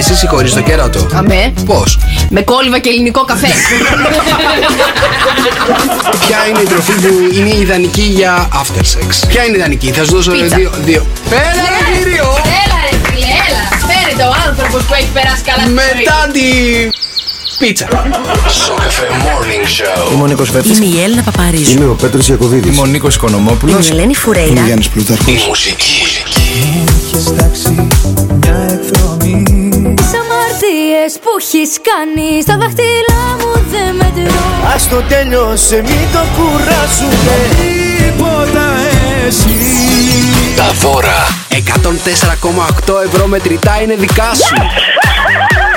[0.00, 1.06] εσύ συγχωρείς το κέρατο.
[1.14, 1.52] Αμέ.
[1.66, 1.98] Πώς;
[2.30, 3.48] Με κόλληβα και ελληνικό καφέ.
[6.26, 10.14] Ποια είναι η τροφή που είναι ιδανική για after sex; Ποια είναι ιδανική, θα σου
[10.14, 10.56] δώσω Πίτσα.
[10.56, 10.70] δύο.
[10.84, 11.06] δύο.
[11.30, 12.24] Πέρα, ρε κύριο!
[12.62, 13.62] Έλα ρε φίλε, έλα.
[13.88, 15.74] Φέρετε ο άνθρωπος που έχει περάσει καλά στη ζωή.
[15.96, 16.90] Μετά την
[17.58, 17.86] πίτσα.
[18.64, 20.12] Σοκαφέ Morning Show.
[20.12, 20.76] Είμαι ο Νίκος Βέρτης.
[20.78, 21.70] Είμαι η Έλληνα Παπαρίζου.
[21.70, 22.70] Είμαι ο Πέτρος Ιακωβίδης.
[22.72, 23.88] Είμαι ο Νίκος Είμαι Οικονομόπουλος.
[23.88, 24.50] η Ελένη Φουρέιρα.
[24.50, 25.26] Είμαι ο Γιάννης Πλούταρχος.
[25.34, 26.02] Η μουσική.
[26.34, 27.62] Τι αμαρτίες
[31.18, 34.44] που έχεις κάνει στα δάχτυλά μου δεν μετρώ.
[34.74, 38.66] Ας το τέλειωσε μην το κουράσουμε Τίποτα
[39.26, 39.58] εσύ
[40.56, 41.26] Τα δώρα.
[42.88, 44.54] 104,8 ευρώ μετρητά είναι δικά σου.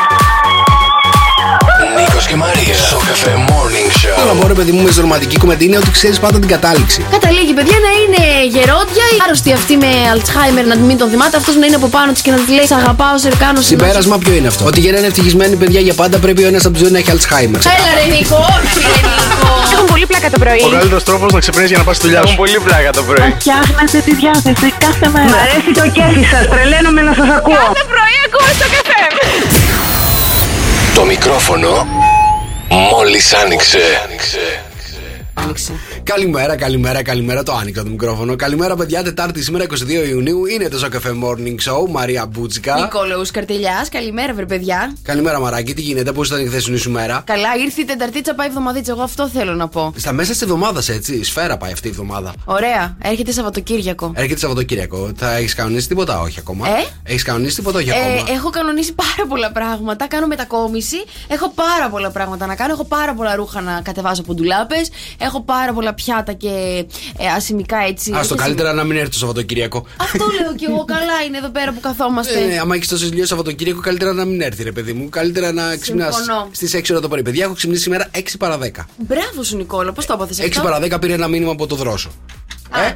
[2.24, 2.80] Νίκος και Μαρίας.
[2.88, 4.42] Σοκαφέ Morning Το Show.
[4.42, 7.00] μόνο παιδί μου με ρομαντική κομμεντή είναι ότι ξέρεις πάντα την κατάληξη.
[7.18, 8.24] Καταλήγει, παιδιά, να είναι
[8.56, 12.10] γερόντια, η άρρωστη αυτή με Αλτσχάιμερ να μην τον θυμάται, αυτός να είναι από πάνω
[12.12, 14.92] της και να της λέει Σ' αγαπάω, σε κάνω Συμπέρασμα ποιο είναι αυτό; Ότι για
[14.92, 17.62] να είναι ευτυχισμένοι παιδιά για πάντα πρέπει ο ένας από τους δύο να έχει Alzheimer.
[17.76, 19.52] Έλα ρε Νίκο, όχι ρε Νίκο.
[19.74, 20.62] Έχουν πολύ πλάκα το πρωί.
[20.68, 22.26] Ο καλύτερος τρόπος να ξυπνήσει για να πας στη δουλειά σου.
[22.26, 23.30] Έχουν πολύ πλάκα το πρωί.
[23.40, 25.32] Φτιάχνετε τη διάθεση κάθε μέρα.
[25.34, 26.44] Μ' αρέσει το κέφι σας.
[26.54, 27.66] Τρελαίνομαι να σας ακούω.
[27.68, 29.02] Κάθε πρωί ακούω στο καφέ.
[30.98, 31.72] Το μικρόφωνο
[32.74, 33.80] μόλις άνοιξε.
[36.04, 37.44] Καλημέρα, καλημέρα, καλημέρα.
[37.44, 38.36] Το άνοιγα το μικρόφωνο.
[38.36, 39.04] Καλημέρα, παιδιά.
[39.04, 41.90] Τετάρτη σήμερα 22 Ιουνίου είναι το Σοκαφέ Morning Show.
[41.90, 42.76] Μαρία Μπούτσικα.
[42.76, 44.96] Νικόλαου Καρτελιάς, καλημέρα, βρε παιδιά.
[45.04, 45.74] Καλημέρα, Μαράκι.
[45.74, 48.92] Τι γίνεται, πώς ήταν η χθεσινή σου μέρα; Καλά, ήρθε η Τεταρτίτσα, πάει εβδομαδίτσα.
[48.92, 49.94] Εγώ αυτό θέλω να πω.
[49.98, 51.24] Στα μέσα της εβδομάδας, έτσι.
[51.24, 52.34] Σφαίρα πάει αυτή η εβδομάδα.
[52.46, 54.12] Ωραία, έρχεται Σαββατοκύριακο.
[54.16, 55.12] Έρχεται Σαββατοκύριακο.
[55.16, 56.68] Θα έχεις κανονίσει τίποτα, όχι ακόμα.
[56.70, 56.72] Ε;
[57.04, 58.14] Έχεις κανονίσει τίποτα, όχι ακόμα.
[58.14, 60.08] Ε, έχω κανονίσει πάρα πολλά πράγματα.
[60.08, 60.98] Κάνω μετακόμιση.
[61.28, 62.74] Έχω πάρα πολλά πράγματα να κάνω.
[62.74, 64.90] Έχω πάρα πολλά ρούχα να κατεβάσω από ντουλάπες.
[65.18, 66.86] Έχω πάρα πολλά πιάτα και
[67.18, 68.12] ε, ασημικά έτσι.
[68.12, 69.86] Α το όχι καλύτερα να μην έρθει το Σαββατοκύριακο.
[69.98, 70.86] Αυτό λέω κι εγώ.
[70.96, 72.40] Καλά είναι εδώ πέρα που καθόμαστε.
[72.54, 75.10] Ε, άμα έχεις τόσο λίγο Σαββατοκύριακο, καλύτερα να μην έρθει, ρε παιδί μου.
[75.10, 76.50] Καλύτερα να ξυπνάς Συμφωνώ.
[76.52, 77.22] στις 6 ώρα το πρωί.
[77.22, 78.62] Παιδιά, έχω ξυπνήσει σήμερα 6 παρα 10.
[78.98, 80.62] Μπράβο σου, Νικόλα, πώς το έπαθε 6 αυτό.
[80.62, 82.12] παρα 10 πήρε ένα μήνυμα από το δρόσο.
[82.88, 82.94] Ε,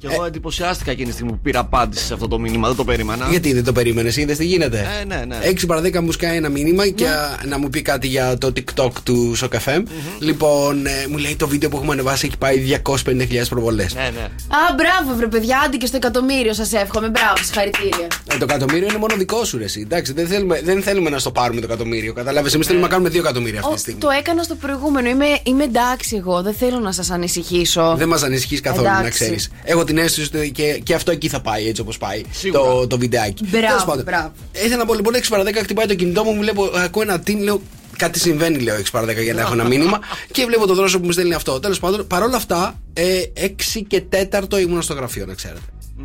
[0.00, 2.68] Και εγώ εντυπωσιάστηκα εκείνη τη στιγμή που πήρα απάντηση σε αυτό το μήνυμα.
[2.68, 3.26] Δεν το περίμενα.
[3.30, 5.36] γιατί δεν το περίμενες, είδες τι γίνεται; Ε, ναι, ναι.
[5.50, 8.52] 6 παρα 10 μου σκάει ένα μήνυμα και α, να μου πει κάτι για το
[8.56, 9.82] TikTok του SOCFM.
[10.18, 13.94] Λοιπόν, ε, μου λέει το βίντεο που έχουμε ανεβάσει έχει πάει 250.000 προβολές.
[13.94, 14.20] Ναι, ναι.
[14.20, 17.08] Α, μπράβο, βρε παιδιά, άντε και στο εκατομμύριο σας εύχομαι.
[17.08, 18.06] Μπράβο, συγχαρητήρια.
[18.32, 19.80] Ε, το εκατομμύριο είναι μόνο δικό σου, ρε, εσύ.
[19.80, 22.12] Εντάξει, δεν θέλουμε, δεν θέλουμε να στο πάρουμε το εκατομμύριο.
[22.12, 24.00] Κατάλαβε, εμείς θέλουμε να κάνουμε 2 εκατομμύρια αυτή Ο, τη στιγμή.
[24.00, 25.08] το έκανα στο προηγούμενο.
[25.08, 26.42] Είμαι, είμαι εντάξει εγώ.
[26.42, 27.94] Δεν θέλω να σας ανησυχήσω.
[27.98, 29.24] Δεν μας ανησυχείς καθόλου, να Εντάξει.
[29.24, 29.50] ξέρεις.
[29.64, 32.62] Έχω την αίσθηση ότι και, και αυτό εκεί θα πάει έτσι όπως πάει Σίγουρα.
[32.62, 33.44] το, το βιντεάκι.
[33.46, 34.32] Μπράβο, Τέλος πάντων, μπράβο.
[34.52, 37.20] Ήθελα να πω λοιπόν 6 παρα 10 χτυπάει το κινητό μου, μου βλέπω, ακούω ένα
[37.20, 37.62] τιν, λέω
[37.96, 40.00] κάτι συμβαίνει, λέω 6 παρα 10 για να έχω ένα μήνυμα
[40.32, 41.60] και βλέπω το δρόσο που μου στέλνει αυτό.
[41.60, 43.48] Τέλος πάντων, παρόλα αυτά, ε, 6
[43.86, 45.60] και 4 ήμουν στο γραφείο, να ξέρετε.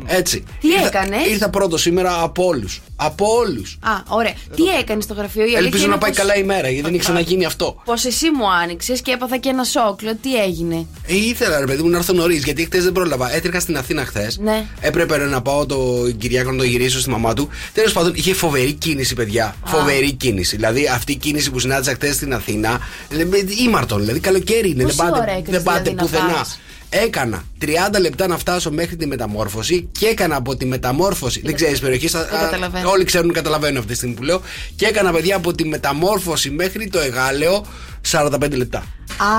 [0.06, 0.44] Έτσι.
[0.60, 2.80] Τι Ήρθα- έκανες; Ήρθα πρώτος σήμερα από όλους.
[2.96, 3.78] Από όλους.
[3.80, 4.32] Α, ωραία.
[4.56, 6.82] Τι έκανες στο γραφείο, η αλήθεια Ελπίζω είναι να πάει πως- καλά η μέρα, γιατί
[6.82, 7.82] δεν έχει ξαναγίνει αυτό.
[7.84, 10.02] Πως εσύ μου άνοιξες και έπαθα και ένα σοκ.
[10.02, 13.34] Λέω, τι έγινε; Ε, ήθελα ρε παιδί μου να έρθω νωρίς, γιατί χθε δεν πρόλαβα.
[13.34, 14.38] Έτρεχα στην Αθήνα χθες.
[14.38, 14.64] Ναι.
[14.80, 17.48] Έπρεπε ρε, να πάω το Κυριάκο να το γυρίσω στη μαμά του.
[17.72, 19.56] Τέλος πάντων, είχε φοβερή κίνηση, παιδιά.
[19.64, 20.56] Φοβερή κίνηση.
[20.56, 22.78] Δηλαδή, αυτή η κίνηση που συνάντησα χθες στην Αθήνα.
[23.10, 23.36] λέμε,
[23.66, 24.82] Ήμαρτον, δηλαδή, καλοκαίρι είναι.
[24.82, 26.46] Πόση δεν πάτε, ώρα έκανες, δεν πάτε δηλαδή, να πουθενά.
[26.90, 31.40] Πας; Έκανα 30 λεπτά να φτάσω μέχρι τη μεταμόρφωση και έκανα από τη μεταμόρφωση.
[31.44, 32.90] Δεν ξέρεις περιοχή, στα- Δεν α, καταλαβαίνω.
[32.90, 34.40] όλοι ξέρουν, καταλαβαίνουν αυτή τη στιγμή που λέω.
[34.76, 37.64] Και έκανα, παιδιά, από τη μεταμόρφωση μέχρι το εγάλεο
[38.10, 38.84] 45 λεπτά.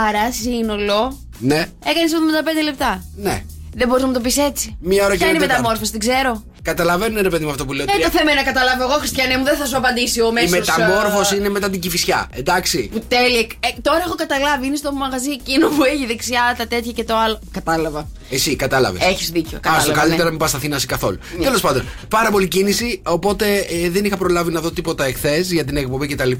[0.07, 3.03] Άρα, σύνολο, Ναι, έκανες 75 λεπτά.
[3.15, 3.43] ναι.
[3.75, 4.77] Δεν μπορείς να μου το πεις έτσι.
[4.79, 5.61] Μία ώρα και Ποια είναι η ένα τέταρτο.
[5.61, 6.43] μεταμόρφωση, την ξέρω.
[6.72, 7.83] Καταλαβαίνουν ρε παιδί μου αυτό που λέω.
[7.89, 10.28] Ε, Τρία- το θέμα είναι να καταλάβω εγώ, Χριστιανέ μου, δεν θα σου απαντήσει ο
[10.29, 10.50] Η μέσο.
[10.50, 12.29] μεταμόρφωση είναι μετά την κυφισιά.
[12.33, 12.89] Εντάξει.
[12.94, 13.39] Που τέλεια.
[13.39, 14.66] Ε, τώρα έχω καταλάβει.
[14.66, 17.39] Είναι στο μαγαζί εκείνο που έχει δεξιά τα τέτοια και το άλλο.
[17.51, 18.07] Κατάλαβα.
[18.29, 19.01] Εσύ κατάλαβες.
[19.05, 20.23] Έχεις δίκιο, Α κατάλαβα, το καλύτερα ναι.
[20.23, 21.17] να μην πας στα Αθήνα εσύ καθόλου.
[21.41, 23.01] Τέλος πάντων, πάρα πολύ κίνηση.
[23.05, 26.29] Οπότε ε, δεν είχα προλάβει να δω τίποτα εχθές για την εκπομπή κτλ.
[26.31, 26.38] Και,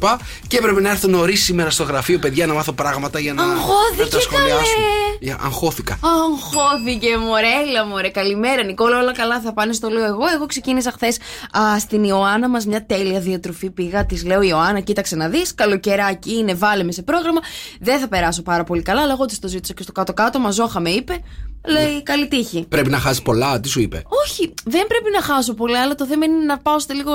[0.48, 4.04] και έπρεπε να έρθω νωρίς σήμερα στο γραφείο, παιδιά, να μάθω πράγματα για να, Αγχώθηκε,
[4.04, 4.58] να τα σχολιάσουμε.
[4.64, 5.18] καλέ.
[5.20, 6.00] Για- Αγχώθηκα.
[6.02, 8.10] Αγχώθηκε, μωρέ, έλα μωρέ.
[8.10, 10.24] Καλημέρα, Νικόλα, όλα καλά θα πάνε, στο λέω εγώ.
[10.36, 11.18] Εγώ ξεκίνησα χθες
[11.80, 13.70] στην Ιωάννα μας μια τέλεια διατροφή.
[13.70, 15.56] Πήγα, της λέω Ιωάννα, κοίταξε να δεις.
[15.56, 17.40] Καλοκαιράκι είναι, βάλε με σε πρόγραμμα.
[17.80, 20.40] Δεν θα περάσω πάρα πολύ καλά, αλλά εγώ της το ζήτησα και στο κάτω-κάτω.
[20.40, 21.24] Μαζόχα με είπε.
[21.66, 22.66] Λέει, καλή τύχη.
[22.70, 26.06] Πρέπει να χάσει πολλά, τι σου είπε; Όχι, δεν πρέπει να χάσω πολλά, αλλά το
[26.06, 27.12] θέμα είναι να πάω στα λίγο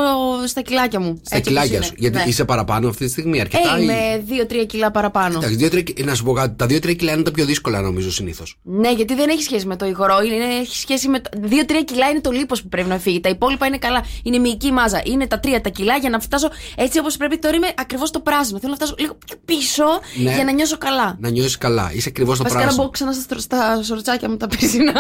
[0.47, 1.21] στα κιλάκια μου.
[1.25, 1.93] Στα Έτσι κιλάκια όπως σου.
[1.99, 2.09] είναι.
[2.09, 2.31] Γιατί Ναι.
[2.31, 3.77] είσαι παραπάνω αυτή τη στιγμή, αρκετά.
[3.77, 5.37] Ε, ή- είμαι 2-3 κιλά παραπάνω.
[5.39, 6.55] Εντάξει, δύο-τρία κι- να σου πω κάτι.
[6.57, 8.59] Τα 2-3 κιλά είναι τα πιο δύσκολα νομίζω συνήθως.
[8.63, 10.21] Ναι, γιατί δεν έχει σχέση με το υγρό.
[10.23, 11.21] Είναι, έχει σχέση με.
[11.21, 13.21] το- Δύο-τρία κιλά είναι το λίπος που πρέπει να φύγει.
[13.21, 14.05] Τα υπόλοιπα είναι καλά.
[14.23, 15.03] Είναι μυϊκή μάζα.
[15.05, 17.39] Είναι τα τρία τα κιλά για να φτάσω έτσι όπως πρέπει.
[17.39, 18.59] Τώρα είμαι ακριβώς το πράσινο.
[18.59, 19.85] Θέλω να φτάσω λίγο πιο πίσω
[20.23, 20.35] Ναι.
[20.35, 21.17] για να νιώσω καλά.
[21.21, 21.91] Να νιώσεις καλά.
[21.95, 22.85] Είσαι ακριβώς το Βασικά να πράσινο.
[22.87, 24.93] μπω ξανά στα, στρο- στα σορτσάκια μου τα περσινά.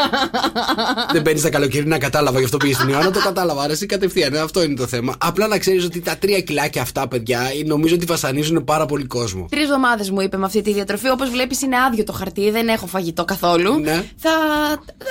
[1.12, 3.11] Δεν παίρνεις τα καλοκαιρινά, κατάλαβα γι' αυτό πήγε στην Ιωάννα.
[3.11, 4.37] Το κατάλαβα, αρέσει κατευθείαν.
[4.37, 5.14] Αυτό είναι το θέμα.
[5.19, 9.46] Απλά να ξέρεις ότι τα τρία κιλάκια αυτά, παιδιά, νομίζω ότι βασανίζουν πάρα πολύ κόσμο.
[9.50, 11.08] Τρεις εβδομάδε μου είπε με αυτή τη διατροφή.
[11.08, 13.79] Όπως βλέπεις, είναι άδειο το χαρτί, δεν έχω φαγητό καθόλου.
[13.79, 14.05] Ναι.
[14.17, 14.31] Θα.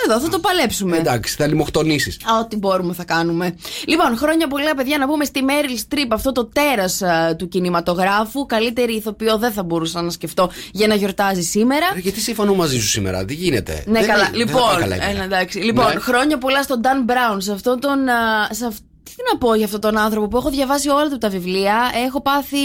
[0.05, 0.97] Εδώ, θα το παλέψουμε.
[0.97, 2.17] Εντάξει, θα λιμοκτονήσεις.
[2.23, 3.55] Α, Ό,τι μπορούμε θα κάνουμε.
[3.87, 7.01] Λοιπόν, χρόνια πολλά, παιδιά, να πούμε στη Μέριλ Στριπ, αυτό το τέρας
[7.37, 8.45] του κινηματογράφου.
[8.45, 11.85] Καλύτερη ηθοποιό δεν θα μπορούσα να σκεφτώ για να γιορτάζει σήμερα.
[12.01, 13.83] Γιατί συμφωνώ μαζί σου σήμερα, τι γίνεται.
[13.87, 14.27] Ναι, Δεν καλά.
[14.27, 15.11] είναι- δεν θα λοιπόν, πάει καλά η μέρα.
[15.11, 15.59] έλα, εντάξει.
[15.59, 15.99] λοιπόν Ναι.
[15.99, 18.07] χρόνια πολλά στον Dan Brown, σε αυτόν τον.
[18.09, 18.77] α, σε αυ-
[19.15, 21.91] Τι να πω για αυτόν τον άνθρωπο που έχω διαβάσει όλα του τα βιβλία.
[22.05, 22.57] Έχω πάθει,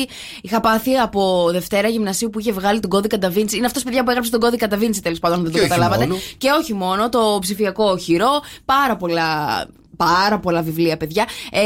[0.43, 3.53] είχα πάθει από Δευτέρα Γυμνασίου που είχε βγάλει τον κώδικα Da Vinci.
[3.53, 5.65] Είναι αυτός παιδιά που έγραψε τον κώδικα Da Vinci τέλος πάντων, αν δεν Και το
[5.65, 6.07] όχι καταλάβατε.
[6.07, 6.21] μόνο.
[6.39, 8.41] Και όχι μόνο, το ψηφιακό οχυρό.
[8.65, 9.67] Πάρα πολλά.
[9.97, 11.25] Πάρα πολλά βιβλία, παιδιά.
[11.51, 11.61] Ε,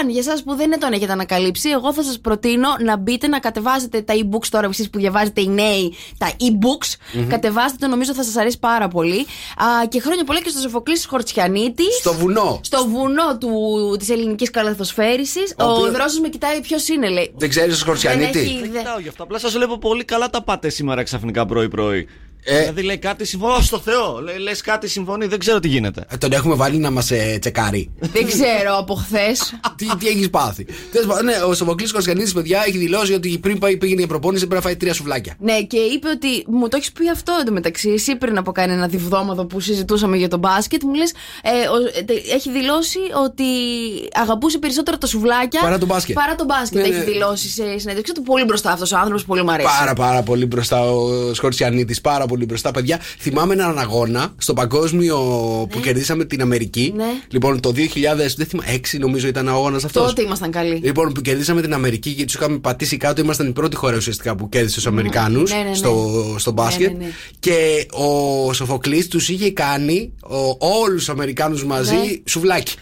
[0.00, 3.38] αν για εσάς που δεν τον έχετε ανακαλύψει, εγώ θα σας προτείνω να μπείτε να
[3.38, 7.22] κατεβάσετε τα e-books τώρα, εσείς που διαβάζετε οι νέοι, τα e-books.
[7.28, 9.18] Κατεβάστε το, νομίζω θα σας αρέσει πάρα πολύ.
[9.56, 11.82] Α, και χρόνια πολλά και στο Σοφοκλή Χορτσιανίτη.
[12.00, 12.60] Στο βουνό.
[12.62, 13.50] Στο βουνό του,
[13.98, 17.70] της ελληνικής καλαθοσφαίρησης Ο Ο, οποίος- Δρόσος με κοιτάει ποιος είναι λέει Δεν ξέρεις ο
[17.70, 18.38] Δεν Σκορτσιανίτη.
[18.38, 19.22] έχει- Δεν Δε- κοιτάω γι' αυτό.
[19.22, 22.08] Απλά σας βλέπω πολύ καλά τα πάτε σήμερα ξαφνικά πρωί-πρωί.
[22.50, 22.58] Ε.
[22.60, 23.52] Δηλαδή λέει κάτι συμφωνεί.
[23.52, 24.22] Ω στο Θεό!
[24.42, 25.26] Λες κάτι συμφωνεί.
[25.26, 26.04] Δεν ξέρω τι γίνεται.
[26.08, 27.90] Ε, Τον έχουμε βάλει να μας τσεκάρει.
[27.98, 29.54] Δεν ξέρω από χθες.
[29.78, 30.66] τι τι έχεις πάθει.
[30.92, 34.46] Τέλος πάντων, ναι, ο Σοφοκλή Κωνσταντινίδη, παιδιά, έχει δηλώσει ότι πριν πάει, πήγαινε για προπόνηση
[34.46, 35.34] πρέπει να φάει τρία σουβλάκια.
[35.38, 36.44] Ναι, και είπε ότι.
[36.46, 37.90] Μου το έχεις πει αυτό εντωμεταξύ.
[37.90, 41.12] Εσύ πριν από κάνει ένα διβδόματο που συζητούσαμε για τον μπάσκετ, μου λες.
[42.34, 43.44] έχει δηλώσει ότι
[44.12, 46.14] αγαπούσε περισσότερο τα σουβλάκια Παρά τον μπάσκετ.
[46.14, 46.80] Παρά τον μπάσκετ.
[46.80, 47.04] Ναι, έχει ναι.
[47.04, 49.68] δηλώσει σε συνέντευξη του πολύ μπροστά αυτός ο άνθρωπος, πολύ μου αρέσει.
[49.78, 53.00] Πάρα πάρα πολύ μπροστά ο Σκορτσιανίτης, πάρα πολύ μπροστά, παιδιά.
[53.18, 55.16] Θυμάμαι έναν αγώνα στο παγκόσμιο
[55.70, 56.92] που κερδίσαμε την Αμερική.
[56.96, 57.04] Ναι.
[57.28, 60.06] Λοιπόν, το 2000, δεν θυμάμαι, 6 νομίζω ήταν ο αγώνας αυτός.
[60.06, 60.80] Τότε ήμασταν καλοί.
[60.84, 64.36] Λοιπόν, που κερδίσαμε την Αμερική και τους είχαμε πατήσει κάτω, ήμασταν η πρώτη χώρα ουσιαστικά
[64.36, 65.74] που κέρδισε τους Αμερικανού Ναι, ναι, ναι.
[65.74, 66.90] στο, στο μπάσκετ.
[66.92, 67.10] Ναι, ναι, ναι.
[67.40, 70.12] Και ο Σοφοκλής τους είχε κάνει
[70.58, 72.00] όλους τους Αμερικάνους μαζί Ναι.
[72.24, 72.74] σουβλάκι.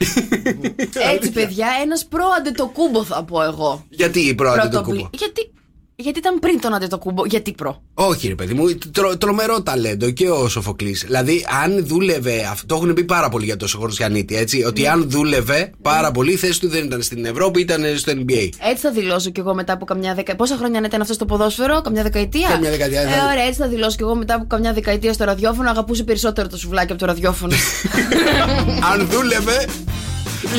[1.15, 3.85] Έτσι, παιδιά, ένας προ αντετοκούμπο θα πω εγώ.
[3.89, 5.09] Γιατί η πρώτη το Πρωτομπλ- κούμπο.
[5.13, 5.51] Γιατί,
[5.99, 7.27] γιατί ήταν πριν τον αντετοκούμπο.
[7.27, 11.03] Γιατί προ; Όχι, ρε παιδί μου, τρο, τρομερό ταλέντο και ο Σοφοκλής.
[11.07, 12.49] Δηλαδή, αν δούλευε.
[12.51, 14.65] Αυτό έχουν πει πάρα πολύ για τον Σοχορσιανίτη, έτσι.
[14.65, 14.89] Ότι Ναι.
[14.89, 18.49] αν δούλευε πάρα πολύ, η θέση του δεν ήταν στην Ευρώπη, ήταν στο NBA.
[18.71, 20.35] Έτσι θα δηλώσω κι εγώ μετά από καμιά δεκαετία.
[20.37, 23.69] Πόσα χρόνια ήταν αυτό στο ποδόσφαιρο, καμιά δεκαετία; Καμιά δεκαετία, Ε, θα- ωραία, έτσι θα
[23.69, 25.71] δηλώσω κι εγώ μετά από καμιά δεκαετία στο ραδιόφωνο.
[25.71, 27.55] Αγαπούσε περισσότερο το σουβλάκι από το ραδιόφωνο.
[28.93, 29.67] αν δούλευε,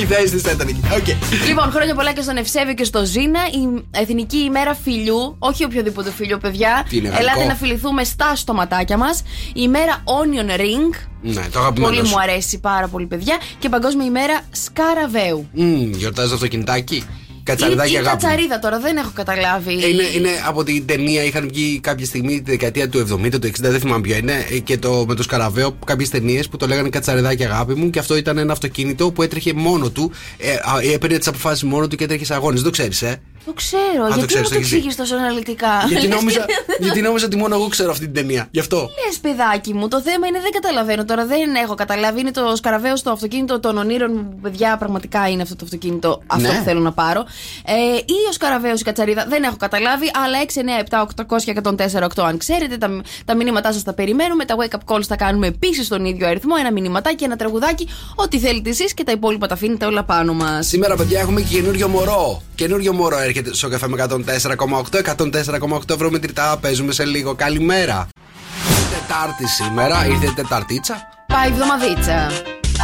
[0.02, 0.82] η θέση της θα ήταν εκεί.
[0.96, 1.08] Οκ.
[1.48, 3.40] λοιπόν, χρόνια πολλά και στον Ευσέβιο και στο Ζήνα.
[3.40, 5.36] Η Εθνική ημέρα φιλιού.
[5.40, 6.86] Όχι οποιοδήποτε φιλιού, παιδιά.
[6.90, 9.24] Τι είναι, γαλλικό; Ελάτε να φιληθούμε στα στοματάκια μας.
[9.48, 11.08] Η ημέρα Onion Ring.
[11.22, 11.94] Ναι, το αγαπημένο.
[11.94, 12.14] Πολύ σου.
[12.14, 13.38] μου αρέσει πάρα πολύ, παιδιά.
[13.60, 15.50] Και Παγκόσμια ημέρα Σκαραβαίου.
[15.54, 17.04] Μμμ, Γιορτάζεις το αυτοκινητάκι;
[17.48, 18.22] Ή, Κατσαριδάκι ή αγάπη.
[18.24, 19.84] κατσαρίδα τώρα, δεν έχω καταλάβει.
[19.84, 23.48] Ε, Είναι, είναι από την ταινία, είχαν βγει κάποια στιγμή τη δεκαετία του 70, του
[23.48, 26.68] 60, δεν θυμάμαι ποιο είναι, ε, και το, με το Σκαραβαίο κάποιες ταινίες που το
[26.68, 30.94] λέγανε Κατσαριδάκι αγάπη μου και αυτό ήταν ένα αυτοκίνητο που έτρεχε μόνο του, ε, α,
[30.94, 32.56] έπαιρνε τις αποφάσεις μόνο του και έτρεχε σε αγώνες.
[32.62, 34.08] Δεν το ξέρεις, ε; Το ξέρω.
[34.08, 34.76] το γιατί ξέρεις, μου το το έχεις δει.
[34.76, 38.14] εξήγει τόσο αναλυτικά; γιατί, Λες νόμιζα, και- γιατί νόμιζα ότι μόνο εγώ ξέρω αυτή την
[38.14, 38.48] ταινία.
[38.52, 38.78] Γι' αυτό.
[39.06, 41.26] Λες, παιδάκι μου, το θέμα είναι δεν καταλαβαίνω τώρα.
[41.26, 42.20] Δεν έχω καταλάβει.
[42.20, 44.40] Είναι το σκαραβαίος στο αυτοκίνητο των ονείρων μου.
[44.42, 46.22] Παιδιά, πραγματικά είναι αυτό το αυτοκίνητο.
[46.28, 46.58] Αυτό Ναι.
[46.58, 47.26] που θέλω να πάρω.
[47.66, 49.26] Ε, ή ο σκαραβαίος η κατσαρίδα.
[49.30, 50.12] Δεν έχω καταλάβει.
[50.26, 52.24] Αλλά 6, 9, 7, 800 και 104, 8.
[52.26, 54.46] Αν ξέρετε, τα, τα μηνύματά σας τα περιμένουμε.
[54.46, 56.56] Τα wake up calls τα κάνουμε επίσης στον ίδιο αριθμό.
[56.60, 57.88] Ένα μηνυματάκι, ένα τραγουδάκι.
[58.16, 60.68] Ό,τι θέλετε εσείς και τα υπόλοιπα τα αφήνετε όλα πάνω μας.
[60.68, 62.42] Σήμερα, παιδιά, έχουμε και καινούριο μωρό.
[62.56, 65.02] Καινούριο μωρό έρχεται στο καφέ με 104,8.
[65.18, 66.58] 104,8 ευρώ μετρητά.
[66.62, 67.36] Παίζουμε σε λίγο.
[67.36, 68.08] Καλημέρα.
[69.08, 70.96] Τετάρτη σήμερα, ήρθε Τεταρτίτσα.
[71.28, 72.32] Πάει εβδομαδίτσα.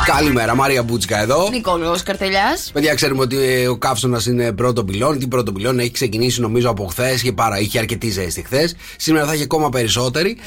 [0.06, 1.50] Καλημέρα, Μάρια Μπούτσκα εδώ.
[1.50, 2.70] Νικόλο Καρτελιάς.
[2.74, 5.20] Παιδιά, ξέρουμε ότι ε, ο καύσωνας είναι πρώτο πυλόν.
[5.20, 7.22] Τι πρώτο πυλόν έχει ξεκινήσει νομίζω από χθες.
[7.22, 8.76] Είχε, πάρα, είχε αρκετή ζέστη χθες.
[8.98, 10.38] Σήμερα θα έχει ακόμα περισσότερη.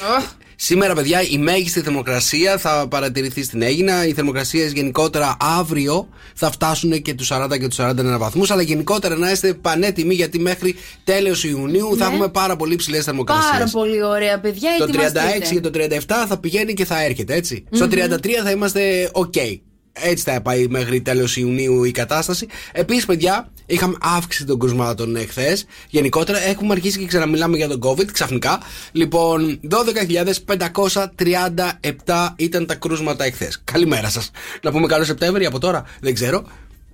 [0.58, 4.06] Σήμερα, παιδιά, η μέγιστη θερμοκρασία θα παρατηρηθεί στην Έγινα.
[4.06, 8.50] Οι θερμοκρασίες γενικότερα αύριο θα φτάσουν και τους 40 και τους 41 βαθμούς.
[8.50, 12.12] Αλλά γενικότερα να είστε πανέτοιμοι γιατί μέχρι τέλο Ιουνίου θα Ναι.
[12.14, 13.50] έχουμε πάρα πολύ ψηλές θερμοκρασίες.
[13.50, 14.70] Πάρα πολύ ωραία, παιδιά.
[14.78, 15.54] Το 36 ετοιμαστείτε.
[15.54, 17.64] και το 37 θα πηγαίνει και θα έρχεται, έτσι.
[17.70, 19.60] Στο 33 θα είμαστε OK.
[19.92, 22.46] Έτσι θα πάει μέχρι τέλο Ιουνίου η κατάσταση.
[22.72, 25.66] Επίσης, παιδιά, είχαμε αύξηση των κρουσμάτων εχθές.
[25.88, 28.60] Γενικότερα, έχουμε αρχίσει και ξαναμιλάμε για τον COVID ξαφνικά.
[28.92, 33.60] Λοιπόν, 12.537 ήταν τα κρούσματα εχθές.
[33.64, 34.30] Καλημέρα σας.
[34.62, 36.44] Να πούμε καλό Σεπτέμβρη από τώρα, δεν ξέρω.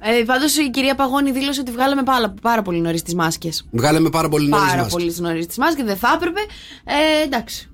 [0.04, 3.66] Ε, Πάντως η κυρία Παγώνη δήλωσε ότι βγάλαμε πάρα, πάρα πολύ νωρίς τις μάσκες.
[3.70, 4.92] Βγάλαμε πάρα πολύ νωρίς Πάρα μας.
[4.92, 6.40] πολύ νωρίς τις μάσκες, δεν θα έπρεπε.
[6.84, 7.66] Ε, εντάξει.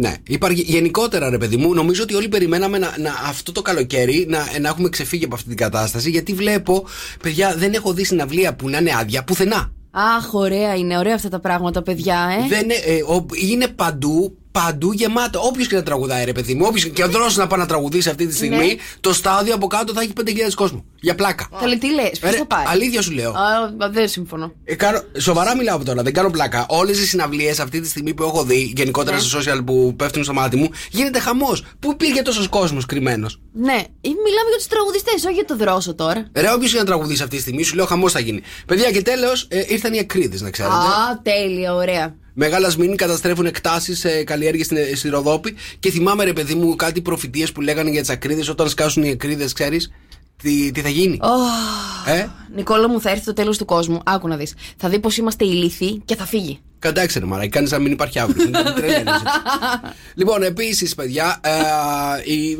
[0.00, 1.74] Ναι, υπάρχει γενικότερα ρε παιδί μου.
[1.74, 5.48] Νομίζω ότι όλοι περιμέναμε να, να, αυτό το καλοκαίρι να, να έχουμε ξεφύγει από αυτή
[5.48, 6.10] την κατάσταση.
[6.10, 6.84] Γιατί βλέπω,
[7.22, 9.72] παιδιά, δεν έχω δει συναυλία που να είναι άδεια πουθενά.
[9.90, 12.48] Αχ, ωραία είναι, ωραία αυτά τα πράγματα, παιδιά, ε.
[12.48, 15.40] Δεν, είναι- ε, ο- είναι παντού παντού γεμάτο.
[15.44, 18.08] Όποιος και να τραγουδάει, ρε παιδί μου, όποιος και ο δρόσος να πάει να τραγουδήσει
[18.08, 18.74] αυτή τη στιγμή, Ναι.
[19.00, 20.84] το στάδιο από κάτω θα έχει 5.000 κόσμο.
[21.00, 21.48] Για πλάκα.
[21.60, 23.30] Καλή, τι λες, ποιος Ρε, θα πάει; αλήθεια σου λέω.
[23.30, 24.52] Α, δεν συμφωνώ.
[24.64, 26.66] Ε, κάνω, σοβαρά μιλάω από τώρα, δεν κάνω πλάκα.
[26.68, 29.22] Όλες οι συναυλίες αυτή τη στιγμή που έχω δει, γενικότερα Ναι.
[29.22, 31.64] στα social που πέφτουν στο μάτι μου, γίνεται χαμός.
[31.78, 35.94] Πού πήγε τόσος κόσμος κρυμμένος; Ναι, ή μιλάμε για τους τραγουδιστές, όχι για το δρόσο
[35.94, 36.28] τώρα.
[36.34, 38.42] Ρε, όποιος και να τραγουδήσει αυτή τη στιγμή, σου λέω χαμός θα γίνει.
[38.66, 40.74] Παιδιά, και τέλος ήρθαν οι ακρίδες, να ξέρετε.
[40.74, 42.14] Α, τέλεια, ωραία.
[42.42, 45.54] Μεγάλα σμήνη καταστρέφουν εκτάσεις σε καλλιέργειες στην στη Ροδόπη.
[45.78, 48.48] Και θυμάμαι, ρε παιδί μου, κάτι προφητείες που λέγανε για τις ακρίδες.
[48.48, 49.90] Όταν σκάσουν οι ακρίδες, ξέρεις
[50.42, 51.18] τι, τι θα γίνει.
[52.06, 54.00] Ε, Νικόλα μου θα έρθει το τέλος του κόσμου.
[54.04, 54.54] Άκου να δεις.
[54.76, 56.60] Θα δει πως είμαστε ηλίθιοι και θα φύγει.
[56.80, 58.44] Κατάξε ρε μάρα, κάνεις να μην υπάρχει αύριο.
[58.44, 59.94] Μην με τρελαίνεις έτσι.
[60.14, 61.50] λοιπόν, επίσης, παιδιά, ε,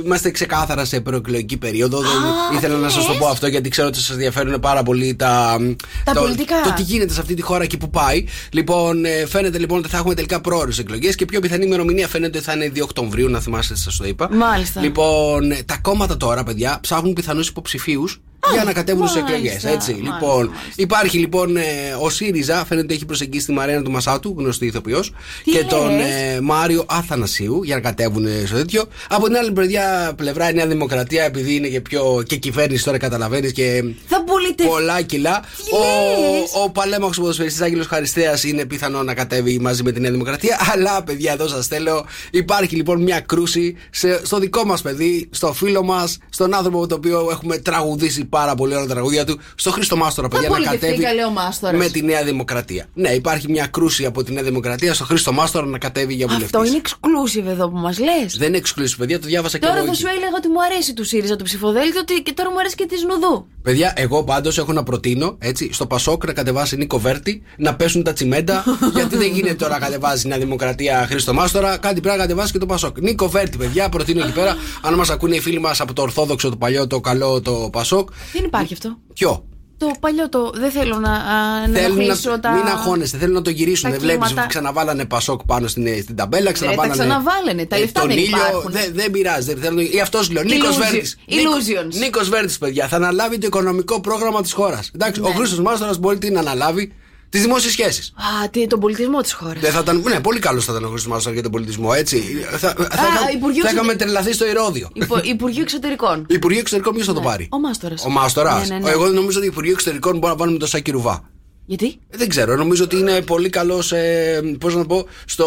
[0.05, 1.99] είμαστε ξεκάθαρα σε προεκλογική περίοδο.
[2.01, 5.57] Δεν ήθελα να σας το πω αυτό γιατί ξέρω ότι σας ενδιαφέρουν πάρα πολύ τα,
[6.05, 6.61] Τα το, πολιτικά.
[6.65, 8.25] το τι γίνεται σε αυτή τη χώρα και που πάει.
[8.51, 12.37] Λοιπόν, ε, φαίνεται λοιπόν ότι θα έχουμε τελικά πρόορε εκλογές και πιο πιθανή ημερομηνία φαίνεται
[12.39, 14.29] ότι θα είναι 2 Οκτωβρίου, να θυμάστε, σας το είπα.
[14.35, 14.81] Μάλιστα.
[14.81, 18.21] Λοιπόν, ε, τα κόμματα τώρα, παιδιά, ψάχνουν πιθανού υποψηφίους
[18.53, 19.75] για να κατέβουν στις μάλιστα, εκλογέ.
[19.75, 19.93] Έτσι.
[19.93, 20.73] μάλιστα, λοιπόν, μάλιστα.
[20.77, 21.63] υπάρχει λοιπόν ε,
[22.01, 25.13] ο ΣΥΡΙΖΑ, φαίνεται ότι έχει προσεγγίσει τη Μαρένα του Μασάτου, γνωστή ηθοποιός,
[25.45, 28.85] Τι και τον λες; ε, Μάριο Αθανασίου για να κατέβουν ε, στο τέτοιο.
[29.09, 32.23] Από την άλλη παιδιά, πλευρά η Νέα Δημοκρατία, επειδή είναι και πιο.
[32.27, 33.85] και κυβέρνηση τώρα, καταλαβαίνεις και.
[34.07, 34.73] Θα πολιτευτεί.
[34.73, 35.45] Πολλά κιλά.
[35.57, 40.01] Τι λες; Ο, ο παλέμαχος ποδοσφαιριστής Άγγελος Χαριστέας είναι πιθανό να κατέβει μαζί με τη
[40.01, 40.61] Νέα Δημοκρατία.
[40.73, 42.07] Αλλά, παιδιά, εδώ σας θέλω.
[42.31, 46.87] Υπάρχει λοιπόν μια κρούση σε, στο δικό μας παιδί, στο φίλο μας, στον άνθρωπο με
[46.87, 50.55] τον οποίο έχουμε τραγουδήσει πάρα πολύ όλα τα τραγούδια του, στο Χρήστο Μάστορα, παιδιά, να
[50.55, 51.79] πολιτευτεί, κατέβει καλέ ο Μάστορας.
[51.79, 52.87] με τη Νέα Δημοκρατία.
[52.95, 56.55] Ναι, υπάρχει μια κρούση από τη Νέα Δημοκρατία στο Χρήστο Μάστορα να κατέβει για βουλευτής.
[56.55, 58.37] Αυτό είναι exclusive εδώ που μας λες.
[58.39, 59.87] Δεν είναι exclusive, παιδιά, το διάβασα και Τώρα εγώ.
[59.87, 60.01] θα εκεί.
[60.01, 62.87] σου έλεγα ότι μου αρέσει του ΣΥΡΙΖΑ το ψηφοδέλτιο ότι και τώρα μου αρέσει και
[62.87, 63.47] της Νουδού.
[63.63, 68.03] Παιδιά, εγώ πάντως έχω να προτείνω έτσι, στο Πασόκ να κατεβάσει Νίκο Βέρτη, να πέσουν
[68.03, 68.65] τα τσιμέντα.
[68.95, 72.53] γιατί δεν γίνεται τώρα να κατεβάζει η Νέα Δημοκρατία Χρήστο Μάστορα, κάτι πρέπει να κατεβάσει
[72.53, 73.01] και το Πασόκ.
[73.01, 74.57] Νίκο Βέρτη, παιδιά, προτείνω εκεί πέρα.
[74.83, 78.09] Αν μας ακούνε οι φίλοι μας από το Ορθόδοξο, το παλιό, το καλό, το Πασόκ.
[78.33, 78.97] Δεν υπάρχει αυτό.
[79.15, 79.45] Ποιο;
[79.77, 80.51] Το παλιό το.
[80.55, 82.51] Δεν θέλω να, α, να Θέλουν ενοχλήσω να, τα.
[82.53, 83.83] μην αγχώνεστε, θέλουν να το γυρίσουν.
[83.83, 84.49] τα Δεν βλέπεις, κλίματα.
[84.49, 86.97] ξαναβάλανε Πασόκ πάνω στην, στην ταμπέλα, ξαναβάλανε.
[86.97, 88.37] τα ξαναβάλανε, τα ε, λεφτά τον δεν ήλιο.
[88.37, 88.71] υπάρχουν.
[88.73, 89.47] Δεν, δεν πειράζει.
[89.55, 90.43] Δεν, θέλουν, ή αυτός λέω.
[90.43, 91.17] Νίκος Illusion- Βέρτης.
[91.29, 91.95] illusions.
[91.99, 94.91] Νίκος Βέρτης, παιδιά, θα αναλάβει το οικονομικό πρόγραμμα της χώρας.
[94.95, 95.29] Εντάξει, Ναι.
[95.29, 96.93] ο Χρήστο Μάστορας μπορεί τι να αναλάβει
[97.31, 98.13] τις δημόσιες σχέσεις.
[98.17, 99.61] Α, τι, τον πολιτισμό της χώρας.
[99.61, 102.23] Δεν θα ήταν, ναι, πολύ καλός θα ήταν ο Χρήστο Μάστορα για τον πολιτισμό, έτσι.
[102.51, 104.89] Θα, θα, είχα- Υπουργείο θα είχαμε Εξωτε- τρελαθεί στο Ηρόδιο.
[104.93, 106.27] Υπο, Υπουργείο Εξωτερικών.
[106.29, 108.05] Υπουργείο Εξωτερικών ποιος θα το πάρει; Ο Μάστορας.
[108.05, 108.69] Ο Μάστορας.
[108.69, 108.91] Ναι, ναι, ναι.
[108.91, 111.25] Εγώ νομίζω ότι Υπουργείο Εξωτερικών μπορεί να βάλουμε το Σάκη Ρουβά.
[111.71, 113.93] Γιατί; Ε, Δεν ξέρω, νομίζω ότι είναι πολύ καλός.
[113.93, 115.47] Ε, Πώς να το πω, στο,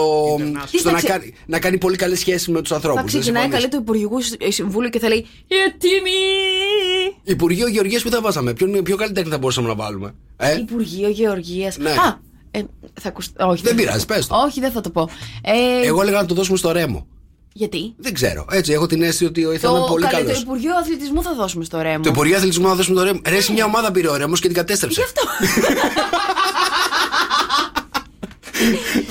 [0.72, 3.01] Τι στο θα να, ξε- κάνει, να κάνει πολύ καλές σχέσεις με τους ανθρώπους.
[3.01, 6.12] Θα ξεκινάει καλή το Υπουργικό Συμβούλιο και θα λέει «Ε, Ετοίμη!
[7.24, 10.15] Υπουργείο Γεωργίας που θα βάζαμε, ποιον, ποιο καλλιτέχνη θα μπορούσαμε να βάλουμε.
[10.38, 11.77] Ε; Υπουργείο Γεωργίας.
[11.77, 11.89] Ναι.
[11.89, 12.20] Α,
[12.51, 12.62] ε,
[13.01, 13.34] θα ακουστεί.
[13.44, 13.62] Όχι.
[13.63, 14.36] Δεν θα- πειράζει, πες το.
[14.36, 15.10] Όχι, δεν θα το πω.
[15.42, 17.08] Ε, Εγώ έλεγα να το δώσουμε στο Ρέμο.
[17.53, 18.45] Γιατί; Δεν ξέρω.
[18.51, 20.33] Έτσι, έχω την αίσθηση ότι θα είναι Το, πολύ καλέ, καλός.
[20.33, 22.03] το Υπουργείο Αθλητισμού θα δώσουμε στο Ρέμο.
[22.03, 23.19] Το Υπουργείο Αθλητισμού να δώσουμε το Ρέμο.
[23.27, 25.00] Ρε, εσύ μια ομάδα πήρε ο Ρέμος και την κατέστρεψε.
[25.01, 25.22] Γι' αυτό.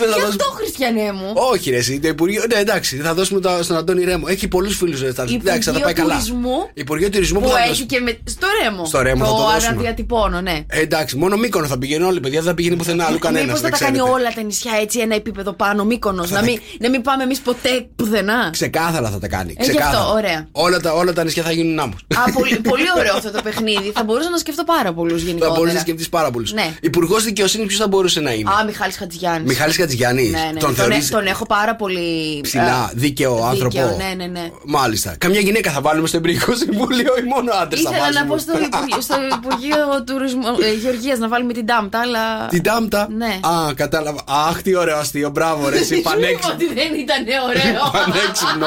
[0.04, 1.32] Δεν θα Γι' δώσουμε- αυτό, Χριστιανέ μου.
[1.34, 2.42] Όχι, ρε, εσύ, το Υπουργείο.
[2.54, 4.24] Ναι, εντάξει, θα δώσουμε το, στον Αντώνη Ρέμο.
[4.28, 5.02] Έχει πολλούς φίλους.
[5.02, 6.14] Εντάξει, θα τα πάει καλά.
[6.14, 7.86] Τουρισμού Υπουργείο Τουρισμού που που θα έχει δώσουμε.
[7.86, 8.18] και με...
[8.24, 8.84] στο Ρέμο.
[8.86, 9.66] Στο Ρέμο θα το δώσουμε.
[9.68, 10.64] αναδιατυπώνω, ναι.
[10.66, 12.38] Ε, εντάξει, μόνο μήκονο θα πηγαίνουν όλοι, παιδιά.
[12.40, 13.46] Δεν θα πηγαίνει πουθενά άλλο κανένας.
[13.46, 16.46] Μήπως θα τα κάνει όλα τα νησιά έτσι ένα επίπεδο πάνω, Μύκονος, Θα να τα-
[16.46, 19.54] μην, να μην πάμε εμείς ποτέ πουθενά; Ξεκάθαρα θα τα κάνει.
[19.58, 19.98] Ε, γι' Ξεκάθαρα.
[19.98, 20.48] αυτό, ωραία.
[20.52, 22.00] Όλα τα, όλα τα νησιά θα γίνουν άμμος.
[22.14, 23.90] Α, πολύ, πολύ ωραίο αυτό το παιχνίδι.
[23.94, 25.54] Θα μπορούσα να σκεφτώ πάρα πολλούς Θα γενικότερα.
[25.54, 26.52] μπορούσες να σκεφτείς πάρα πολλούς.
[26.52, 26.74] Ναι.
[26.80, 29.48] Υπουργός Δικαιοσύνης ποιος θα μπορούσε να είναι; Α, Μιχάλης Χατζηγιάννης.
[29.92, 30.30] Μιχάλης Χατζηγιάννης.
[30.30, 30.58] Ναι, ναι.
[30.60, 32.40] Τον Τον, θεωρείς- τον έχω πάρα πολύ.
[32.42, 33.80] Ψηλά, ε, δίκαιο άνθρωπο.
[33.96, 34.50] Ναι, ναι, ναι.
[34.64, 35.14] Μάλιστα.
[35.18, 38.20] Καμιά γυναίκα θα βάλουμε στο Υπουργικό Συμβούλιο ή μόνο άντρες θα Ήθελα βάζουμε.
[38.20, 42.46] να πω στο Υπουργείο, στο Υπουργείο Τουρισμού ε, Γεωργίας να βάλουμε την Τάμτα, αλλά.
[42.46, 43.08] Την τάμπτα.
[43.16, 43.38] Ναι.
[43.50, 44.20] Α, κατάλαβα.
[44.48, 45.30] Αχ, τι ωραίο αστείο.
[45.30, 46.52] Μπράβο, ρε, εσύ Σου είπα πανέξυπνο.
[46.54, 47.80] ότι δεν ήταν ωραίο.
[47.96, 48.66] Πανέξυπνο.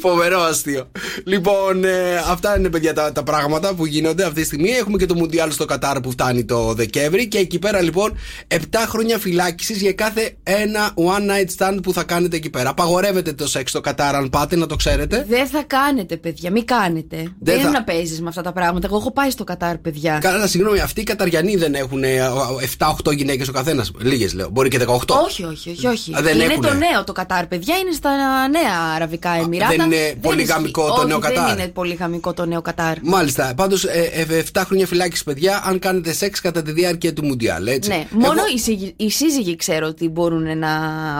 [0.00, 0.90] Φοβερό αστείο.
[1.24, 4.70] Λοιπόν, ε, αυτά είναι παιδιά τα, τα πράγματα που γίνονται αυτή τη στιγμή.
[4.70, 7.28] Έχουμε και το Μουντιάλ στο Κατάρ που φτάνει το Δεκέμβρη.
[7.28, 8.56] Και εκεί πέρα λοιπόν 7
[8.88, 12.68] χρόνια φυλάκισης για κάθε ένα one night stand που θα κάνετε εκεί πέρα.
[12.68, 15.24] Απαγορεύεται το σεξ στο Κατάρ, αν πάτε, να το ξέρετε.
[15.28, 17.16] Δεν θα κάνετε, παιδιά, μην κάνετε.
[17.40, 18.86] Δεν, θα- είναι να παίζεις με αυτά τα πράγματα.
[18.86, 20.18] Εγώ έχω πάει στο Κατάρ, παιδιά.
[20.20, 22.02] Καλά, συγγνώμη, αυτοί οι Καταριανοί δεν έχουν
[23.04, 23.90] 7-8 γυναίκες ο καθένας.
[23.98, 24.48] Λίγες λέω.
[24.48, 24.86] Μπορεί και 18.
[25.24, 25.86] Όχι, όχι, όχι.
[25.86, 26.14] όχι.
[26.16, 26.68] Α, δεν είναι έχουνε.
[26.68, 27.76] το νέο το Κατάρ, παιδιά.
[27.76, 28.10] Είναι στα
[28.48, 29.30] νέα Αραβικά
[29.64, 29.88] Εμμυράτα.
[29.88, 30.94] δεν είναι πολυγαμικό ισχύει.
[30.94, 31.46] το Όχι, νέο Κατάρ.
[31.48, 32.96] Δεν είναι πολύ γαμικό το νέο Κατάρ.
[33.02, 33.52] Μάλιστα.
[33.56, 33.84] Πάντως,
[34.52, 37.90] 7 χρόνια φυλάκιση, παιδιά, αν κάνετε σεξ κατά τη διάρκεια του Μουντιάλ, έτσι.
[37.90, 40.68] Ναι, μόνο Εγώ- οι, σύγγι- οι σύζυγοι ξέρω ότι μπορούν να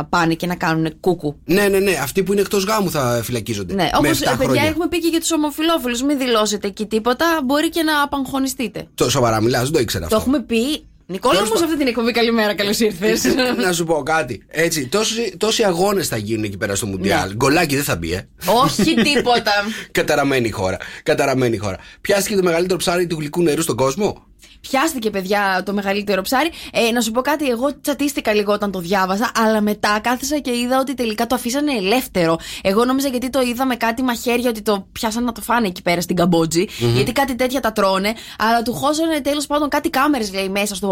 [0.09, 1.37] πάνε και να κάνουν κούκου.
[1.45, 1.99] Ναι, ναι, ναι.
[2.03, 3.75] Αυτοί που είναι εκτός γάμου θα φυλακίζονται.
[3.75, 4.63] Ναι, Με όπως 7 παιδιά χρόνια.
[4.63, 6.03] έχουμε πει και για τους ομοφυλόφιλους.
[6.03, 8.87] Μην δηλώσετε εκεί τίποτα, μπορεί και να απαγχωνιστείτε.
[8.95, 10.29] Το σοβαρά μιλάς, δεν το ήξερα Το αυτό.
[10.31, 13.25] έχουμε πει Νικόλα Τέλος μου σε αυτή την εκπομπή καλημέρα, καλώς ήρθες.
[13.65, 14.43] να σου πω κάτι.
[14.49, 17.29] Έτσι, τόσοι, τόσοι αγώνες θα γίνουν εκεί πέρα στο Μουντιάλ.
[17.29, 17.35] Ναι.
[17.35, 18.29] Γκολάκι δεν θα μπει, ε.
[18.65, 19.53] Όχι τίποτα.
[19.99, 20.77] Καταραμένη χώρα.
[21.03, 21.77] Καταραμένη χώρα.
[22.01, 24.27] Πιάστηκε το μεγαλύτερο ψάρι του γλυκού νερού στον κόσμο;
[24.61, 26.51] Πιάστηκε, παιδιά, το μεγαλύτερο ψάρι.
[26.73, 30.51] Ε, να σου πω κάτι, εγώ τσατίστηκα λίγο όταν το διάβαζα, αλλά μετά κάθισα και
[30.51, 32.39] είδα ότι τελικά το αφήσανε ελεύθερο.
[32.63, 35.83] Εγώ νόμιζα γιατί το είδα με κάτι μαχαίρια ότι το πιάσαν να το φάνε εκεί
[35.83, 38.13] πέρα στην καμποτζη Γιατί κάτι τέτοια τα τρώνε.
[38.39, 40.89] Αλλά του χώσανε τέλος πάντων κάτι κάμερες, λέει, μέσα στο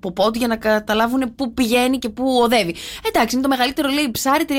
[0.00, 2.74] ποπό του για να καταλάβουν πού πηγαίνει και πού οδεύει.
[3.02, 4.54] Εντάξει, είναι το μεγαλύτερο, λέει, ψάρι 300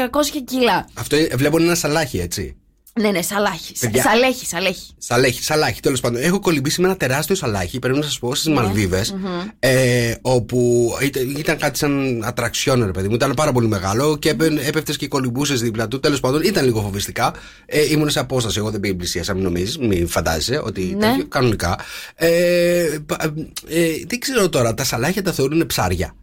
[0.46, 0.88] κιλά.
[0.94, 2.58] Αυτό ε, βλέπω είναι ένα σαλάχι, έτσι.
[3.00, 3.76] Ναι, ναι, σαλάχι.
[3.76, 4.04] Σα- Παιδιά.
[4.04, 4.92] Σαλέχι, σαλέχι.
[4.98, 6.22] Σαλάχι, σαλάχι, τέλος πάντων.
[6.22, 9.16] Έχω κολυμπήσει με ένα τεράστιο σαλάχι, πρέπει να σας πω, στις Μαλδίβες,
[9.60, 13.16] Ε, όπου ήταν, ήταν κάτι σαν ατραξιόν, ρε παιδί μου.
[13.16, 14.30] Ήταν πάρα πολύ μεγάλο και
[14.66, 16.00] έπεφτες και κολυμπούσες δίπλα του.
[16.00, 17.34] Τέλος πάντων, ήταν λίγο φοβιστικά.
[17.66, 18.58] Ε, ήμουν σε απόσταση.
[18.60, 20.82] Εγώ δεν πήγα πλησίασα, μην νομίζεις, μην φαντάζεσαι ότι.
[20.98, 21.08] Ναι.
[21.08, 21.80] τέτοιο, κανονικά.
[22.16, 23.34] Ε, πα-
[23.68, 26.14] ε, δεν ξέρω τώρα, τα σαλάχια τα θεωρούν ψάρια.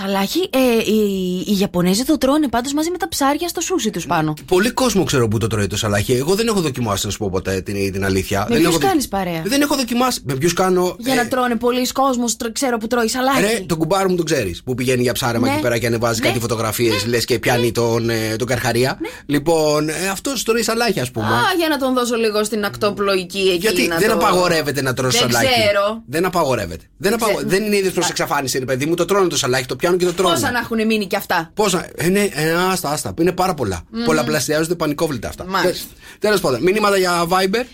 [0.00, 0.58] Σαλάχι, ε,
[0.92, 4.34] οι, οι Ιαπωνέζοι το τρώνε πάντως μαζί με τα ψάρια στο σούσι τους πάνω.
[4.46, 6.12] Πολύ κόσμο ξέρω που το τρώει το σαλάχι.
[6.12, 8.38] Εγώ δεν έχω δοκιμάσει, να σου πω ποτέ την, την αλήθεια.
[8.38, 10.20] Με δεν ποιους έχω δο- κάνεις παρέα; Δεν έχω δοκιμάσει.
[10.24, 10.96] Με ποιους κάνω.
[10.98, 13.40] Για ε, να τρώνε πολλοί κόσμος, ξέρω που τρώει σαλάχι.
[13.40, 14.62] Ρε, τον κουμπάρο μου τον ξέρεις.
[14.62, 15.52] Που πηγαίνει για ψάρεμα Ναι.
[15.52, 16.26] εκεί πέρα και ανεβάζει Ναι.
[16.26, 18.98] κάτι φωτογραφίες, λες και πιάνει τον, ε, τον καρχαρία.
[19.26, 21.26] Λοιπόν, ε, αυτός τρώει σαλάχια, ας πούμε.
[21.26, 23.56] Α, για να τον δώσω λίγο στην ακτοπλοϊκή εκεί.
[23.56, 24.14] Γιατί να δεν το...
[24.14, 25.54] απαγορεύεται να τρώσει Δεν σαλάχι.
[25.60, 26.02] ξέρω.
[26.06, 26.84] Δεν απαγορεύεται.
[26.96, 27.32] Δεν, απαγο...
[27.34, 27.48] ξέρω.
[27.48, 28.94] δεν είναι είδε προ εξαφάνιση, ρε παιδί μου.
[28.94, 30.34] Το τρώνε το σαλάχι, το πιάνουν και το τρώνε.
[30.34, 33.14] Πόσα να έχουν μείνει κι αυτά; Πόσα; Ε, ναι, ε, άστα, άστα.
[33.20, 33.82] Είναι πάρα πολλά.
[34.04, 35.44] Πολλαπλασιάζονται πανικόβλητα αυτά.
[35.46, 35.86] Μάλιστα.
[36.18, 37.64] Τέλος πάντων, μήνυματα για Viber.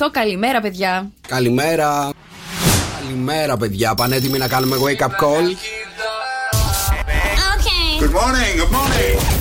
[0.00, 0.10] 697-800-1048.
[0.12, 1.10] Καλημέρα, παιδιά.
[1.28, 2.10] Καλημέρα.
[3.02, 3.94] Καλημέρα, παιδιά.
[3.94, 5.46] Πανέτοιμοι να κάνουμε wake up call.
[8.02, 9.40] Good morning, good morning.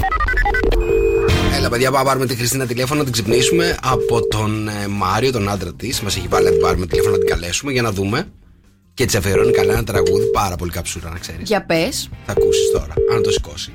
[1.58, 5.32] Έλα, παιδιά, πάμε να πάρουμε τη Χριστίνα τηλέφωνο να την ξυπνήσουμε από τον ε, Μάριο,
[5.32, 6.02] τον άντρα της.
[6.02, 8.28] Μας έχει βάλει να την πάρουμε τηλέφωνο να την καλέσουμε για να δούμε.
[9.00, 11.50] Και τη αφιερώνει καλά ένα τραγούδι, πάρα πολύ καψούρα, να ξέρεις.
[11.50, 12.10] Για πες.
[12.26, 13.74] Θα ακούσεις τώρα, αν το σηκώσει.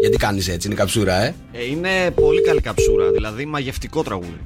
[0.00, 4.40] Γιατί κάνεις έτσι, είναι καψούρα, ε; Ε, είναι πολύ καλή καψούρα, δηλαδή μαγευτικό τραγούδι.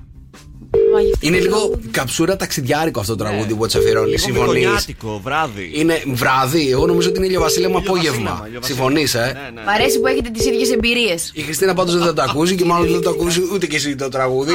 [1.21, 4.07] Είναι λίγο καψούρα ταξιδιάρικο αυτό το τραγούδι που τη αφιερώνει.
[4.07, 5.71] Λίγο Συμφωνείς; μικονιάτικο, βράδυ.
[5.75, 8.47] Είναι βράδυ, εγώ νομίζω ότι είναι ηλιοβασίλεμα Ηλιοβασίλεμα, απόγευμα.
[8.47, 8.67] ηλιοβασίλεμα.
[8.67, 9.65] Συμφωνείς, ε; Ναι, ναι.
[9.67, 11.31] Μ' αρέσει που έχετε τις ίδιες εμπειρίες.
[11.35, 13.77] Η Χριστίνα πάντως δεν θα το ακούσει και μάλλον δεν θα το ακούσει ούτε και
[13.77, 14.53] εσύ το τραγούδι.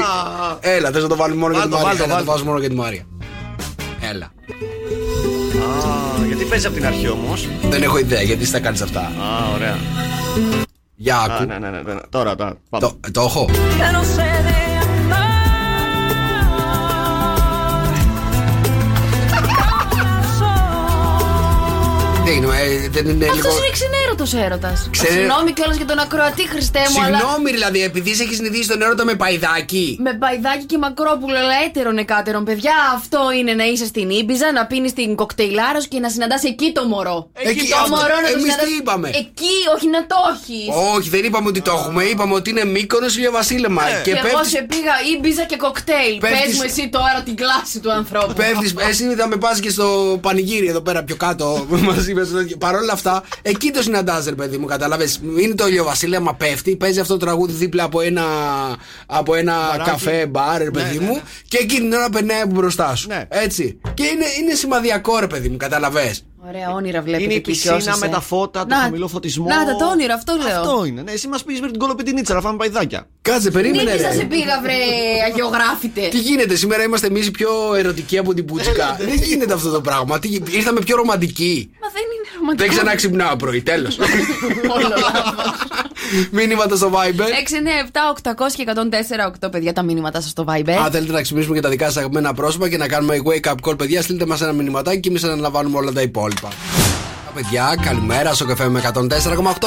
[0.60, 1.98] Έλα, θες να το βάλουμε μόνο για τη Βάλ' το, Μαρία.
[2.00, 2.32] βάλ' το, Έλα, να το βάλ' το.
[2.32, 3.06] βάζουμε μόνο για τη Μαρία.
[4.14, 4.26] Έλα.
[4.26, 7.48] Α, γιατί παίζεις από την αρχή όμως.
[7.70, 9.00] Δεν έχω ιδέα γιατί θα κάνεις αυτά.
[9.00, 9.78] Α, ωραία.
[10.96, 11.46] Για Α, άκου.
[11.46, 11.94] ναι, ναι, ναι, ναι.
[12.10, 12.58] Τώρα, τώρα.
[12.70, 12.88] Πάμε.
[12.88, 13.50] Το, το έχω.
[22.26, 23.58] Δεν είναι, ε, δεν είναι Αυτός λίγο.
[23.58, 24.88] είναι ξενέρωτο έρωτας.
[24.92, 27.18] Ξενέ- Συγγνώμη κιόλας για τον ακροατή, Χριστέ μου, αλλά.
[27.18, 29.98] Συγγνώμη, δηλαδή, επειδή σε έχει συνηθίσει τον έρωτα με παϊδάκι.
[30.06, 32.44] Με παϊδάκι και μακρόπουλο, αλλά έτερον εκάτερον.
[32.50, 36.44] Παιδιά, αυτό είναι να είσαι στην Ήμπιζα, να πίνεις την κοκτέιλάρα σου και να συναντάς
[36.44, 37.30] εκεί το μωρό.
[37.34, 37.90] Εκεί, το αυτό.
[37.96, 40.68] μωρό να το Εμείς τι συναντάς είπαμε; Εκεί, όχι να το έχεις.
[40.96, 42.04] Όχι, δεν είπαμε ότι το έχουμε.
[42.04, 43.84] Είπαμε ότι είναι μήκονος ή βασίλεμα.
[44.04, 44.50] Και, Και εγώ πέφτει.
[44.50, 46.16] σε πήγα Ήμπιζα και κοκτέιλ.
[46.20, 48.34] Πέφτεις- Πες μου εσύ τώρα την κλάση του ανθρώπου.
[48.34, 52.15] Πέφτει, εσύ θα με πας και στο πανηγύρι εδώ πέρα πιο κάτω μαζί με το.
[52.58, 55.20] Παρ' όλα αυτά, εκεί το συναντάς, ρε παιδί μου, κατάλαβες.
[55.38, 58.24] Είναι το ηλιοβασίλεμα, πέφτει, παίζει αυτό το τραγούδι δίπλα από ένα,
[59.06, 59.54] από ένα
[59.86, 61.22] καφέ μπαρ, ρε παιδί ναι, μου, ναι.
[61.48, 63.08] και εκείνη την ώρα περνάει από μπροστά σου.
[63.08, 63.26] Ναι.
[63.30, 63.80] Έτσι.
[63.94, 66.24] Και είναι, είναι σημαδιακό, ρε παιδί μου, κατάλαβες.
[66.48, 68.10] Ωραία όνειρα βλέπετε Είναι η εκεί πισίνα κι όσες, με ε.
[68.10, 69.46] τα φώτα, το Να- χαμηλό φωτισμό.
[69.48, 70.60] Να τα το όνειρο, αυτό λέω.
[70.60, 71.02] Αυτό είναι.
[71.02, 73.08] Ναι, εσύ μας πεις με την κολοπιτινίτσα να φάμε παϊδάκια.
[73.22, 73.92] Κάτσε, περίμενε.
[73.92, 74.14] Ήμπιζα ρε.
[74.16, 74.74] σε πήγα, βρε,
[75.30, 76.08] αγιογράφητε.
[76.08, 78.96] Τι γίνεται, σήμερα είμαστε εμείς πιο ερωτικοί από την Πούτσικα.
[79.00, 80.20] δεν γίνεται αυτό το πράγμα.
[80.20, 81.70] Τι, ήρθαμε πιο ρομαντικοί.
[81.82, 82.64] Μα δεν είναι ρομαντικό.
[82.68, 83.98] Δεν ξανά ξυπνάω πρωί, τέλος.
[84.76, 85.64] Όλο λάθος.
[86.32, 87.22] Μήνυματα στο Viber.
[87.22, 87.26] 6,
[88.24, 88.64] 9, 7, 800 και
[89.42, 90.70] 104, 8 παιδιά τα μήνυματά σας στο Viber.
[90.86, 93.56] Αν θέλετε να ξυπνήσουμε και τα δικά σας αγαπημένα πρόσωπα και να κάνουμε wake up
[93.70, 96.35] call, παιδιά, στείλτε μας ένα μηνυματάκι και εμείς αναλαμβάνουμε όλα τα υπόλοιπα.
[97.34, 99.02] Παιδιά, καλημέρα στο καφέ με 104,8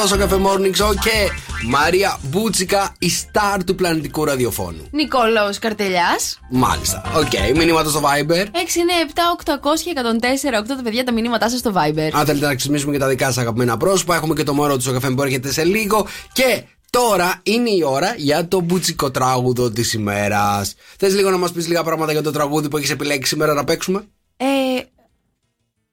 [0.05, 1.29] Sok FM Morning Show και
[1.67, 4.87] Μαρία Μπούτσικα, η σταρ του πλανητικού ραδιοφώνου.
[4.91, 6.39] Νικόλαος Καρτελιάς.
[6.51, 7.01] Μάλιστα.
[7.15, 8.45] Οκ, μηνύματα στο Viber.
[8.45, 8.45] 6, 9,
[9.05, 12.09] 7, 800 και 104, 8 τα παιδιά τα μηνύματά σας στο Viber.
[12.13, 14.81] Αν θέλετε να ξυπνήσουμε και τα δικά σας αγαπημένα πρόσωπα, έχουμε και το μωρό του
[14.81, 16.07] Sok FM που έρχεται σε λίγο.
[16.33, 20.75] Και τώρα είναι η ώρα για το μπουτσικό τραγούδο της ημέρας.
[20.97, 23.63] Θες λίγο να μας πεις λίγα πράγματα για το τραγούδι που έχεις επιλέξει σήμερα να
[23.63, 24.03] παίξουμε;
[24.37, 24.45] Ε,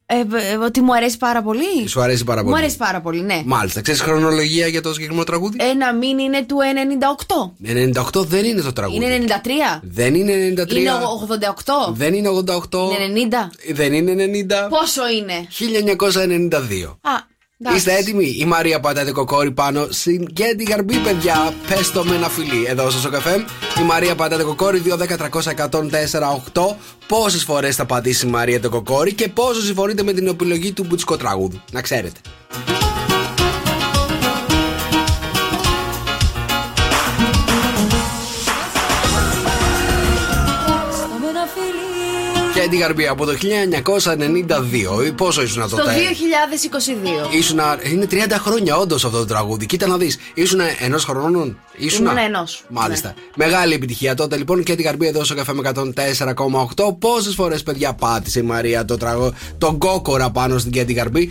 [0.09, 1.89] ε, ε, ότι μου αρέσει πάρα πολύ.
[1.89, 2.53] Σου αρέσει πάρα πολύ.
[2.53, 3.43] Μου αρέσει πάρα πολύ, ναι.
[3.45, 3.81] Μάλιστα.
[3.81, 6.57] Ξέρεις χρονολογία για το συγκεκριμένο τραγούδι; Ένα μην είναι του
[7.63, 8.15] 98.
[8.15, 9.05] 98 δεν είναι το τραγούδι.
[9.05, 9.81] Είναι 93.
[9.83, 10.73] Δεν είναι 93.
[10.73, 10.91] Είναι
[11.89, 11.93] 88.
[11.93, 12.69] Δεν είναι 88.
[12.73, 13.29] Είναι
[13.69, 13.73] 90.
[13.75, 14.69] Δεν είναι 90.
[14.69, 16.99] Πόσο είναι; 1992.
[17.01, 17.79] Α, Εντάξει.
[17.79, 21.55] Είστε έτοιμοι; Η Μαρία πατάτε κοκόρι πάνω στην Κέντι Γαρμπή, παιδιά.
[21.69, 22.65] Πες το με ένα φιλί.
[22.67, 23.45] Εδώ στο Σοκαφέ.
[23.81, 24.83] Η Μαρία πατάτε κοκόρι
[26.53, 26.77] 2-10-300-104-8.
[27.07, 30.85] Πόσες φορές θα πατήσει η Μαρία το κοκόρι και πόσο συμφωνείτε με την επιλογή του
[30.85, 31.61] μπουτσικό τραγούδου.
[31.73, 32.21] Να ξέρετε.
[42.69, 43.33] Κέντι Γαρμπή από το
[45.09, 45.13] 1992.
[45.17, 45.93] Πόσο ήσουν Στο τότε.
[47.31, 47.35] 2022.
[47.35, 49.67] Ήσουνα, είναι 30 χρόνια όντως αυτό το τραγούδι.
[49.67, 50.19] Κοίτα να δεις.
[50.35, 52.65] Ήσουν ενός χρόνων; Ήσουνα; Ήμουν ενός.
[52.69, 52.81] Ναι.
[52.81, 53.15] Μάλιστα.
[53.37, 56.99] Μεγάλη επιτυχία τότε λοιπόν και την καρμπή εδώ στο καφέ με 104,8.
[56.99, 61.31] Πόσες φορές παιδιά πάτησε η Μαρία το τραγούδι, τον κόκορα πάνω στην Κέντι Καρμπή.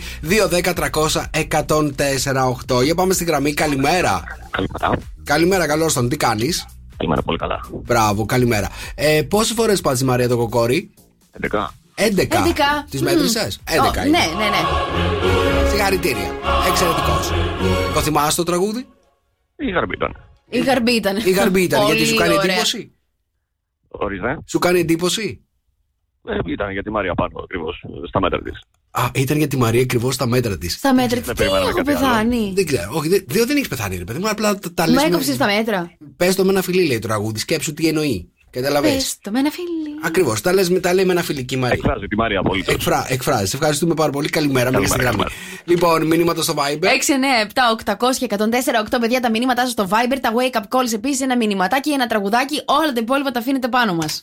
[2.70, 2.82] 2-10-300-104,8.
[2.84, 3.54] Για πάμε στην γραμμή.
[3.54, 4.22] Καλημέρα.
[4.50, 4.98] Καλημέρα.
[5.24, 6.08] Καλημέρα, καλώς τον.
[6.08, 7.60] Τι κάνεις; Καλημέρα, πολύ καλά.
[7.84, 8.68] Μπράβο, καλημέρα.
[8.94, 10.90] Ε, Πόσες φορές πάτησε η Μαρία το κοκόρι;
[11.40, 11.68] 11.
[11.94, 12.26] 11.
[12.28, 12.86] 11.
[12.90, 13.08] Τις Μμμ.
[13.08, 13.48] μέτρησε.
[13.64, 14.00] 11.
[14.00, 14.18] Ω, είναι.
[14.18, 15.68] Ναι, ναι, ναι.
[15.70, 16.30] Συγχαρητήρια.
[16.68, 17.30] Εξαιρετικός.
[17.94, 18.86] Το θυμάσαι το τραγούδι;
[19.56, 20.12] Η γαρμπή ήταν.
[20.48, 21.16] Η γαρμπή ήταν.
[21.16, 22.50] Η γαρμπή ήταν γιατί Πολύ σου κάνει ωραία.
[22.52, 22.92] εντύπωση;
[23.88, 24.38] Ορίστε.
[24.46, 25.40] Σου κάνει εντύπωση;
[26.28, 28.60] Ε, ήταν για τη Μαρία πάνω ακριβώς στα μέτρα της.
[28.90, 30.72] Α, ήταν για τη Μαρία ακριβώς στα μέτρα της.
[30.74, 31.26] Στα μέτρα της.
[31.26, 31.98] Δεν Τι περιμέναμε έχω κάτι άλλο.
[32.00, 32.52] πεθάνει.
[32.54, 32.90] Δεν ξέρω.
[32.94, 34.28] Όχι, δεν, δεν, δεν έχεις πεθάνει, ρε παιδί μου.
[34.28, 35.96] Απλά τα, τα Μου λες με- έκοψες τα μέτρα.
[36.16, 37.38] Πες το με ένα φιλί, λέει το τραγούδι.
[37.38, 38.32] Σκέψου τι εννοεί.
[38.50, 38.92] Καταλαβες.
[38.94, 39.85] Πες το με ένα φίλι.
[40.02, 40.40] Ακριβώς.
[40.40, 41.76] Τα, λες με- τα λέει με ένα φιλική η Μαρία.
[41.82, 42.74] Εκφράζει τη Μαρία απολύτως.
[42.74, 43.46] Εκφρά, εκφράζει.
[43.46, 44.28] Σε ευχαριστούμε πάρα πολύ.
[44.28, 45.64] Καλημέρα, μέχρι στην Καλημέρα, γραμμή.
[45.64, 46.84] Λοιπόν, μήνυματα στο Viber.
[46.84, 50.56] 6, 9, 7, 800 και 104, 8 παιδιά τα μηνύματά σας στο Viber, τα wake
[50.56, 54.22] up calls επίσης, ένα μηνυματάκι, ένα τραγουδάκι, όλα τα υπόλοιπα τα αφήνετε πάνω μας.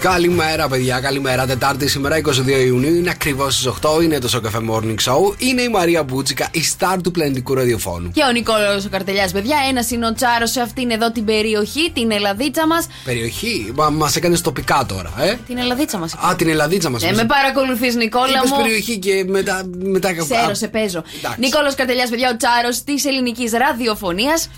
[0.00, 1.00] Καλημέρα, παιδιά.
[1.00, 1.46] Καλημέρα.
[1.46, 2.94] Τετάρτη σήμερα, 22 Ιουνίου.
[2.94, 4.02] Είναι ακριβώς στις 8.
[4.02, 5.34] Είναι το Σοκαφέ Morning Show.
[5.38, 8.10] Είναι η Μαρία Μπούτσικα, η στάρ του πλανητικού ραδιοφώνου.
[8.10, 11.90] Και ο Νικόλαος ο Καρτελιάς, παιδιά, ένα είναι ο Τσάρο σε αυτήν εδώ την περιοχή,
[11.94, 12.86] την Ελλαδίτσα μας.
[13.04, 13.72] Περιοχή.
[13.74, 16.14] Μα μας έκανες τοπικά τώρα, ε; Την Ελλαδίτσα μας.
[16.14, 17.02] Α, την Ελλαδίτσα μας.
[17.02, 18.56] Ε, με παρακολουθείς, Νικόλα Είπες μου.
[18.62, 19.62] περιοχή και μετά.
[19.82, 21.02] μετά Ξέρω, Α, σε παίζω.
[21.18, 21.40] εντάξει.
[21.40, 24.48] Νικόλο Καρτελιάς, παιδιά, ο Τσάρος της ελληνικής ραδιοφωνίας.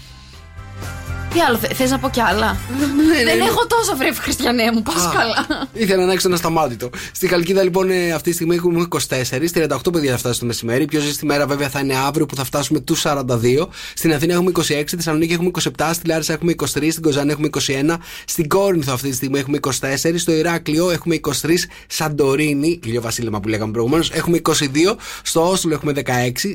[1.33, 2.57] Τι άλλο, θε να πω κι άλλα;
[3.25, 5.69] Δεν έχω τόσο βρε Χριστιανέ μου, πας Α, καλά.
[5.73, 6.91] Ήθελα να έχει ένα σταμάτητο.
[7.13, 8.97] Στη Χαλκίδα λοιπόν ε, αυτή τη στιγμή έχουμε 24,
[9.79, 10.85] 38 παιδιά θα φτάσει το μεσημέρι.
[10.85, 13.23] Πιο ζεστή μέρα βέβαια θα είναι αύριο που θα φτάσουμε τους 42.
[13.95, 17.49] Στην Αθήνα έχουμε 26, στη Θεσσαλονίκη έχουμε 27, στη Λάρισα έχουμε 23, στην Κοζάνη έχουμε
[17.53, 19.71] 21, στην Κόρινθο αυτή τη στιγμή έχουμε 24,
[20.17, 21.31] στο Ηράκλειο έχουμε 23,
[21.87, 24.53] Σαντορίνη, ηλιοβασίλεμα που λέγαμε προηγουμένως, έχουμε 22,
[25.23, 26.03] στο Όσλο έχουμε 16,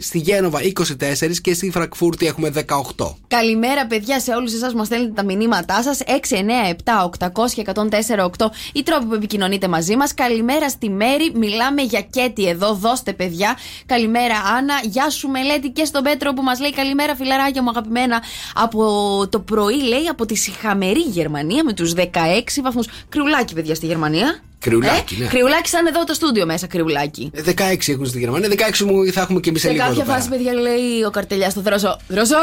[0.01, 3.15] στη Γένοβα 24 και στη Φραγκφούρτη έχουμε 18.
[3.27, 5.99] Καλημέρα, παιδιά, σε όλους εσάς που μας στέλνετε τα μηνύματά σας.
[6.05, 10.13] 6, 9, 7, 800 και 104, 8 οι τρόποι που επικοινωνείτε μαζί μας.
[10.13, 11.31] Καλημέρα στη Μέρη.
[11.35, 12.73] Μιλάμε για Κέτι εδώ.
[12.73, 13.57] Δώστε, παιδιά.
[13.85, 14.73] Καλημέρα, Άννα.
[14.83, 18.21] Γεια σου, Μελέτη και στον Πέτρο που μας λέει καλημέρα, φιλαράκια μου αγαπημένα.
[18.53, 18.83] Από
[19.29, 22.87] το πρωί, λέει, από τη συχαμερή Γερμανία με τους 16 βαθμούς.
[23.09, 24.39] Κρυουλάκι, παιδιά, στη Γερμανία.
[24.59, 25.27] Κρυουλάκι, ε; ναι.
[25.27, 27.31] Κρυουλάκι, σαν εδώ το στούντιο μέσα, κρυουλάκι.
[27.33, 27.53] Ε, 16
[27.87, 29.85] έχουν στη Γερμανία, 16 μου θα έχουμε και εμείς σε Σε λίγο.
[29.85, 30.17] κάποια εδώ πέρα.
[30.23, 31.99] φάση, παιδιά, λέει ο καρτελιάς στο δρόσο.
[32.07, 32.35] Δρόσο!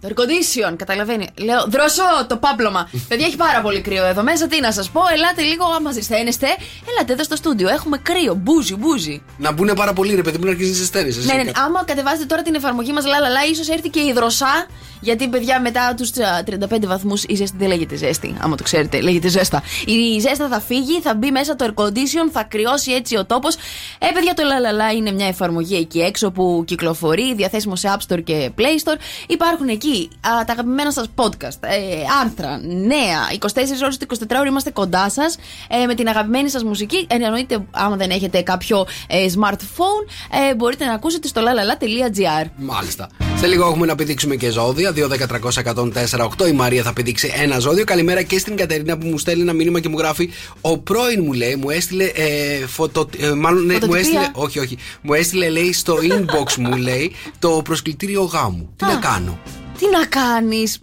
[0.00, 0.74] Το air condition!
[0.76, 1.28] Καταλαβαίνει.
[1.34, 2.02] Λέω, δρόσο!
[2.28, 2.90] Το πάπλωμα.
[3.08, 4.46] παιδιά, έχει πάρα πολύ κρύο εδώ μέσα.
[4.46, 6.46] Τι να σας πω, ελάτε λίγο άμα ζεσταίνεστε.
[6.90, 7.68] Ελάτε εδώ στο στούντιο.
[7.68, 8.34] Έχουμε κρύο.
[8.34, 9.22] Μπούζι, μπούζι.
[9.38, 11.26] Να μπουν πάρα πολύ, ρε παιδί μου, να αρχίσει να ζεσταίνεις, εσύ.
[11.26, 11.50] Ναι, ναι, ναι.
[11.64, 14.66] Άμα κατεβάσετε τώρα την εφαρμογή μας, λαλαλά, ίσως έρθει και η δροσά.
[15.00, 16.10] Γιατί, παιδιά, μετά τους
[16.44, 18.34] 35 βαθμούς η ζέστη δεν λέγεται ζέστη.
[18.40, 19.62] Άμα το ξέρετε, λέγεται ζέστα.
[19.86, 23.54] Η ζέστα θα φύγει, θα μπει μέσα το air condition, θα κρυώσει έτσι ο τόπος.
[23.98, 28.22] Ε, παιδιά, το λαλαλά είναι μια εφαρμογή εκεί έξω που κυκλοφορεί, διαθέσιμο σε App Store
[28.24, 28.96] και Play Store.
[29.26, 33.18] Υπάρχουν εκεί α, τα αγαπημένα σας podcast, ε, άρθρα, νέα.
[33.38, 33.46] 24
[33.82, 35.36] ώρες το 24 ώρε είμαστε κοντά σας
[35.68, 37.06] ε, με την αγαπημένη σας μουσική.
[37.08, 40.06] Ε, εννοείται, άμα δεν έχετε κάποιο ε, smartphone,
[40.50, 42.46] ε, μπορείτε να ακούσετε στο lalala.gr.
[42.56, 43.29] Μάλιστα.
[43.40, 44.92] Σε λίγο έχουμε να πηδήξουμε και ζώδια.
[44.96, 46.48] 2-10-300-104-8.
[46.48, 47.84] Η Μαρία θα πηδήξει ένα ζώδιο.
[47.84, 50.30] Καλημέρα και στην Κατερίνα που μου στέλνει ένα μήνυμα και μου γράφει.
[50.60, 52.04] Ο πρώην μου λέει, μου έστειλε.
[52.04, 54.00] Ε, φωτο, ε, μάλλον ναι, μου Φωτοτυπία.
[54.00, 54.28] έστειλε.
[54.32, 54.78] Όχι, όχι.
[55.02, 58.68] Μου έστειλε, λέει, στο inbox μου, λέει, το προσκλητήριο γάμου.
[58.76, 59.38] Τι να κάνω;
[59.78, 60.78] Τι να κάνεις,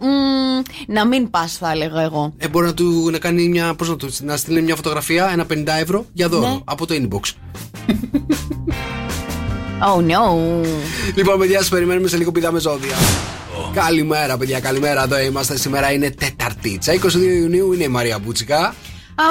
[0.86, 2.34] να μην πας, θα έλεγα εγώ.
[2.38, 3.74] Ε, μπορεί να του να κάνει μια.
[3.74, 6.58] Πώς να του να στείλει μια φωτογραφία, ένα 50 ευρώ για δώρο Ναι.
[6.64, 7.20] από το inbox.
[9.80, 10.64] Oh no.
[11.14, 12.96] Λοιπόν, παιδιά, σας περιμένουμε σε λίγο πηδάμε ζώδια.
[13.74, 15.02] Καλημέρα, παιδιά, καλημέρα.
[15.02, 15.56] Εδώ είμαστε.
[15.56, 16.92] Σήμερα είναι Τεταρτίτσα.
[16.92, 16.98] 22
[17.40, 18.74] Ιουνίου είναι η Μαρία Μπούτσικα.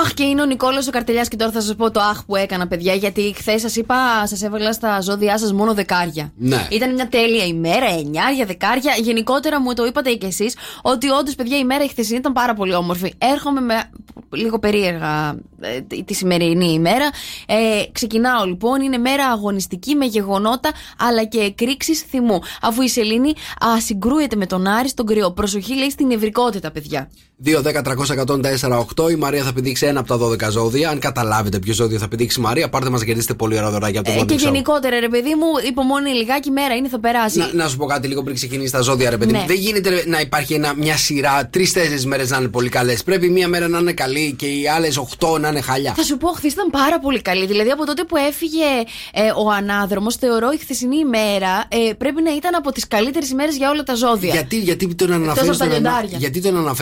[0.02, 2.36] Αχ, και είναι ο Νικόλο ο Καρτελιάς και τώρα θα σας πω το αχ που
[2.36, 2.94] έκανα, παιδιά.
[2.94, 3.96] Γιατί χθες σας είπα,
[4.28, 6.32] σας έβαλα στα ζώδιά σας μόνο δεκάρια.
[6.38, 6.68] Ναι.
[6.72, 8.94] Ήταν μια τέλεια ημέρα, εννιάρια, δεκάρια.
[9.02, 12.54] Γενικότερα μου το είπατε και εσείς ότι όντως, παιδιά, η μέρα η χθεσινή ήταν πάρα
[12.54, 13.14] πολύ όμορφη.
[13.18, 13.90] Έρχομαι με
[14.32, 17.10] λίγο περίεργα ε, τη- τη σημερινή ημέρα.
[17.48, 17.56] Ε,
[17.92, 22.40] ξεκινάω λοιπόν, είναι μέρα αγωνιστική με γεγονότα αλλά και εκρήξεις θυμού.
[22.62, 23.30] Αφού η Σελήνη
[23.66, 25.32] α, συγκρούεται με τον Άρη στον κρυό.
[25.32, 27.10] Προσοχή λέει στην ευρικότητα, παιδιά.
[27.46, 29.12] 2-10-300-104-8.
[29.12, 30.90] Η Μαρία θα πηδήξει ένα από τα 12 ζώδια.
[30.90, 34.00] Αν καταλάβετε ποιο ζώδιο θα πηδήξει η Μαρία, πάρτε μας να κερδίσετε πολύ ωραία δωράκια
[34.00, 34.38] από το Ε, Morning και Show.
[34.38, 37.38] γενικότερα, ρε παιδί μου, υπομονή λιγάκι μέρα είναι, θα περάσει.
[37.40, 39.40] Να, να σου πω κάτι λίγο πριν ξεκινήσει τα ζώδια, ρε παιδί μου.
[39.40, 39.46] Ναι.
[39.48, 43.04] Δεν γίνεται ρε, να υπάρχει ένα, μια σειρά τρει-τέσσερι μέρες να είναι πολύ καλές.
[43.04, 45.94] Πρέπει μία μέρα να είναι καλή και οι άλλες οχτώ να είναι χαλιά.
[45.96, 47.46] Θα σου πω, χθες ήταν πάρα πολύ καλή.
[47.46, 48.66] Δηλαδή, από τότε που έφυγε
[49.14, 53.52] ε, ο ανάδρομος, θεωρώ η χθεσινή ημέρα ε, πρέπει να ήταν από τις καλύτερες ημέρε
[53.52, 54.34] για όλα τα ζώδια.
[54.34, 55.66] Γιατί, γιατί τον αναφέρεις από τα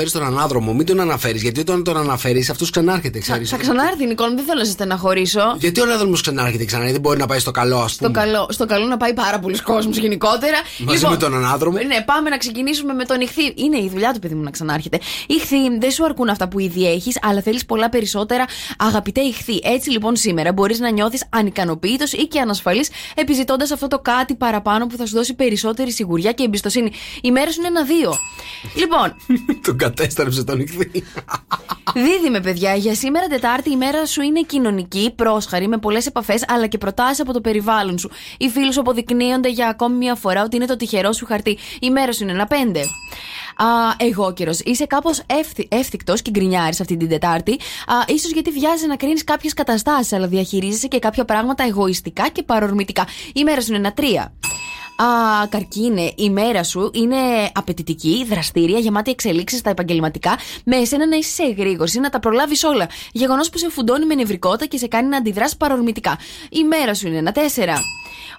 [0.06, 0.44] στον, ανα...
[0.51, 0.71] λιοντάρια.
[0.71, 1.41] γιατί τον αναφέρεις στον ανάδρομο, μην τον αναφέρεις.
[1.41, 3.49] Γιατί όταν τον αναφέρεις, αυτός ξανάρχεται, Θα, ξέρεις.
[3.49, 5.55] θα ξανάρθει, Νικόλ, μου, δεν θέλω να σε στεναχωρήσω.
[5.60, 8.19] Γιατί ο ανάδρομο ξανάρχεται ξανά, δεν μπορεί να πάει στο καλό, ας Στο πούμε.
[8.19, 10.58] καλό, στο καλό να πάει πάρα πολλοί κόσμο γενικότερα.
[10.79, 11.77] Μαζί με τον ανάδρομο.
[11.77, 13.53] Ναι, πάμε να ξεκινήσουμε με τον ηχθή.
[13.55, 14.99] Είναι η δουλειά του παιδί μου να ξανάρχεται.
[15.27, 18.45] Ηχθή, δεν σου αρκούν αυτά που ήδη έχεις, αλλά θέλεις πολλά περισσότερα.
[18.77, 23.99] Αγαπητέ ηχθή, έτσι λοιπόν σήμερα μπορείς να νιώθεις ανικανοποίητο ή και ανασφαλής, επιζητώντας αυτό το
[23.99, 26.91] κάτι παραπάνω που θα σου δώσει περισσότερη σιγουριά και εμπιστοσύνη.
[27.21, 28.17] Η μέρα σου είναι ένα-δύο.
[28.75, 29.15] λοιπόν,
[29.65, 31.04] τον κατέστρεψες τον ηχθή.
[31.93, 36.67] Δίδυμε, παιδιά, για σήμερα Τετάρτη η μέρα σου είναι κοινωνική, πρόσχαρη, με πολλές επαφές αλλά
[36.67, 38.10] και προτάσεις από το περιβάλλον σου.
[38.38, 41.58] Οι φίλοι σου αποδεικνύονται για ακόμη μια φορά ότι είναι το τυχερό σου χαρτί.
[41.80, 42.80] Η μέρα σου είναι ένα πέντε.
[43.56, 43.65] Α,
[43.98, 44.52] εγώ καιρο.
[44.63, 45.21] Είσαι κάπως
[45.67, 47.52] εύθυκτος και γκρινιάρης αυτή την Τετάρτη.
[47.52, 52.43] Α, ίσως γιατί βιάζει να κρίνεις κάποιες καταστάσεις, αλλά διαχειρίζεσαι και κάποια πράγματα εγωιστικά και
[52.43, 53.08] παρορμητικά.
[53.34, 54.34] Η μέρα σου είναι ένα τρία.
[54.97, 57.15] Α, καρκίνε, η μέρα σου είναι
[57.53, 62.63] απαιτητική, δραστήρια, γεμάτη εξελίξεις στα επαγγελματικά, με εσένα να είσαι σε εγρήγορση, να τα προλάβεις
[62.63, 62.89] όλα.
[63.12, 66.17] Γεγονός που σε φουντώνει με νευρικότητα και σε κάνει να αντιδράσεις παρορμητικά.
[66.49, 67.75] Η μέρα σου είναι ένα τέσσερα.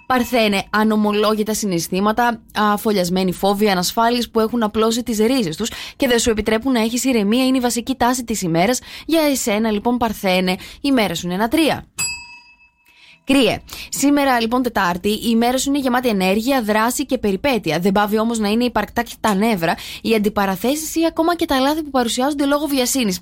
[0.07, 6.19] Παρθένε, ανομολόγητα συναισθήματα, α, φωλιασμένοι φόβοι, ανασφάλειε που έχουν απλώσει τις ρίζες τους και δεν
[6.19, 8.81] σου επιτρέπουν να έχεις ηρεμία, είναι η βασική τάση της ημέρας.
[9.07, 11.87] Για εσένα, λοιπόν, Παρθένε, η μέρα σου είναι ένα τρία.
[13.27, 13.61] Κρύε.
[13.89, 17.79] Σήμερα λοιπόν Τετάρτη, η μέρα σου είναι γεμάτη ενέργεια, δράση και περιπέτεια.
[17.79, 21.59] Δεν πάβει όμως να είναι υπαρκτά και τα νεύρα, οι αντιπαραθέσεις ή ακόμα και τα
[21.59, 23.21] λάθη που παρουσιάζονται λόγω βιασύνης.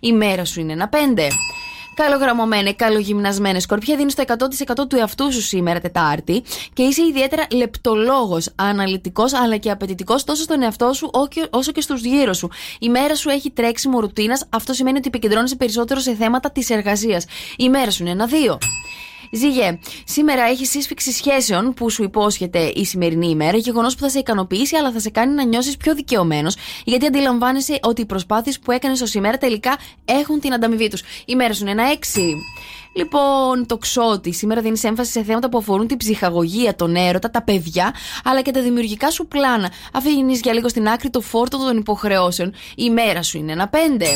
[0.00, 1.26] Η μέρα σου είναι ένα πέντε.
[1.94, 8.48] Καλογραμμωμένες, καλογυμνασμένες σκορπιά, δίνεις το 100% του εαυτού σου σήμερα Τετάρτη και είσαι ιδιαίτερα λεπτολόγος,
[8.54, 12.48] αναλυτικός αλλά και απαιτητικός τόσο στον εαυτό σου όκε- όσο και στους γύρω σου.
[12.78, 17.24] Η μέρα σου έχει τρέξιμο ρουτίνας, αυτό σημαίνει ότι επικεντρώνεσαι περισσότερο σε θέματα της εργασίας.
[17.56, 18.58] Η μέρα σου είναι ένα-δύο.
[19.30, 24.18] Ζήγε, σήμερα έχει σύσφυξη σχέσεων που σου υπόσχεται η σημερινή ημέρα, γεγονός που θα σε
[24.18, 28.72] ικανοποιήσει αλλά θα σε κάνει να νιώσεις πιο δικαιωμένος, γιατί αντιλαμβάνεσαι ότι οι προσπάθειες που
[28.72, 31.02] έκανε ω σήμερα τελικά έχουν την ανταμοιβή τους.
[31.24, 32.34] Η μέρα σου είναι ένα έξι.
[32.96, 34.32] Λοιπόν, το ξότι.
[34.32, 38.50] Σήμερα δίνεις έμφαση σε θέματα που αφορούν την ψυχαγωγία, τον έρωτα, τα παιδιά, αλλά και
[38.50, 39.70] τα δημιουργικά σου πλάνα.
[39.92, 42.54] Αφήνεις για λίγο στην άκρη το φόρτο των υποχρεώσεων.
[42.76, 44.06] Η μέρα σου είναι ένα πέντε.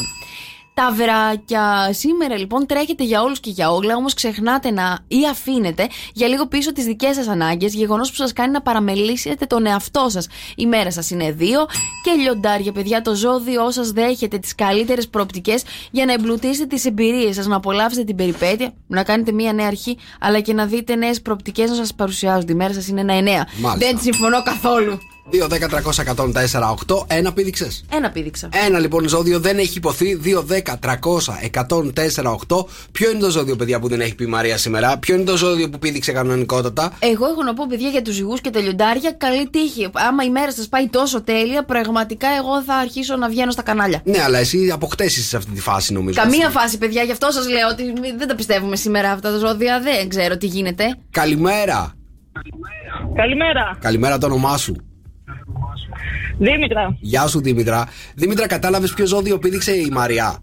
[0.75, 1.93] Τα βράκια.
[1.93, 6.47] Σήμερα λοιπόν τρέχετε για όλους και για όλα, όμως ξεχνάτε να ή αφήνετε για λίγο
[6.47, 10.29] πίσω τις δικές σας ανάγκες, γεγονός που σας κάνει να παραμελήσετε τον εαυτό σας.
[10.57, 11.67] Η μέρα σας είναι δύο.
[12.03, 17.35] Και λιοντάρια, παιδιά, το ζώδιό σας δέχεται τις καλύτερες προοπτικές για να εμπλουτίσετε τις εμπειρίες
[17.35, 21.23] σας, να απολαύσετε την περιπέτεια, να κάνετε μία νέα αρχή, αλλά και να δείτε νέες
[21.23, 22.53] προοπτικές να σας παρουσιάζονται.
[22.53, 23.47] Η μέρα σας είναι ένα εννέα.
[23.61, 23.91] Μάλιστα.
[23.91, 24.99] Δεν συμφωνώ καθόλου.
[25.31, 27.05] 2-10-300-104-8.
[27.07, 27.85] Ένα πήδηξες.
[27.93, 28.49] Ένα πήδηξα.
[28.67, 30.21] Ένα λοιπόν ζώδιο δεν έχει υποθεί.
[30.25, 32.65] 2-10-300-104-8.
[32.93, 35.37] Ποιο είναι το ζώδιο, παιδιά, που δεν έχει πει η Μαρία σήμερα; Ποιο είναι το
[35.37, 39.13] ζώδιο που πήδηξε κανονικότατα; Εγώ έχω να πω, παιδιά, για τους ζυγούς και τα λιοντάρια,
[39.13, 39.89] καλή τύχη.
[39.93, 44.01] Άμα η μέρα σας πάει τόσο τέλεια, πραγματικά εγώ θα αρχίσω να βγαίνω στα κανάλια.
[44.05, 46.21] Ναι, αλλά εσύ αποκτήσει σε αυτή τη φάση, νομίζω.
[46.23, 49.39] Καμία φάση, παιδιά, γι' αυτό σας λέω ότι μη- δεν τα πιστεύουμε σήμερα αυτά τα
[49.39, 49.81] ζώδια.
[49.81, 50.85] Δεν ξέρω τι γίνεται.
[51.11, 51.93] Καλημέρα.
[53.15, 53.77] Καλημέρα.
[53.81, 54.77] Καλημέρα το όνομά σου.
[56.39, 56.97] Δήμητρα.
[57.01, 57.89] Γεια σου Δήμητρα.
[58.15, 60.39] Δήμητρα, κατάλαβες ποιο ζώδιο πήδηξε η Μαριά;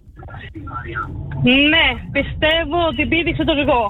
[1.43, 3.83] Ναι, πιστεύω ότι πήδηξε το ζυγό.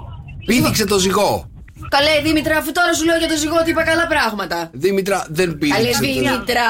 [0.46, 1.50] Πήδηξε το ζυγό.
[1.89, 4.70] Καλέ, Δήμητρα, αφού τώρα σου λέω για το ζυγό ότι είπα καλά πράγματα.
[4.74, 6.00] Δήμητρα, δεν Καλέ, πήδηξε.
[6.02, 6.67] το- Δήμητρα.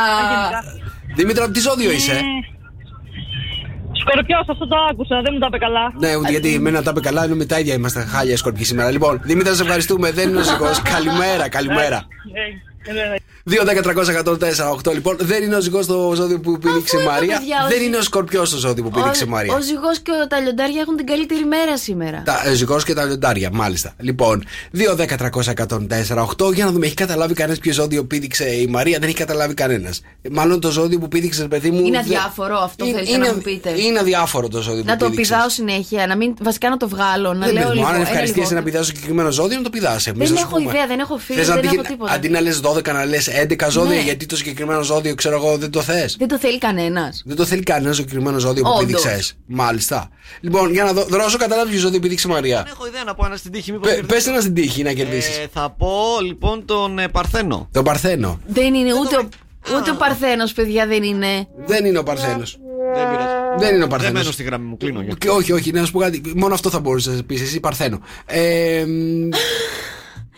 [1.15, 2.21] Δήμητρα, τι ζώδιο είσαι;
[4.01, 5.93] Σκορπιός, αυτό το άκουσα, δεν μου τα είπε καλά.
[5.99, 8.91] Ναι, ούτε γιατί εμένα τα είπε καλά, ενώ με τα ίδια είμαστε χάλια σκορπιοί σήμερα.
[8.91, 10.11] Λοιπόν, Δήμητρα, σε ευχαριστούμε.
[10.11, 10.81] Δεν είναι ο ζυγός.
[10.93, 12.05] Καλημέρα, καλημέρα.
[12.85, 13.19] Ε, ε, ε,
[14.85, 14.93] 2-10-300-104-8.
[14.93, 17.37] Λοιπόν, δεν είναι ο ζυγός το ζώδιο που πήδηξε η είναι, Μαρία.
[17.37, 19.53] παιδιά, ο Δεν ζυ- είναι ο σκορπιός το ζώδιο που πήδηξε η Μαρία.
[19.53, 22.21] Ο, ο ζυγός και ο- τα λιοντάρια έχουν την καλύτερη μέρα σήμερα.
[22.25, 23.93] Τα ε, ζυγός και τα λιοντάρια, μάλιστα.
[23.99, 24.43] Λοιπόν,
[24.77, 26.53] 2-10-300-104-8.
[26.53, 30.01] Για να δούμε, έχει καταλάβει κανένας ποιο ζώδιο πήδηξε η Μαρία; Δεν έχει καταλάβει κανένας.
[30.31, 31.79] Μάλλον το ζώδιο που πήδηξε, παιδί μου.
[31.79, 33.69] Είναι δεν- αδιάφορο αυτό, Είναι- θέλετε να μου πείτε.
[33.81, 35.33] Είναι αδιάφορο το ζώδιο Να που το πήδηξες.
[35.35, 37.87] πηδάω συνέχεια, να μην, βασικά να το βγάλω, να Δεν λέω παιδί μου, λίγο.
[37.87, 38.71] αν ένα ευχαριστήσει να λιγότερο.
[38.71, 40.03] πηδά συγκεκριμένο ζώδιο, να το πηδάς.
[40.03, 42.11] Δεν έχω ιδέα, δεν έχω φίλους, δεν έχω τίποτα.
[42.11, 44.01] Αντί να λες 12 12 να λες 11 ζώδια, Ναι.
[44.01, 46.15] γιατί το συγκεκριμένο ζώδιο, ξέρω εγώ, δεν το θες.
[46.19, 47.21] Δεν το θέλει κανένας.
[47.25, 48.85] Δεν το θέλει κανένας συγκεκριμένο ζώδιο που Όντως.
[48.85, 49.33] πήδηξες.
[49.45, 50.09] Μάλιστα.
[50.41, 51.03] Λοιπόν, για να δω.
[51.05, 52.65] Δρόσο, κατάλαβε ποιο ζώδιο πήδηξε η Μαρία.
[52.73, 54.29] Έχω ιδέα να πω ένα στην τύχη, μήπως Πε κερδίσω.
[54.31, 55.37] ένα στην τύχη να κερδίσεις.
[55.37, 55.91] Ε, θα πω
[56.25, 57.69] λοιπόν τον ε, Παρθένο.
[57.71, 58.39] Τον Παρθένο.
[58.47, 59.27] Δεν είναι ούτε ο,
[59.77, 61.47] ούτε ο Παρθένος, παιδιά, δεν είναι.
[61.65, 62.57] Δεν είναι ο Παρθένος.
[62.95, 63.27] Δεν πειράζει.
[63.59, 64.11] Δεν είναι ο Δεν Παρθένο.
[64.19, 65.01] μένω στη γραμμή μου, κλείνω.
[65.01, 65.13] για.
[65.17, 66.21] Και όχι, όχι, να σου πω κάτι.
[66.35, 67.99] Μόνο αυτό θα μπορούσες να πεις εσύ, Παρθένο.
[68.25, 69.29] Ε, μ,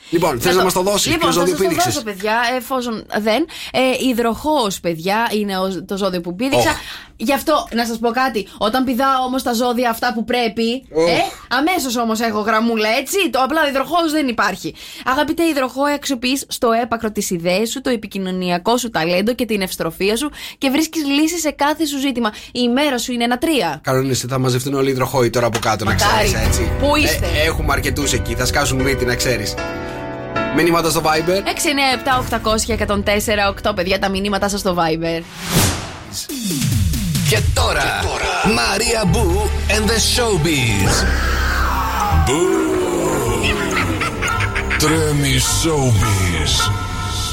[0.10, 1.12] λοιπόν, θες να μας το δώσεις.
[1.12, 3.46] Λοιπόν, Ποιος θα ζώδιο σας το πήδηξες; δώσω, παιδιά, εφόσον δεν.
[3.72, 6.70] Ε, υδροχός, παιδιά, είναι ο- το ζώδιο που πήδηξα.
[6.70, 6.76] Οχ.
[7.16, 8.48] Γι' αυτό, να σας πω κάτι.
[8.58, 10.86] Όταν πηδάω όμως τα ζώδια αυτά που πρέπει.
[10.94, 11.10] Οχ.
[11.10, 13.30] Ε, αμέσως όμως έχω γραμμούλα, έτσι.
[13.30, 14.76] Το απλά υδροχός δεν υπάρχει.
[15.06, 20.16] Αγαπητέ υδροχό, αξιοποιείς στο έπακρο τις ιδέες σου, το επικοινωνιακό σου ταλέντο και την ευστροφία
[20.18, 22.30] σου και βρίσκεις λύσεις σε κάθε σου ζήτημα.
[22.46, 23.80] Η ημέρα σου είναι ένα τρία.
[23.84, 26.26] Κανονίστε, θα μαζευτούν όλοι οι υδροχόοι τώρα από κάτω, να Μακάρι.
[26.28, 26.72] ξέρει έτσι.
[26.80, 29.54] Πού είστε; Ε, έχουμε αρκετούς εκεί, θα σκάσουν μύτη, να ξέρεις.
[30.56, 31.42] Μηνύματα στο Viber.
[33.70, 35.24] 697-800-1048, παιδιά, τα μηνύματά σας στο Viber.
[37.30, 37.84] Και τώρα,
[38.44, 41.06] Μαρία Μπού and the Showbiz.
[44.78, 46.83] Τρέμει Showbiz.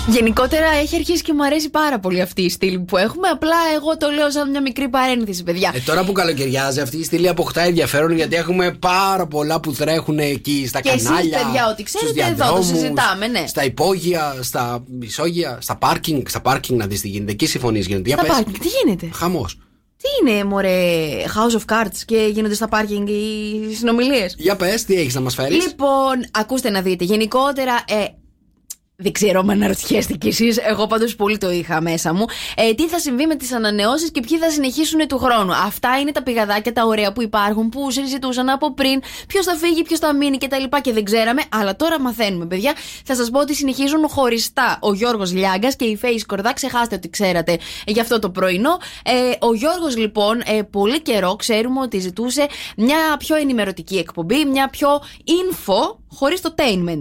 [0.08, 3.28] Γενικότερα έχει αρχίσει και μου αρέσει πάρα πολύ αυτή η στήλη που έχουμε.
[3.28, 5.70] Απλά εγώ το λέω σαν μια μικρή παρένθεση, παιδιά.
[5.74, 10.18] Ε, τώρα που καλοκαιριάζει, αυτή η στήλη αποκτά ενδιαφέρον γιατί έχουμε πάρα πολλά που τρέχουν
[10.18, 11.38] εκεί στα Και εσείς, κανάλια.
[11.38, 13.46] παιδιά, ό,τι ξέρετε, στους εδώ το διαδρόμους, συζητάμε, ναι.
[13.46, 16.26] Στα υπόγεια, στα ισόγεια, στα πάρκινγκ.
[16.28, 17.32] Στα πάρκινγκ να δεις τι γίνεται.
[17.32, 18.08] Εκεί συμφωνείς γίνεται.
[18.08, 18.34] Για Στα πες.
[18.34, 19.58] πάρκινγκ, τι γίνεται; Χαμός.
[19.96, 24.94] Τι είναι, μωρέ, House of Cards και γίνονται στα πάρκινγκ οι συνομιλίες; Για πες, τι
[24.94, 27.04] έχεις να μας φέρεις; Λοιπόν, ακούστε να δείτε.
[27.04, 27.94] Γενικότερα, ε,
[29.00, 30.58] δεν ξέρω αν αναρωτιέστε κι εσείς.
[30.58, 32.24] Εγώ πάντως πολύ το είχα μέσα μου.
[32.56, 35.52] Ε, τι θα συμβεί με τις ανανεώσεις και ποιοι θα συνεχίσουν του χρόνου.
[35.52, 39.02] Αυτά είναι τα πηγαδάκια τα ωραία που υπάρχουν, που συζητούσαν από πριν.
[39.26, 40.56] Ποιος θα φύγει, ποιος θα μείνει κτλ.
[40.62, 42.74] Και, και δεν ξέραμε, αλλά τώρα μαθαίνουμε, παιδιά.
[43.04, 46.52] Θα σας πω ότι συνεχίζουν χωριστά ο Γιώργος Λιάγκας και η Φέης Σκορδά.
[46.52, 48.78] Ξεχάστε ότι ξέρατε ε, για αυτό το πρωινό.
[49.04, 49.12] Ε,
[49.46, 55.02] ο Γιώργος, λοιπόν, ε, πολύ καιρό ξέρουμε ότι ζητούσε μια πιο ενημερωτική εκπομπή, μια πιο
[55.24, 57.00] info χωρίς το tainment.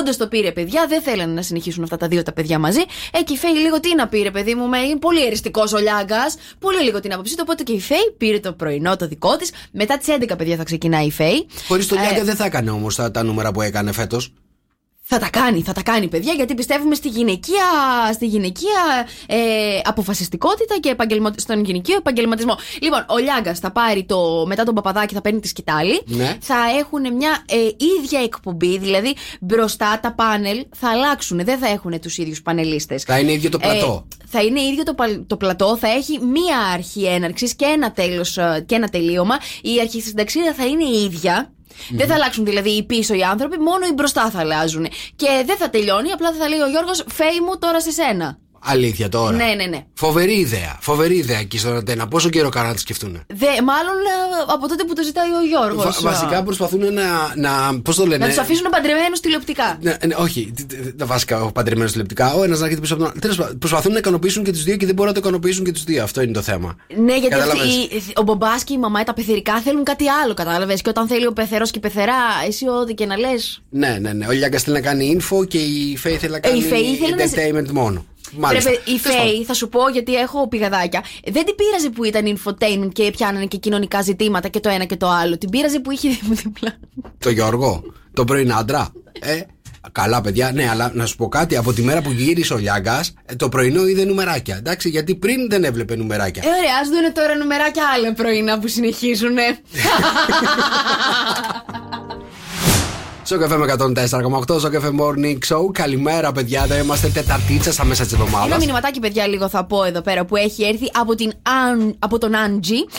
[0.00, 2.80] Όντως το πήρε, παιδιά, δεν θέλανε να συνεχίσουν αυτά τα δύο τα παιδιά μαζί.
[3.12, 5.78] Ε, και η Φέη λίγο τι να πήρε, παιδί μου, με είναι πολύ εριστικός ο
[5.78, 6.36] Λιάγκας.
[6.58, 7.40] Πολύ λίγο την άποψή του.
[7.42, 9.50] Οπότε και η Φέη πήρε το πρωινό το δικό της.
[9.72, 11.46] Μετά τις 11, παιδιά, θα ξεκινάει η Φέη.
[11.68, 14.32] Χωρίς το Ε, Λιάγκα δεν θα έκανε όμως τα, τα νούμερα που έκανε φέτος.
[15.06, 17.64] Θα τα κάνει, θα τα κάνει, παιδιά, γιατί πιστεύουμε στη γυναικεία,
[18.12, 19.36] στη γυναικεία ε,
[19.84, 21.32] αποφασιστικότητα και επαγγελμα...
[21.36, 22.56] στον γυναικείο επαγγελματισμό.
[22.82, 24.44] Λοιπόν, ο Λιάγκας θα πάρει το.
[24.46, 26.02] μετά τον Παπαδάκη θα παίρνει τη σκητάλη.
[26.06, 26.36] Ναι.
[26.40, 27.56] Θα έχουν μια ε,
[28.00, 31.44] ίδια εκπομπή, δηλαδή μπροστά τα πάνελ θα αλλάξουν.
[31.44, 33.02] Δεν θα έχουν τους ίδιους πανελίστες.
[33.02, 34.06] Θα είναι ίδιο το πλατό.
[34.26, 38.38] θα είναι ίδιο το, παλ- το πλατό, θα έχει μία αρχή έναρξης και ένα τέλος
[38.66, 39.36] και ένα τελείωμα.
[39.62, 41.53] Η αρχισυνταξίδα θα είναι η ίδια.
[41.90, 44.86] Δεν θα αλλάξουν δηλαδή οι πίσω οι άνθρωποι, μόνο οι μπροστά θα αλλάζουν.
[45.16, 48.38] Και δεν θα τελειώνει, απλά θα λέει ο Γιώργος, φέη μου τώρα σε σένα.
[48.66, 49.36] Αλήθεια τώρα.
[49.36, 49.84] Ναι, ναι, ναι.
[49.94, 50.76] Φοβερή ιδέα.
[50.80, 52.08] Φοβερή ιδέα εκεί στον Αντένα.
[52.08, 53.12] Πόσο καιρό κάνανε να τη σκεφτούν.
[53.34, 56.00] Δε, μάλλον ε, από τότε που το ζητάει ο Γιώργος.
[56.00, 57.02] Βα- βασικά προσπαθούν να.
[57.36, 59.78] να Πώς το λένε; Να τους αφήσουν παντρεμένους τηλεοπτικά.
[59.80, 62.34] Ναι, ναι, όχι, τ- τ- τα βασικά παντρεμένους τηλεοπτικά.
[62.34, 63.20] Ο ένας να έρχεται πίσω από τον άλλο.
[63.20, 65.72] Τέλος πάντων, προσπαθούν να ικανοποιήσουν και τους δύο και δεν μπορούν να το ικανοποιήσουν και
[65.72, 66.02] τους δύο.
[66.02, 66.76] Αυτό είναι το θέμα.
[66.96, 70.34] Ναι, γιατί Κατάλαβες; αυτοί, οι- ο μπαμπά και η μαμά, τα πεθερικά θέλουν κάτι άλλο,
[70.34, 70.82] κατάλαβες.
[70.82, 72.14] Και όταν θέλει ο πεθερός και η πεθερά,
[72.48, 73.62] εσύ ό,τι και να λες.
[73.70, 74.26] Ναι, ναι, ναι.
[74.26, 76.80] Ο Λιάγκας θέλει να κάνει info και η Φέη θέλει να Ε, η κάνει Φέη
[76.80, 78.04] ήθελε να σε- entertainment μόνο.
[78.32, 78.70] Μάλιστα.
[78.70, 79.30] Πρέπει, η Τέλος πάντων.
[79.30, 81.04] Φέη, θα σου πω γιατί έχω πηγαδάκια.
[81.24, 84.96] Δεν την πείραζε που ήταν infotainment και πιάνανε και κοινωνικά ζητήματα και το ένα και
[84.96, 85.38] το άλλο.
[85.38, 86.08] Την πείραζε που είχε
[86.42, 86.76] διπλά.
[87.18, 87.82] Το Γιώργο,
[88.12, 88.92] το πρώην άντρα.
[89.20, 89.40] Ε,
[89.92, 91.56] καλά, παιδιά, ναι, αλλά να σου πω κάτι.
[91.56, 94.56] Από τη μέρα που γύρισε ο Λιάγκας, το πρωινό είδε νουμεράκια.
[94.56, 96.42] Εντάξει, γιατί πριν δεν έβλεπε νουμεράκια.
[96.44, 99.36] Ε, ωραία, ας δούνε τώρα νουμεράκια άλλα πρωινά που συνεχίζουν.
[103.26, 105.72] Στο καφέ με 104,8, στο καφέ Morning Show.
[105.72, 106.62] Καλημέρα, παιδιά.
[106.62, 108.44] Εδώ είμαστε Τεταρτίτσα στα μέσα τη εβδομάδα.
[108.44, 112.18] Ένα μηνυματάκι, παιδιά, λίγο θα πω εδώ πέρα που έχει έρθει από, την Αν- από
[112.18, 112.90] τον Angie.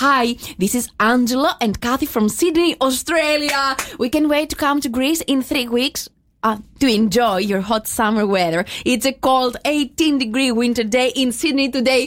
[0.00, 3.62] Hi, this is Angela and Kathy from Sydney, Australia.
[3.98, 6.08] We can wait to come to Greece in three weeks.
[6.46, 8.62] Uh, to enjoy your hot summer weather.
[8.92, 12.02] It's a cold 18 degree winter day in Sydney today.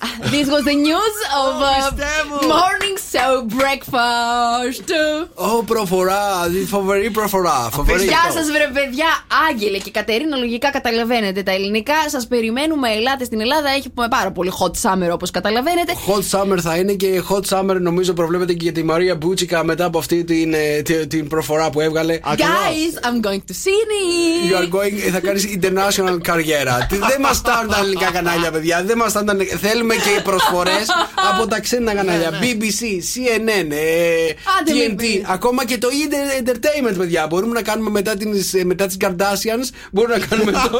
[0.00, 2.36] Uh, this was the news of uh, πιστεύω.
[2.56, 4.88] morning show breakfast.
[5.34, 7.68] Ω, προφορά, δι- φοβερή προφορά.
[7.72, 8.04] Φοβερή.
[8.04, 9.06] Γεια σας, βρε παιδιά.
[9.50, 11.94] Άγγελε και Κατερίνα, λογικά καταλαβαίνετε τα ελληνικά.
[12.08, 12.88] Σας περιμένουμε.
[12.90, 13.68] Ελάτε στην Ελλάδα.
[13.70, 15.92] Έχει πάρα πολύ hot summer όπως καταλαβαίνετε.
[16.08, 19.84] Hot summer θα είναι και hot summer νομίζω προβλέπεται και για τη Μαρία Μπούτσικα μετά
[19.84, 22.18] από αυτή την, ε, τη- την προφορά που έβγαλε.
[22.24, 24.50] Guys, I'm going to Sydney.
[24.50, 26.86] You are going, θα κάνεις international καριέρα.
[26.88, 28.82] Τι- δεν μας φτάνουν τα ελληνικά κανάλια, παιδιά.
[28.84, 29.38] Δεν μας φτάνουν.
[29.38, 30.86] τα- Θέλουμε Παίρνουμε και προσφορές
[31.32, 32.30] από τα ξένα κανάλια.
[32.40, 35.22] BBC, CNN, ε, Άντε με TNT, πεις.
[35.26, 37.26] ακόμα και το Inter- Entertainment, παιδιά.
[37.26, 40.58] Μπορούμε να κάνουμε μετά, τις, ε, μετά τις Kardashians, μπορούμε να κάνουμε το.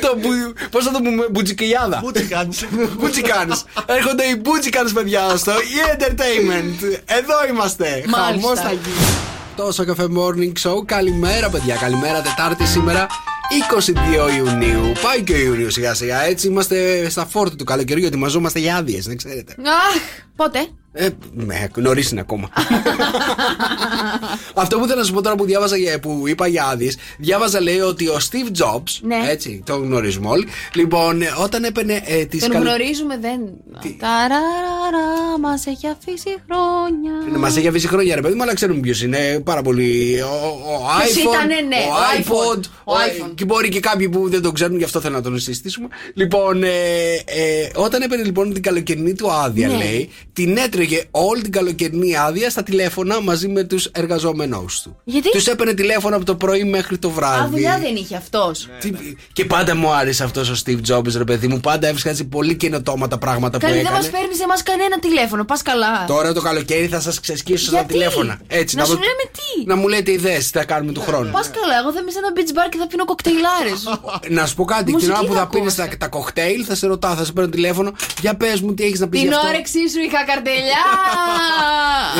[0.00, 0.16] το
[0.70, 2.00] Πώς θα το πούμε, Μπουτζικιάδα.
[2.04, 2.64] Μπούτσικανς.
[2.98, 3.64] Μπούτσικανς.
[3.86, 6.98] Έρχονται οι Μπούτσικανς, παιδιά, στο E-Entertainment.
[7.04, 8.04] Εδώ είμαστε.
[8.08, 8.48] Μάλιστα.
[8.48, 9.06] Χαμός θα γίνει.
[9.56, 10.84] Τόσο καφέ morning show.
[10.86, 11.74] Καλημέρα, παιδιά.
[11.74, 13.06] Καλημέρα, Τετάρτη σήμερα.
[13.50, 14.92] 22 Ιουνίου.
[15.02, 16.22] Πάει και ο Ιούνιος σιγά σιγά.
[16.22, 18.06] Έτσι είμαστε στα φόρτα του καλοκαιριού.
[18.06, 19.54] Ετοιμαζόμαστε για άδειες, δεν ξέρετε.
[19.58, 20.02] Αχ,
[20.38, 20.58] πότε;
[20.92, 22.48] Ε, ναι, νωρίς είναι ακόμα.
[24.54, 27.60] Αυτό που θέλω να σου πω τώρα που διάβαζα για- που είπα για άδειε, διάβαζα
[27.60, 28.98] λέει ότι ο Steve Jobs.
[29.00, 29.16] Ναι.
[29.30, 30.46] Έτσι, τον γνωρίζουμε όλοι.
[30.74, 33.40] Λοιπόν, ε, όταν έπαιρνε ε, τις Τον γνωρίζουμε, δεν.
[33.98, 37.38] Ταραραρα, μας έχει αφήσει χρόνια.
[37.38, 39.40] Μας έχει αφήσει χρόνια, ρε παιδί μου, αλλά ξέρουμε ποιος είναι.
[39.44, 40.20] Πάρα πολύ.
[40.22, 41.34] Ο, ο Ποιος iPhone.
[41.34, 42.56] ήτανε, ναι, ο ο iPod.
[42.56, 42.60] iPhone.
[42.84, 43.30] Ο iPhone.
[43.34, 45.88] Και μπορεί και κάποιοι που δεν το ξέρουν, γι' αυτό θέλω να τον συστήσουμε.
[46.14, 46.68] Λοιπόν, ε,
[47.24, 49.76] ε, όταν έπαιρνε λοιπόν την καλοκαιρινή του άδεια, Ναι.
[49.76, 54.96] λέει, την έτρεγε όλη την καλοκαιρινή άδεια στα τηλέφωνα μαζί με τους εργαζόμενους του.
[55.04, 57.40] Γιατί; Τους έπαιρνε τηλέφωνο από το πρωί μέχρι το βράδυ.
[57.44, 58.68] Α, δουλειά δεν είχε αυτός.
[58.80, 58.92] Τι-
[59.32, 61.60] Και πάντα μου άρεσε αυτός ο Steve Jobs, ρε παιδί μου.
[61.60, 63.98] Πάντα έβρισκα έτσι πολύ καινοτόμα τα πράγματα Καλή, που δεν έκανε.
[64.02, 65.44] μας παίρνεις εμάς κανένα τηλέφωνο.
[65.44, 66.04] Πας καλά.
[66.06, 68.40] Τώρα το καλοκαίρι θα σας ξεσκίσω στα Γιατί; τηλέφωνα.
[68.46, 71.30] Έτσι, Να σου μου- λέμε τι; Να μου λέτε ιδέες τι θα κάνουμε του χρόνου.
[71.30, 71.78] Πας καλά.
[71.82, 73.80] Εγώ θα είμαι σε ένα beach bar και θα πίνω κοκτέιλάρες.
[74.38, 75.90] Να σου πω κάτι, την Μουσική ώρα που θα θα πίνεις ακούς.
[75.90, 77.92] τα, τα κοκτέιλ, θα σε ρωτάω, θα σε παίρνω τηλέφωνο.
[78.20, 79.48] Για πες μου τι έχεις να πεις Την γι' αυτό.
[79.48, 80.82] όρεξή σου είχα καρτελιά.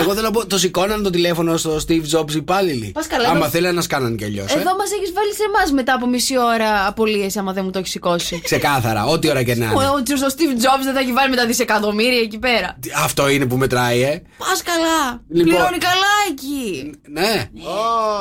[0.01, 2.91] Εγώ θέλω να πω, το σηκώναν το τηλέφωνο στο Steve Jobs οι υπάλληλοι.
[2.95, 4.53] Πας καλά, Άμα εγώ- θέλει να σκάναν κι αλλιώς.
[4.55, 7.79] Εδώ μας έχεις βάλει σε εμάς μετά από μισή ώρα απολύεσαι άμα δεν μου το
[7.79, 8.41] έχεις σηκώσει.
[8.45, 9.85] Ξεκάθαρα, ό,τι ώρα και να Ο, είναι.
[9.85, 9.93] ο,
[10.29, 12.77] ο Steve Jobs δεν θα έχει βάλει με τα δισεκατομμύρια εκεί πέρα.
[12.81, 14.23] Τι- Αυτό είναι που μετράει, ε.
[14.39, 15.21] Πας καλά.
[15.29, 15.45] Λοιπόν.
[15.55, 16.91] Πληρώνει καλά εκεί.
[17.09, 17.49] Ναι.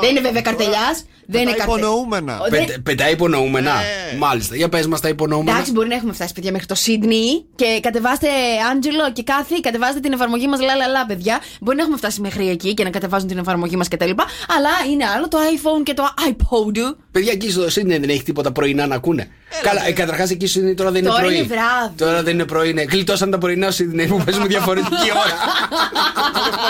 [0.02, 1.04] Δεν είναι βέβαια καρτελιάς.
[1.30, 1.88] Δεν είναι Τα καρτελιά.
[1.88, 2.40] υπονοούμενα.
[2.50, 3.74] Πε- Πετάει υπονοούμενα.
[4.18, 4.56] Μάλιστα.
[4.56, 5.52] Για πες μας τα υπονοούμενα.
[5.52, 8.28] Εντάξει, μπορεί να έχουμε φτάσει παιδιά μέχρι το Σίδνεϊ και κατεβάστε
[8.72, 11.40] Άντζελο και κάθε, κατεβάστε την εφαρμογή μας λαλαλά, παιδιά.
[11.62, 14.10] Μπορεί να έχουμε φτάσει μέχρι εκεί και να κατεβάζουν την εφαρμογή μας κτλ.
[14.58, 16.96] Αλλά είναι άλλο το iPhone και το iPod.
[17.12, 19.28] Παιδιά εκεί στο Σίδνεϊ δεν έχει τίποτα πρωινά να ακούνε.
[19.62, 21.36] Καλά, ε, καταρχάς εκεί στο Σίδνεϊ τώρα δεν είναι Τώρα πρωί.
[21.36, 21.94] είναι βράδυ.
[21.98, 22.74] Τώρα δεν είναι πρωί.
[22.74, 22.82] Ναι.
[22.84, 25.36] Γλιτώσαν τα πρωινά στο Σίδνεϊ που παίζουμε διαφορετική ώρα.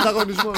[0.01, 0.51] Ανταγωνισμό.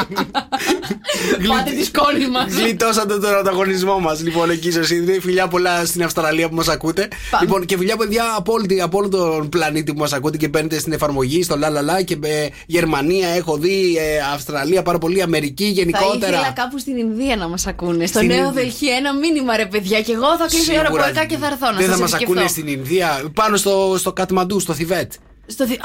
[1.48, 2.54] Πάτε τη σκόνη μας.
[2.54, 4.22] Γλιτώσατε τον ανταγωνισμό μας.
[4.24, 5.20] Λοιπόν, εκεί στο Σίδνεϊ.
[5.20, 7.08] Φιλιά πολλά στην Αυστραλία που μας ακούτε.
[7.32, 7.46] Πάμε.
[7.46, 10.50] Λοιπόν, και φιλιά παιδιά από, όλη, την- από όλο τον πλανήτη που μας ακούτε και
[10.50, 15.64] παίρνετε στην εφαρμογή, στο λαλαλά και ε, Γερμανία, έχω δει ε, Αυστραλία πάρα πολύ, Αμερική
[15.66, 16.32] Θα γενικότερα.
[16.32, 18.06] ήθελα κάπου στην Ινδία να μας ακούνε.
[18.06, 18.52] Στο Στην νέο Ινδία.
[18.52, 20.02] Δελχή ένα μήνυμα ρε παιδιά.
[20.02, 22.09] Και εγώ θα κλείσω η ώρα Σίγουρα από και θα έρθω να Δεν θα σας
[22.12, 22.34] μας επισκεφθώ.
[22.34, 23.32] ακούνε στην Ινδία.
[23.34, 25.12] Πάνω στο, στο Κατμαντού, στο Θιβέτ.
[25.46, 25.74] Στο δι...
[25.74, 25.78] Α,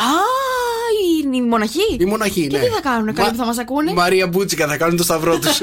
[1.03, 1.97] η, η μοναχή.
[1.99, 2.64] Η μοναχή, Και ναι.
[2.64, 5.55] τι θα κάνουν, καλοί που θα μας ακούνε; Μαρία Μπούτσικα θα κάνουν το σταυρό τους.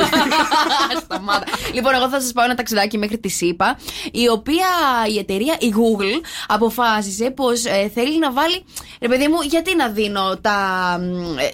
[1.03, 1.45] Σταμάτα.
[1.73, 3.79] λοιπόν, εγώ θα σας πάω ένα ταξιδάκι μέχρι τη ΣΥΠΑ,
[4.11, 4.67] η οποία
[5.13, 7.61] η εταιρεία, η Google, αποφάσισε πως
[7.93, 8.63] θέλει να βάλει.
[9.01, 10.57] Ρε παιδί μου, γιατί να δίνω τα.
[11.01, 11.51] μ, ε,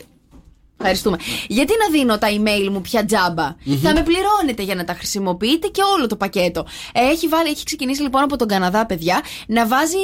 [0.80, 1.18] Ευχαριστούμε.
[1.48, 5.68] Γιατί να δίνω τα email μου πια τζαμπα Θα με πληρώνετε για να τα χρησιμοποιείτε
[5.68, 6.66] και όλο το πακέτο.
[6.94, 9.98] Ε, Έχει, βάλει, έχει ξεκινήσει λοιπόν από τον Καναδά, παιδιά, να βάζει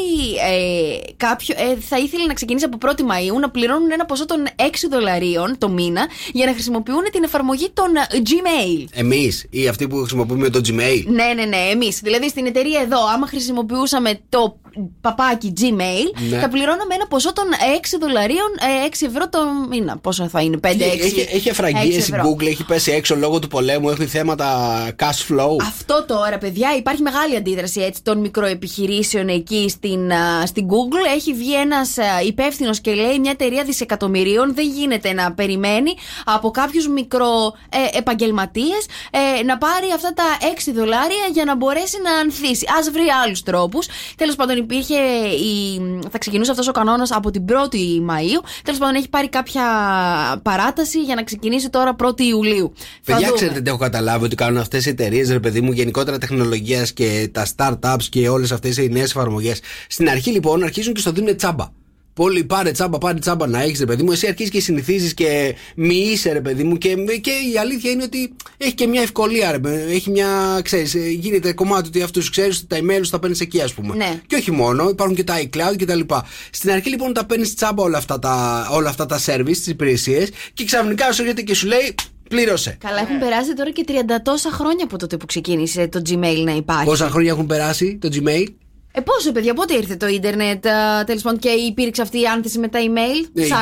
[0.52, 1.56] ε, κάποιο.
[1.58, 5.56] Ε, θα ήθελε να ξεκινήσει από 1η Μαου να πληρώνουν ένα ποσό των 6 δολαρίων
[5.58, 8.86] το μήνα για να χρησιμοποιούν την εφαρμογή των ε, Gmail.
[8.92, 12.00] Εμείς ή αυτοί που χρησιμοποιούμε το Gmail; Ναι, ναι, ναι, εμείς.
[12.04, 14.58] Δηλαδή στην εταιρεία εδώ, άμα χρησιμοποιούσαμε το
[15.02, 16.38] παπάκι Gmail, Ναι.
[16.40, 17.46] θα πληρώναμε ένα ποσό των
[17.82, 18.48] 6 δολαρίων,
[18.84, 19.98] ε, 6 ευρώ το μήνα.
[19.98, 23.90] Πόσο θα είναι, 5-6 Έχει, έχει αφραγίες η Google, έχει πέσει έξω λόγω του πολέμου,
[23.90, 24.48] έχει θέματα
[25.00, 25.56] cash flow.
[25.62, 31.16] Αυτό τώρα, παιδιά, υπάρχει μεγάλη αντίδραση έτσι, των μικροεπιχειρήσεων εκεί στην, α, στην Google.
[31.16, 31.96] Έχει βγει ένας
[32.28, 35.94] υπεύθυνος και λέει μια εταιρεία δισεκατομμυρίων δεν γίνεται να περιμένει
[36.26, 38.76] από κάποιους μικροεπαγγελματίε
[39.12, 40.24] ε, να πάρει αυτά τα
[40.70, 42.66] 6 δολάρια για να μπορέσει να ανθίσει.
[42.66, 43.88] Α βρει άλλους τρόπους.
[44.18, 44.96] Τέλος πάντων, υπήρχε.
[45.28, 48.42] Η, θα ξεκινούσε αυτός ο κανόνας από την 1η Μαου.
[48.64, 49.64] Τέλος πάντων, έχει πάρει κάποια
[50.56, 52.74] παράταση για να ξεκινήσει τώρα 1η Ιουλίου.
[52.76, 53.38] Θα Παιδιά, δούμε.
[53.40, 57.30] ξέρετε τι έχω καταλάβει ότι κάνουν αυτές οι εταιρείες, ρε παιδί μου, γενικότερα τεχνολογίας και
[57.32, 59.62] τα startups και όλες αυτές οι νέες εφαρμογές.
[59.88, 61.66] Στην αρχή λοιπόν αρχίζουν και στο δίνουν τσάμπα.
[62.14, 64.12] Πολύ πάρε τσάμπα, πάρε τσάμπα να έχεις, ρε παιδί μου.
[64.12, 66.78] Εσύ αρχίζεις και συνηθίζεις και μοιείσαι, ρε παιδί μου.
[66.78, 69.92] Και, και η αλήθεια είναι ότι έχει και μια ευκολία, ρε παιδί μου.
[69.92, 73.40] Έχει μια, ξέρεις, ε, γίνεται κομμάτι ότι αυτούς ξέρεις ότι τα email σου τα παίρνεις
[73.40, 73.96] εκεί, ας πούμε.
[73.96, 74.22] Ναι.
[74.28, 76.28] Και όχι μόνο, υπάρχουν και τα iCloud και τα λοιπά.
[76.52, 80.30] Στην αρχή λοιπόν τα παίρνεις τσάμπα όλα αυτά τα, όλα αυτά τα service, τις υπηρεσίες
[80.54, 81.96] και ξαφνικά σου έρχεται και σου λέει
[82.30, 82.78] πλήρωσε.
[82.80, 83.92] Καλά, έχουν περάσει τώρα και 30
[84.24, 86.86] τόσα χρόνια από τότε που ξεκίνησε το Gmail να υπάρχει.
[86.86, 88.46] Πόσα χρόνια έχουν περάσει το Gmail,
[88.96, 90.66] Ε, πόσο, παιδιά, πότε ήρθε το ίντερνετ,
[91.06, 93.54] τέλος πάντων, και υπήρξε αυτή η άνθηση με τα email; Ναι, η 40,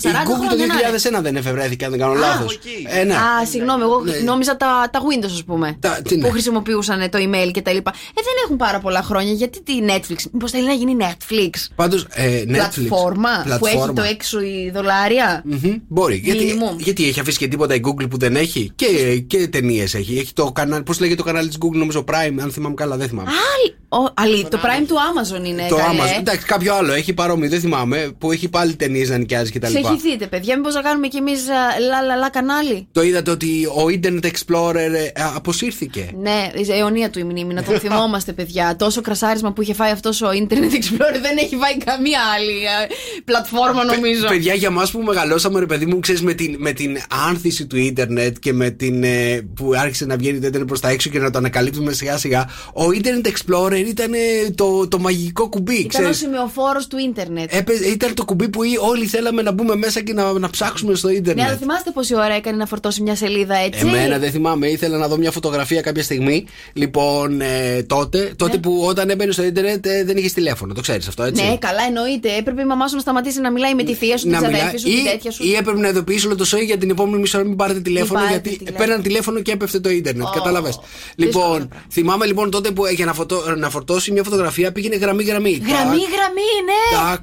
[0.00, 1.18] 40 Google- η Google το χρόνια να είναι.
[1.18, 2.58] 2001 δεν εφευρέθηκε, αν δεν κάνω λάθος.
[2.88, 3.14] Ε, ναι.
[3.14, 4.12] Α, συγγνώμη, εγώ Ναι.
[4.24, 5.76] νόμιζα τα, τα Windows, ας πούμε.
[5.80, 6.24] Τα- τι ναι.
[6.26, 7.90] Που χρησιμοποιούσαν το email και τα λοιπά.
[7.90, 9.32] Ε, δεν έχουν πάρα πολλά χρόνια.
[9.32, 10.16] Γιατί τη Netflix.
[10.32, 12.52] Μήπως θέλει να γίνει Netflix; Πάντως, ε, Netflix.
[12.52, 16.16] Πλατφόρμα, που έχει το 6 δολάρια; Μμμ, Μπορεί.
[16.24, 16.76] Γιατί, Minimum.
[16.78, 20.18] γιατί έχει αφήσει και τίποτα η Google που δεν έχει; Και, και ταινίες έχει.
[20.18, 20.82] Έχει το κανάλι.
[20.82, 23.28] Πώς λέγεται το κανάλι της Google, νομίζω Prime, αν θυμάμαι καλά, δεν θυμάμαι.
[23.30, 23.74] Άλλη,
[24.04, 25.66] ο, αλή, το Prime του Amazon είναι.
[25.68, 25.98] το καλέ.
[25.98, 26.18] Amazon.
[26.18, 28.10] Εντάξει, κάποιο άλλο έχει παρόμοιο, δεν θυμάμαι.
[28.18, 29.66] Που έχει πάλι ταινίες να νοικιάζει κτλ.
[29.66, 31.46] Ξεχυθείτε, παιδιά, μήπως να κάνουμε κι εμείς
[31.90, 36.10] λα, λα, λα κανάλι; Το είδατε ότι ο Internet Explorer ε, αποσύρθηκε.
[36.20, 38.76] Ναι, η αιωνία του η μνήμη, να τον θυμόμαστε, παιδιά.
[38.76, 42.86] Τόσο κρασάρισμα που είχε φάει αυτός ο Internet Explorer δεν έχει φάει καμία άλλη ε,
[43.24, 44.26] πλατφόρμα, νομίζω.
[44.28, 47.76] Παιδιά, για εμά που μεγαλώσαμε, ρε παιδί μου, ξέρεις με την, με την άνθηση του
[47.76, 49.04] ίντερνετ και με την.
[49.04, 52.16] ε, που άρχισε να βγαίνει το ίντερνετ προς τα έξω και να το ανακαλύπτουμε σιγά
[52.18, 52.48] σιγά.
[52.74, 56.16] Ο Internet Explorer ήταν ε, το, το μαγικό κουμπί, Ήταν ο ξέρεις.
[56.18, 57.54] σημειοφόρος του Ίντερνετ.
[57.54, 58.60] Έπαι- ήταν το κουμπί που
[58.90, 61.46] όλοι θέλαμε να μπούμε μέσα και να, να ψάξουμε στο Ναι, ίντερνετ.
[61.46, 65.08] αλλά θυμάστε πόση ώρα έκανε να φορτώσει μια σελίδα έτσι; Εμένα δεν θυμάμαι, ήθελα να
[65.08, 66.44] δω μια φωτογραφία κάποια στιγμή.
[66.72, 71.08] Λοιπόν, ε, τότε, τότε που όταν έμπαινε στο ίντερνετ ε, δεν είχες τηλέφωνο, το ξέρεις
[71.08, 72.28] αυτό, έτσι; Ναι, καλά, εννοείται.
[72.38, 74.60] Έπρεπε η μαμά σου να σταματήσει να μιλάει με τη θεία σου, την να μιλάει,
[74.60, 75.44] αδέρφη σου, την ή, τέτοια σου.
[75.44, 78.20] ή έπρεπε να ειδοποιήσει όλο το σόι για την επόμενη μισή ώρα μην πάρετε τηλέφωνο,
[78.20, 78.78] πάρετε γιατί τηλέφωνο.
[78.84, 80.26] παίρναν τηλέφωνο και έπεφτε το ίντερνετ.
[80.26, 80.68] Ω, Κατάλαβε.
[80.68, 80.84] δύσκολο
[81.16, 81.84] Λοιπόν, πράγμα.
[81.90, 85.50] θυμάμαι λοιπόν τότε που ε, για να, φωτο, να φορτώσει μια φωτογραφία πήγαινε γραμμή-γραμμή.
[85.66, 86.98] Γραμμή, γραμμή, ναι.
[87.08, 87.20] Τάκ,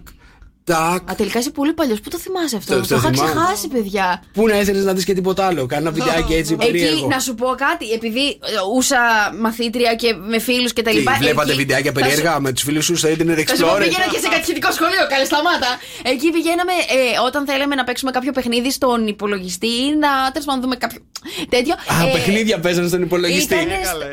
[0.63, 1.11] τάκ.
[1.11, 1.99] Α, τελικά είσαι πολύ παλιός.
[1.99, 3.31] Πού το θυμάσαι αυτό; Το- Το, το είχα θυμάμαι.
[3.31, 4.23] ξεχάσει, παιδιά.
[4.33, 7.07] Πού να ήθελε να δεις και τίποτα άλλο; Κάνα βιντεάκι έτσι Εκεί, περίεργο.
[7.07, 8.37] να σου πω κάτι, επειδή ε,
[8.75, 8.99] ούσα
[9.39, 11.17] μαθήτρια και με φίλους και τα Τι, λοιπά.
[11.19, 13.71] βλέπατε εκεί βιντεάκια θα σου- περίεργα με τους φίλους σου στο Internet Θα σου πω,
[13.73, 15.67] Explorer; πήγαινα και σε κατηχητικό σχολείο, καλέ σταμάτα.
[16.03, 20.61] Εκεί πηγαίναμε ε, όταν θέλαμε να παίξουμε κάποιο παιχνίδι στον υπολογιστή ή να τέλος πάντων
[20.61, 20.99] δούμε κάποιο
[21.49, 21.73] τέτοιο.
[21.73, 23.55] Α, Ε, παιχνίδια παίζανε στον υπολογιστή.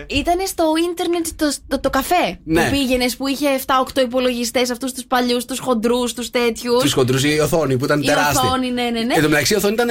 [0.06, 2.64] Ήταν στο ίντερνετ το, το, το καφέ Ναι.
[2.64, 6.82] που πήγαινες που είχε 7-8 υπολογιστές, αυτούς τους παλιούς, τους χοντρούς, τους τέτοιους.
[6.82, 8.40] Τους χοντρούς η οθόνη που ήταν Η τεράστια.
[8.40, 9.14] οθόνη, ναι, ναι, ναι.
[9.14, 9.88] Εν τω μεταξύ η οθόνη ήταν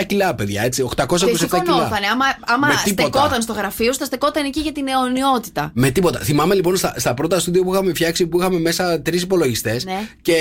[0.00, 0.82] 827 κιλά, παιδιά, έτσι.
[0.82, 1.36] 827 Και κιλά.
[1.62, 2.06] σηκωνόθανε.
[2.12, 3.08] Άμα, άμα Με τίποτα.
[3.08, 5.70] στεκόταν στο γραφείο, σου, θα στεκόταν εκεί για την αιωνιότητα.
[5.74, 6.18] Με τίποτα.
[6.18, 10.08] Θυμάμαι λοιπόν στα, στα πρώτα στούντιο που είχαμε φτιάξει που είχαμε μέσα τρεις υπολογιστές Ναι.
[10.22, 10.32] και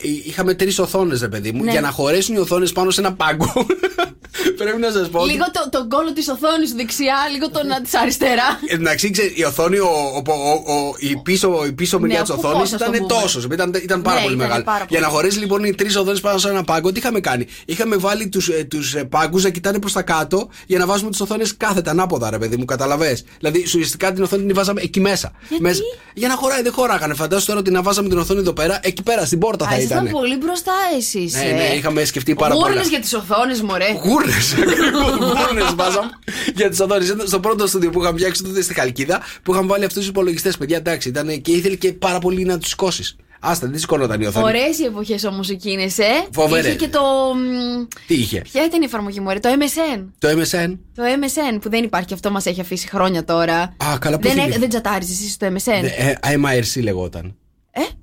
[0.00, 1.70] ει- είχαμε τρεις οθόνες, ρε παιδί μου, Ναι.
[1.70, 3.52] για να χωρέσουν οι οθόνες πάνω σε ένα πάγκο.
[4.58, 5.17] Πρέπει να σας πω.
[5.20, 8.48] Ότι- Λίγο το, τον κόλλο της οθόνης σου δεξιά, λίγο τον της αριστερά.
[8.66, 12.16] Εν τω μεταξύ, ξέρεις, η οθόνη, ο, ο, ο, ο- η πίσω, η πίσω μεριά
[12.16, 13.20] Ναι, της ο οθόνης κουφός, ας το ήταν πούμε.
[13.20, 13.44] τόσος.
[13.44, 14.64] Ήταν, ήταν πάρα Ναι, πολύ ήταν μεγάλη.
[14.64, 14.90] πάρα πολύ.
[14.90, 17.96] Για να χωρέσει λοιπόν οι τρεις οθόνες πάνω σε ένα πάγκο, τι είχαμε κάνει; Είχαμε
[17.96, 21.90] βάλει τους τους πάγκους να κοιτάνε προς τα κάτω για να βάζουμε τις οθόνες κάθετα,
[21.90, 23.18] ανάποδα, ρε παιδί μου, καταλαβέ.
[23.38, 25.32] Δηλαδή, ουσιαστικά την οθόνη την βάζαμε εκεί μέσα.
[25.48, 25.82] Γιατί; Μέσα-
[26.14, 27.14] Για να χωράει, δεν χωράγανε.
[27.14, 29.76] Φαντάζομαι τώρα ότι να βάζαμε την οθόνη εδώ πέρα, εκεί πέρα στην πόρτα Α, θα
[29.76, 30.12] ήσασταν ήταν.
[30.20, 31.34] πολύ μπροστά εσείς.
[31.34, 32.66] Ναι, ναι, είχαμε σκεφτεί πάρα πολλά.
[32.66, 33.86] Γούρνε για τις οθόνες, μωρέ.
[34.04, 34.54] Γούρνες,
[35.10, 36.10] γούρνε βάζαμε
[36.54, 37.04] για τι οθόνε.
[37.04, 40.08] Ήταν στο πρώτο στούντιο που είχαμε φτιάξει τότε στη Χαλκίδα που είχαμε βάλει αυτούς τους
[40.08, 40.56] υπολογιστές.
[40.56, 43.16] Παιδιά, εντάξει, ήταν και ήθελε και πάρα πολύ να τους σηκώσει.
[43.40, 44.44] Άστα, δεν σηκώνονταν η οθόνη.
[44.46, 46.04] Ωραίες οι εποχές όμως εκείνες, ε.
[46.32, 46.66] Φοβερές.
[46.66, 47.00] Είχε και το.
[47.34, 50.04] μ, Τι είχε; Ποια ήταν η εφαρμογή μου, ρε, το MSN.
[50.18, 50.78] Το MSN.
[50.94, 53.60] Το MSN που δεν υπάρχει, αυτό μας έχει αφήσει χρόνια τώρα.
[53.60, 54.58] Α, καλά, πού δεν, θυμήθη.
[54.58, 55.84] δεν τσατάριζε εσύ στο MSN.
[55.96, 57.34] Ε, ε, MIRC λεγόταν.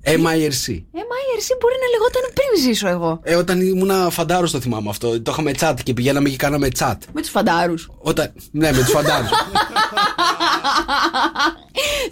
[0.00, 0.66] Ε, MIRC.
[1.02, 3.20] MIRC μπορεί να λεγόταν πριν ζήσω εγώ.
[3.22, 5.22] Ε, όταν ήμουν φαντάρος το θυμάμαι αυτό.
[5.22, 6.96] Το είχαμε chat και πηγαίναμε και κάναμε chat.
[7.12, 7.90] Με τους φαντάρους.
[7.98, 8.32] Όταν...
[8.50, 9.30] Ναι, με τους φαντάρους.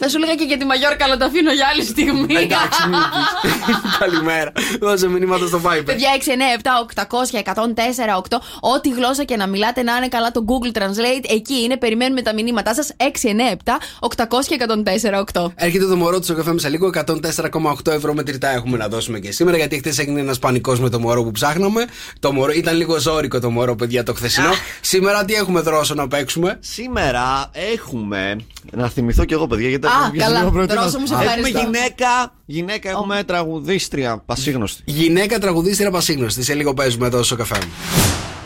[0.04, 2.34] Θα σου έλεγα και για τη Μαγιόρκα, αλλά το αφήνω για άλλη στιγμή.
[2.34, 3.28] Εντάξει, μην πεις.
[4.02, 4.52] Καλημέρα.
[4.80, 5.82] Δώσε μηνύματα στο Viber.
[5.84, 6.08] Παιδιά
[6.94, 7.38] 697 800
[8.30, 12.22] 1048 Ό,τι γλώσσα και να μιλάτε να είναι καλά το Google Translate Εκεί είναι, περιμένουμε
[12.22, 13.04] τα μηνύματά σας 697
[14.16, 14.24] 800
[15.34, 16.90] 1048 Έρχεται το μωρό του στο καφέ με σε λίγο.
[16.94, 19.56] 104,8 ευρώ μετρητά έχουμε να δώσουμε και σήμερα.
[19.56, 21.84] Γιατί χθες έγινε ένας πανικός με το μωρό που ψάχναμε.
[22.20, 24.50] Το μωρό, ήταν λίγο ζώρικο το μωρό, παιδιά, το χθεσινό.
[24.80, 28.36] σήμερα τι έχουμε δρόσο να παίξουμε; Σήμερα έχουμε.
[28.72, 30.38] Να θυμηθώ κι εγώ, παιδιά, γιατί Α, τα καλά.
[30.38, 30.88] λίγο προετοίμασα.
[30.88, 31.58] Δρόσο μου, σε Έχουμε ευχαριστώ.
[31.58, 32.32] γυναίκα.
[32.46, 34.82] Γυναίκα έχουμε τραγουδίστρια πασίγνωστη.
[34.86, 36.42] Γυναίκα τραγουδίστρια πασίγνωστη.
[36.42, 37.70] Σε λίγο παίζουμε εδώ στο καφέ μου.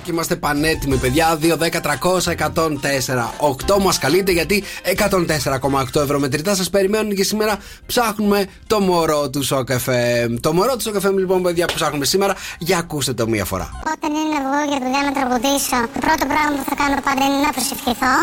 [0.05, 1.39] Και είμαστε πανέτοιμοι, παιδιά.
[1.43, 7.59] 2, 10, 300, 104, 8 μας καλείτε γιατί 104,8 ευρώ μετρητά σας περιμένουν και σήμερα
[7.87, 10.29] ψάχνουμε το μωρό του Σοκαφέ.
[10.41, 12.35] Το μωρό του Σοκαφέ, λοιπόν, παιδιά, που ψάχνουμε σήμερα.
[12.59, 13.71] Για ακούστε το μία φορά.
[13.97, 17.25] Όταν είναι να βγω για δουλειά να τραγουδήσω, το πρώτο πράγμα που θα κάνω πάντα
[17.25, 18.15] είναι να προσευχηθώ.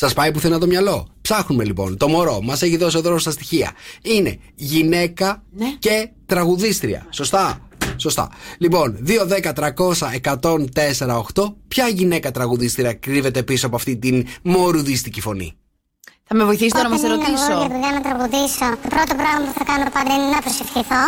[0.00, 1.96] Σας πάει πουθενά το μυαλό; Ψάχνουμε λοιπόν.
[1.96, 3.72] Το μωρό μας έχει δώσει εδώ στα στοιχεία.
[4.02, 5.66] Είναι γυναίκα Ναι.
[5.78, 7.06] και τραγουδίστρια.
[7.10, 7.68] Σωστά.
[7.96, 8.28] Σωστά.
[8.58, 11.54] Λοιπόν, 2, 10, 300, 104, 8.
[11.68, 15.52] Ποια γυναίκα τραγουδίστρια κρύβεται πίσω από αυτή την μορουδίστικη φωνή;
[16.24, 18.66] Θα με βοηθήσεις τώρα να Όταν μας είναι να βγω για ερωτήσω δουλειά να τραγουδήσω,
[18.82, 21.04] το πρώτο πράγμα που θα κάνω πάντα είναι να προσευχηθώ.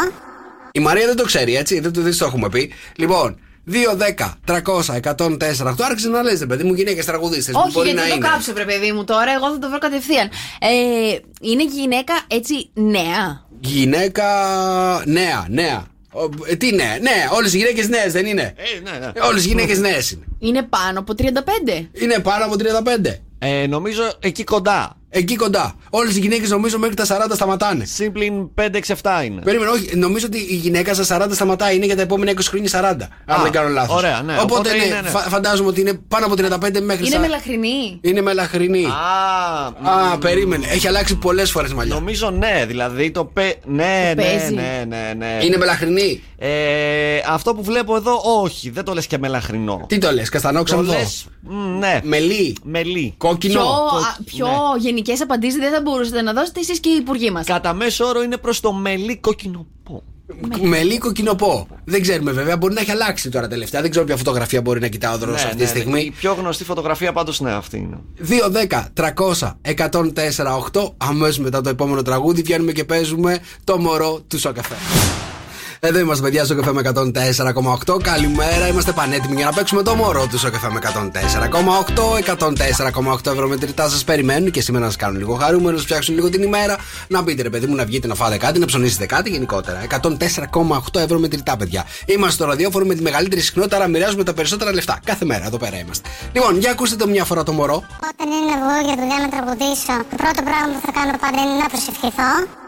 [0.73, 1.81] Η Μαρία δεν το ξέρει, έτσι.
[1.81, 2.73] Δεν το, δεν το έχουμε πει.
[2.97, 3.39] Λοιπόν,
[3.71, 5.67] 2-10, 300, 104.
[5.67, 7.55] Αυτό άρχισε να λες, παιδί μου, γυναίκες τραγουδίστες.
[7.55, 8.29] Όχι, μπορεί γιατί να το είναι.
[8.29, 9.33] κάψω, βρε παιδί μου τώρα.
[9.33, 10.29] Εγώ θα το βρω κατευθείαν.
[10.61, 10.69] Ε,
[11.41, 13.47] είναι γυναίκα έτσι νέα.
[13.61, 14.25] Γυναίκα
[15.05, 15.85] νέα, νέα.
[16.13, 18.43] Ο, ε, τι νέα, ναι, όλες οι γυναίκες νέες δεν είναι.
[18.57, 19.13] Ε, ναι, ναι.
[19.29, 20.25] Όλες οι γυναίκες νέες είναι.
[20.39, 21.89] Είναι πάνω από 35.
[21.93, 22.55] Είναι πάνω από
[23.05, 23.21] 35.
[23.39, 24.97] Ε, νομίζω εκεί κοντά.
[25.15, 25.75] Εκεί κοντά.
[25.91, 27.85] Όλες οι γυναίκες νομίζω μέχρι τα 40 σταματάνε.
[27.85, 29.41] Σύμπλην 5-6-7 είναι.
[29.45, 29.97] Περίμενε, όχι.
[29.97, 31.77] Νομίζω ότι η γυναίκα στα 40 σταματάει.
[31.77, 33.09] Είναι για τα επόμενα 20 χρόνια 40.
[33.27, 33.97] Αν Α, δεν κάνω λάθος.
[33.97, 34.33] ωραία, ναι.
[34.33, 35.09] Οπότε, Οπότε ναι, είναι, ναι.
[35.09, 37.21] φα- φαντάζομαι ότι είναι πάνω από 35 μέχρι Είναι 40.
[37.21, 37.99] μελαχρινή.
[38.01, 38.85] Είναι μελαχρινή.
[38.85, 40.67] Α, Α, περίμενε.
[40.71, 41.95] Έχει αλλάξει πολλές φορές μαλλιά.
[41.95, 43.55] Νομίζω ναι, δηλαδή το πε...
[43.65, 44.55] Ναι, ναι, παίζει.
[44.55, 45.45] ναι, ναι, ναι.
[45.45, 46.23] Είναι μελαχρινή.
[46.39, 49.85] Ε, αυτό που βλέπω εδώ, όχι, δεν το λες και μελαχρινό.
[49.89, 50.93] Τι το λες, καστανό το ξανθό.
[50.93, 52.57] λες, μ, ναι, Μελί.
[52.65, 53.15] μελί.
[53.17, 53.53] Κόκκινο.
[53.53, 54.53] Πιο, το- α, πιο ναι.
[55.05, 57.47] Γενικέ απαντήσεις δεν θα μπορούσατε να δώσετε εσείς και οι υπουργοί μας.
[57.47, 60.03] Κατά μέσο όρο είναι προς το μελί κοκκινοπό.
[60.63, 61.67] Μελί κοκκινοπό.
[61.85, 63.81] Δεν ξέρουμε βέβαια, μπορεί να έχει αλλάξει τώρα τελευταία.
[63.81, 66.13] Δεν ξέρω ποια φωτογραφία μπορεί να κοιτάω εδώ αυτή τη Η στιγμή.
[66.19, 67.99] πιο γνωστή φωτογραφία πάντως ναι αυτή είναι.
[68.29, 70.93] 2, 10, 300, 104, 8.
[70.97, 74.75] Αμέσως μετά το επόμενο τραγούδι βγαίνουμε και παίζουμε το μωρό του Σοκαφέ.
[75.85, 78.03] Εδώ είμαστε, παιδιά, στο καφέ με 104,8.
[78.03, 82.19] Καλημέρα, είμαστε πανέτοιμοι για να παίξουμε το μωρό του στο καφέ με 104,8.
[82.19, 86.15] 104,8 ευρώ μετρητά σας περιμένουν και σήμερα να σας κάνουν λίγο χαρούμενο, να σας φτιάξουν
[86.15, 86.77] λίγο την ημέρα.
[87.09, 89.81] Να πείτε, ρε παιδί μου, να βγείτε να φάτε κάτι, να ψωνίσετε κάτι γενικότερα.
[89.81, 91.85] 104,8 ευρώ μετρητά, παιδιά.
[92.07, 95.01] Είμαστε στο ραδιόφωνο με τη μεγαλύτερη συχνότητα, άρα μοιράζουμε τα περισσότερα λεφτά.
[95.05, 96.09] Κάθε μέρα εδώ πέρα είμαστε.
[96.33, 97.85] Λοιπόν, για ακούστε το μια φορά το μωρό.
[98.11, 101.63] Όταν είναι εγώ για δουλειά να τραγουδήσω, το πρώτο πράγμα που θα κάνω πάντα είναι
[101.63, 102.62] να προσευχηθώ.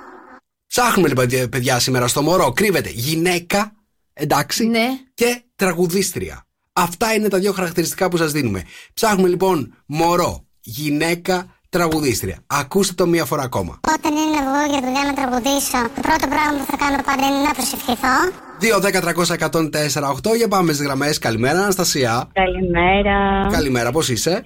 [0.76, 2.52] Ψάχνουμε λοιπόν, παιδιά, παιδιά, σήμερα στο μωρό.
[2.52, 3.72] Κρύβεται γυναίκα,
[4.12, 4.86] εντάξει, Ναι.
[5.14, 6.46] και τραγουδίστρια.
[6.72, 8.62] Αυτά είναι τα δύο χαρακτηριστικά που σας δίνουμε.
[8.94, 12.36] Ψάχνουμε λοιπόν μωρό, γυναίκα, τραγουδίστρια.
[12.46, 13.80] Ακούστε το μία φορά ακόμα.
[13.98, 17.42] Όταν είναι εγώ για δουλειά να τραγουδήσω, το πρώτο πράγμα που θα κάνω πάντα είναι
[17.46, 18.16] να προσευχηθώ.
[18.60, 20.36] 2, 10, 300, 104, 8.
[20.36, 21.18] Για πάμε στις γραμμές.
[21.18, 22.28] Καλημέρα, Αναστασία.
[22.32, 23.48] Καλημέρα.
[23.50, 24.42] Καλημέρα, πώς είσαι;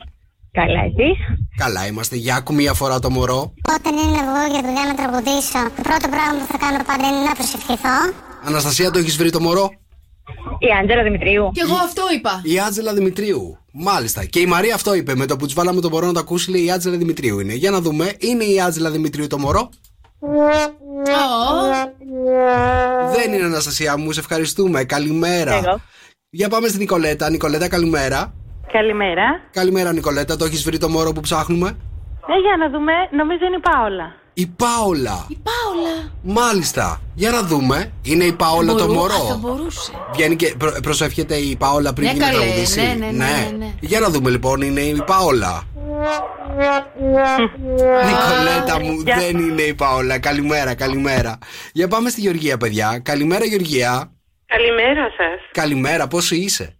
[0.53, 1.17] Καλά, εσύ.
[1.57, 2.17] Καλά είμαστε.
[2.17, 3.53] Για άκου μία φορά το μωρό.
[3.77, 7.23] Όταν είναι εγώ για δουλειά να τραγουδήσω, το πρώτο πράγμα που θα κάνω πάντα είναι
[7.29, 7.97] να προσευχηθώ.
[8.45, 9.71] Αναστασία, το έχεις βρει το μωρό;
[10.59, 11.51] Η Άντζελα Δημητρίου.
[11.53, 12.41] Και εγώ αυτό είπα.
[12.45, 13.59] Η Άτζελα Δημητρίου.
[13.73, 14.25] Μάλιστα.
[14.25, 15.15] Και η Μαρία αυτό είπε.
[15.15, 17.55] Με το που του βάλαμε το μωρό να το ακούσει, λέει η Άτζελα Δημητρίου είναι.
[17.55, 19.69] Για να δούμε, είναι η Άτζελα Δημητρίου το μωρό;
[23.15, 24.85] Δεν είναι Αναστασία μου, σε ευχαριστούμε.
[24.85, 25.55] Καλημέρα.
[25.55, 25.81] Εγώ.
[26.31, 27.31] Για πάμε στην Νικολέτα.
[27.31, 28.35] Νικολέτα, καλημέρα.
[28.73, 29.41] Καλημέρα.
[29.51, 30.37] Καλημέρα, Νικολέτα.
[30.37, 34.13] Το έχεις βρει το μωρό που ψάχνουμε; Ε, για να δούμε, νομίζω είναι η Πάολα.
[34.35, 35.27] Η Πάολα.
[35.29, 36.11] Η Πάολα.
[36.23, 37.01] Μάλιστα.
[37.15, 37.93] Για να δούμε.
[38.03, 39.39] Είναι η Πάολα το Μπορού- Α, Θα μωρό.
[39.57, 39.93] μπορούσε.
[40.13, 42.37] Βγαίνει και προ- προσεύχεται η Πάολα πριν Ναι, γίνει καλέ.
[42.39, 42.81] τραγουδίσει.
[42.81, 43.11] Ναι, ναι, ναι,
[43.51, 43.75] ναι, ναι.
[43.81, 45.63] Για να δούμε λοιπόν, είναι η Πάολα.
[48.09, 49.17] Νικολέτα μου, Γεια.
[49.19, 50.19] δεν είναι η Πάολα.
[50.19, 51.39] Καλημέρα, καλημέρα.
[51.73, 52.99] Για πάμε στη Γεωργία, παιδιά.
[53.05, 54.13] Καλημέρα, Γεωργία.
[54.47, 55.41] Καλημέρα σας.
[55.53, 56.78] Καλημέρα, πόσο είσαι;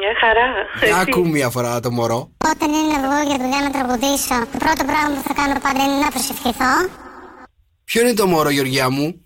[0.00, 0.46] Μια χαρά.
[0.78, 1.00] Για Εσύ.
[1.00, 2.30] Άκου μία φορά το μωρό.
[2.52, 5.98] Όταν είναι εγώ για δουλειά να τραγουδήσω, το πρώτο πράγμα που θα κάνω πάντα είναι
[6.04, 6.72] να προσευχηθώ.
[7.84, 9.24] Ποιο είναι το μωρό, Γεωργία μου;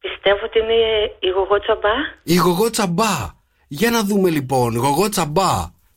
[0.00, 0.78] Πιστεύω ότι είναι
[1.20, 1.94] η γογό τσαμπά.
[2.22, 3.14] Η γογό τσαμπά.
[3.68, 4.76] Για να δούμε λοιπόν.
[4.76, 5.52] Γογό τσαμπά.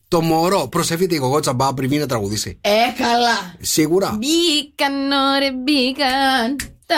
[0.08, 0.68] Το μωρό.
[0.68, 2.60] Προσεύχεται η γογό τσαμπά πριν βγει να τραγουδήσει.
[2.62, 2.70] Ε,
[3.04, 3.56] καλά.
[3.60, 4.18] Σίγουρα.
[4.20, 6.75] Μπήκαν, ωραία, μπήκαν.
[6.88, 6.96] Τα...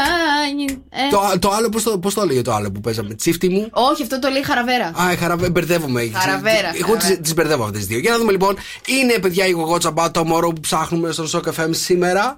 [0.89, 1.09] Ε.
[1.11, 3.13] Το, το άλλο, πώς το, πώς το έλεγε το άλλο που παίζαμε.
[3.13, 4.85] Τσίφτη μου; Όχι, αυτό το λέει χαραβέρα.
[4.87, 6.11] Α, χαραβέ, μπερδεύομαι.
[6.13, 7.17] Χαραβέρα, Εγώ χαραβέρα.
[7.19, 7.99] τις μπερδεύω αυτές τις δύο.
[7.99, 8.57] Για να δούμε λοιπόν.
[8.85, 12.35] Είναι παιδιά η γογό τσαμπά το μωρό που ψάχνουμε στο Σοκ FM σήμερα.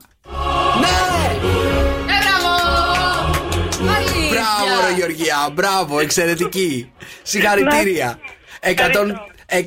[0.79, 0.87] Ναι!
[1.37, 2.53] Ε, μπράβο!
[3.95, 4.29] Αλήθεια.
[4.29, 5.49] Μπράβο, ρε Γεωργία.
[5.53, 6.91] Μπράβο, εξαιρετική.
[7.23, 8.19] Συγχαρητήρια.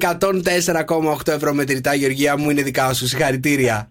[0.00, 3.06] 104,8 ευρώ μετρητά, Γεωργία μου, είναι δικά σου.
[3.06, 3.88] Συγχαρητήρια.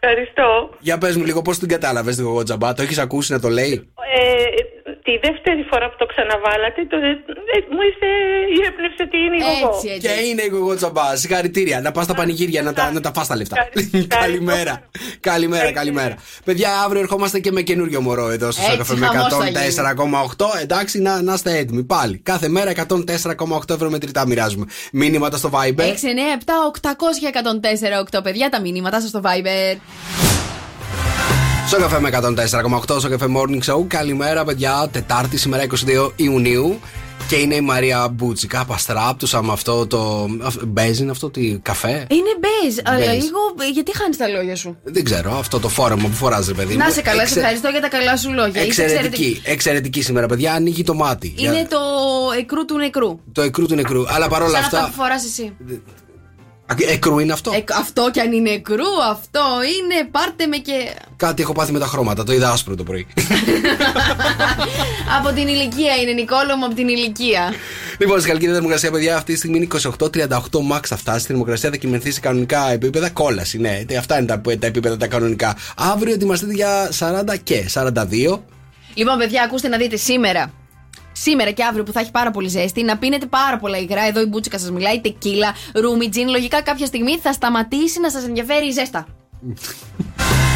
[0.00, 0.70] Ευχαριστώ.
[0.78, 2.72] Για πες μου λίγο πώς την κατάλαβες την γογό τσαμπά.
[2.74, 4.44] Το έχεις ακούσει να το λέει; Ε,
[5.10, 8.08] τη δεύτερη φορά που το ξαναβάλατε, το, ε, μου ήρθε
[8.56, 9.70] η έμπνευση ότι είναι η γογό.
[9.74, 10.04] Έτσι, έτσι.
[10.06, 11.06] Και είναι η γογό τσαμπά.
[11.22, 11.76] Συγχαρητήρια.
[11.80, 13.56] Να πας στα πανηγύρια να τα, να τα φας τα λεφτά.
[13.60, 14.16] Ευχαριστώ.
[14.20, 14.74] καλημέρα.
[15.30, 16.14] καλημέρα, καλημέρα.
[16.44, 19.32] Παιδιά, αύριο ερχόμαστε και με καινούριο μόρο εδώ στο Έτσι, Σοκαφέ με χαμός
[19.74, 19.94] θα
[20.56, 20.62] 104,8.
[20.62, 22.18] Εντάξει, να, να είστε έτοιμοι πάλι.
[22.18, 24.66] Κάθε μέρα 104,8 ευρώ μετρητά μοιράζουμε.
[24.92, 25.80] Μήνυματα στο Viber.
[25.80, 25.90] 6, 9, 7,
[26.80, 26.90] 800
[28.12, 30.29] 104, 8 παιδιά, τα μηνύματά σας στο Viber.
[31.70, 33.84] Στο καφέ με 104,8 στο καφέ Morning Show.
[33.86, 34.88] Καλημέρα, παιδιά.
[34.92, 35.64] Τετάρτη σήμερα
[36.06, 36.80] 22 Ιουνίου.
[37.28, 40.26] Και είναι η Μαρία Μπούτσικα, παστράπτουσα με αυτό το.
[40.66, 43.22] Μπέζ είναι αυτό, τι καφέ; Είναι μπέζ, αλλά Μπέζ.
[43.22, 43.38] λίγο.
[43.72, 46.78] Γιατί χάνεις τα λόγια σου; Δεν ξέρω, αυτό το φόρεμα που φοράς ρε παιδί μου.
[46.78, 48.64] Να σε καλά, σε Εξε- ευχαριστώ για τα καλά σου λόγια.
[48.64, 50.52] Είσαι Εξαιρετική, εξαιρετική σήμερα, παιδιά.
[50.52, 51.34] Ανοίγει το μάτι.
[51.36, 51.78] Είναι Για- το
[52.38, 53.18] εκρού του νεκρού.
[53.32, 54.02] το εκρού του νεκρού.
[54.08, 54.88] Αλλά παρόλα Σαν αυτά αυτά.
[54.90, 55.52] που φοράς εσύ.
[56.70, 60.08] Α, Εκρού είναι αυτό; Εκ- αυτό κι αν είναι εκρού, αυτό είναι.
[60.10, 60.72] Πάρτε με και.
[61.16, 62.24] Κάτι έχω πάθει με τα χρώματα.
[62.24, 63.06] Το είδα άσπρο το πρωί.
[65.18, 67.52] από την ηλικία είναι, Νικόλο μου, από την ηλικία.
[67.98, 69.66] Λοιπόν, στη Χαλκίδα θερμοκρασία, παιδιά, αυτή τη στιγμή είναι
[69.98, 71.24] 28-38 max θα φτάσει.
[71.24, 73.10] Η θερμοκρασία θα κυμενθεί σε κανονικά επίπεδα.
[73.10, 73.82] Κόλαση, ναι.
[73.88, 75.56] Ε, Αυτά είναι τα, τα επίπεδα τα κανονικά.
[75.76, 77.92] Αύριο ετοιμαστείτε για 40 και 42.
[78.94, 80.52] Λοιπόν, παιδιά, ακούστε να δείτε σήμερα.
[81.12, 84.02] Σήμερα και αύριο που θα έχει πάρα πολύ ζέστη, να πίνετε πάρα πολλά υγρά.
[84.06, 86.28] Εδώ η Μπούτσικα σας μιλάει, τεκίλα, ρούμι, τζιν.
[86.28, 89.06] Λογικά κάποια στιγμή θα σταματήσει να σας ενδιαφέρει η ζέστα.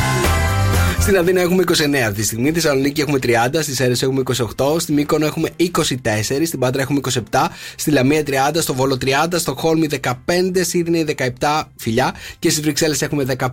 [1.05, 3.29] Στην Αθήνα έχουμε 29 αυτή τη στιγμή, στη Θεσσαλονίκη έχουμε 30,
[3.61, 4.23] στη Σέρες έχουμε
[4.57, 5.67] 28, στη Μύκονο έχουμε 24,
[6.47, 7.01] στην Πάντρα έχουμε
[7.31, 7.47] 27,
[7.77, 10.11] στη Λαμία 30, στο Βόλο 30, στο Χόλμη 15,
[10.61, 13.49] Σίδνεϊ 17 φιλιά και στις Βρυξέλλες έχουμε 15.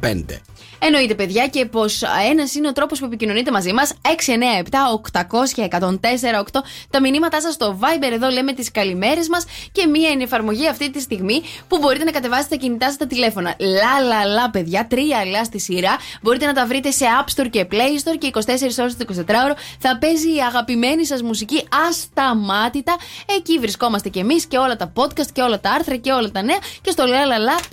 [0.84, 3.94] Εννοείται, παιδιά, και πως ένας είναι ο τρόπος που επικοινωνείτε μαζί μας.
[4.02, 6.64] 697-800-1048.
[6.90, 9.46] Τα μηνύματά σας στο Viber, εδώ λέμε τις καλημέρες μας.
[9.72, 12.98] Και μία είναι η εφαρμογή αυτή τη στιγμή που μπορείτε να κατεβάσετε τα κινητά σας
[12.98, 13.56] τα τηλέφωνα.
[13.60, 15.96] Λα, λα, λα, παιδιά, τρία λα στη σειρά.
[16.22, 18.40] Μπορείτε να τα βρείτε σε App Store και Play Store και 24
[18.80, 22.96] ώρες το 24ωρο θα παίζει η αγαπημένη σας μουσική ασταμάτητα.
[23.38, 26.42] Εκεί βρισκόμαστε κι εμείς και όλα τα podcast και όλα τα άρθρα και όλα τα
[26.42, 27.72] νέα και στο lalala.gr.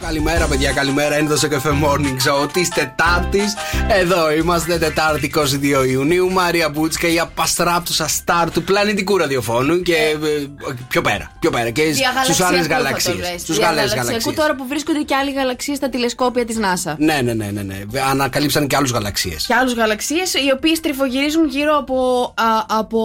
[0.00, 1.18] Καλημέρα, παιδιά, καλημέρα.
[1.18, 3.54] Είναι το Σοκεφέ Morning Show της Τετάρτης.
[4.00, 6.30] Εδώ είμαστε, Τετάρτη 22 Ιουνίου.
[6.30, 10.46] Μάρια Μπούτσκα, η απαστράπτουσα στάρ του πλανητικού ραδιοφώνου και ε,
[10.88, 11.30] πιο πέρα.
[11.40, 11.82] Πιο πέρα και
[12.24, 13.40] στους άλλες γαλαξίες.
[13.40, 14.34] Στους άλλες γαλαξίες.
[14.34, 16.94] τώρα που βρίσκονται και άλλοι γαλαξίες στα τηλεσκόπια της NASA.
[16.98, 17.80] Ναι, ναι, ναι, ναι, ναι.
[18.10, 19.44] Ανακαλύψαν και άλλους γαλαξίες.
[19.46, 23.00] Και άλλους γαλαξίες οι οποίες τρυφογυρίζουν γύρω από, α, από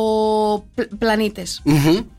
[0.99, 1.61] πλανήτες.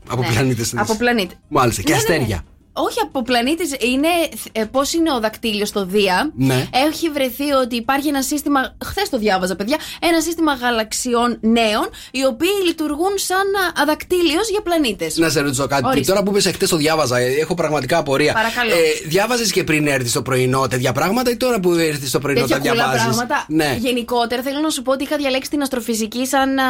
[0.07, 0.27] Από Ναι.
[0.27, 0.73] πλανήτες.
[0.75, 1.33] Από πλανήτε.
[1.47, 1.81] Μάλιστα.
[1.81, 2.13] Και Ναι, ναι, ναι.
[2.13, 2.43] αστέρια.
[2.73, 4.07] Όχι από πλανήτε, είναι
[4.51, 6.31] ε, πώς είναι ο δακτύλιος στο Δία.
[6.35, 6.67] Ναι.
[6.87, 8.75] Έχει βρεθεί ότι υπάρχει ένα σύστημα.
[8.85, 9.77] Χθες το διάβαζα, παιδιά.
[9.99, 13.47] Ένα σύστημα γαλαξιών νέων, οι οποίοι λειτουργούν σαν
[13.81, 15.17] αδακτύλιος για πλανήτες.
[15.17, 15.85] Να σε ρωτήσω κάτι.
[15.85, 16.11] Ορίστε.
[16.11, 18.33] Τώρα που είπες εχθές το διάβαζα, ε, έχω πραγματικά απορία.
[18.33, 18.71] Παρακαλώ.
[18.71, 22.39] Ε, διάβαζες και πριν έρθεις το πρωινό τέτοια πράγματα ή τώρα που ήρθε το πρωινό
[22.39, 23.45] Τέτοια τα κουλά διαβάζεις; πράγματα.
[23.47, 23.77] Ναι.
[23.79, 26.63] Γενικότερα θέλω να σου πω ότι είχα διαλέξει την αστροφυσική σαν α,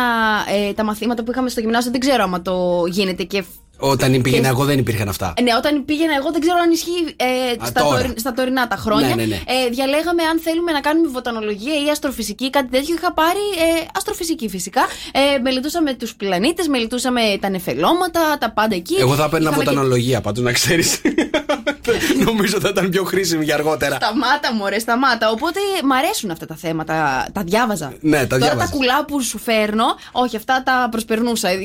[0.69, 1.91] ε, τα μαθήματα που είχαμε στο γυμνάσιο.
[1.91, 3.43] Δεν ξέρω άμα το γίνεται και
[3.91, 5.33] Όταν πήγαινα Και- εγώ δεν υπήρχαν αυτά.
[5.41, 7.25] Ναι, όταν πήγαινα εγώ δεν ξέρω αν ισχύει ε,
[7.63, 8.01] Α, στα, τώρα.
[8.01, 9.07] τωρι- στα τωρινά τα χρόνια.
[9.07, 9.35] Ναι, ναι, ναι.
[9.35, 12.95] Ε, διαλέγαμε αν θέλουμε να κάνουμε βοτανολογία ή αστροφυσική, κάτι τέτοιο.
[12.97, 14.81] Είχα πάρει ε, αστροφυσική φυσικά.
[15.11, 18.95] Ε, μελετούσαμε τους πλανήτες, μελετούσαμε τα νεφελώματα, τα πάντα εκεί.
[18.99, 21.01] Εγώ θα παίρνα Είχαμε και- βοτανολογία πάντως να ξέρεις.
[22.25, 23.95] Νομίζω θα ήταν πιο χρήσιμη για αργότερα.
[23.95, 25.29] Σταμάτα, μωρέ, σταμάτα.
[25.29, 27.25] Οπότε μ' αρέσουν αυτά τα θέματα.
[27.33, 27.93] Τα διάβαζα.
[27.99, 28.69] Ναι, τα Τώρα διάβαζες.
[28.69, 31.49] τα κουλά που σου φέρνω, όχι, αυτά τα προσπερνούσα.
[31.49, 31.57] Ε,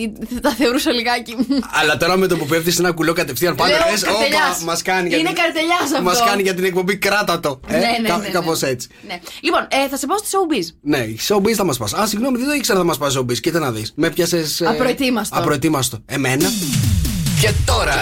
[0.43, 1.37] Τα θεωρούσα λιγάκι.
[1.81, 4.56] Αλλά τώρα με το που πέφτεις σε ένα κουλό κατευθείαν πάντα Λέω, λες, καρτελιάς.
[4.56, 6.02] «Όπα, μας κάνει για Είναι την- καρτελιάς αυτό.
[6.02, 7.61] Μας κάνει για την εκπομπή, κράτα το.
[7.66, 8.28] Ε, ναι, ναι, κα- ναι, ναι.
[8.28, 8.88] Κάπως έτσι.
[9.06, 9.18] Ναι.
[9.40, 10.74] Λοιπόν, ε, θα σε πάω στη showbiz.
[10.82, 11.92] Ναι, showbiz θα μας πας.
[11.94, 13.38] Α, συγγνώμη, δεν το ήξερα θα μας πας showbiz.
[13.40, 13.92] Κοίτα να δεις.
[13.96, 14.62] Με πιάσες.
[14.62, 15.38] Απροετοίμαστο.
[15.38, 15.98] Απροετοίμαστο.
[16.06, 16.48] Εμένα.
[17.40, 17.94] Και τώρα,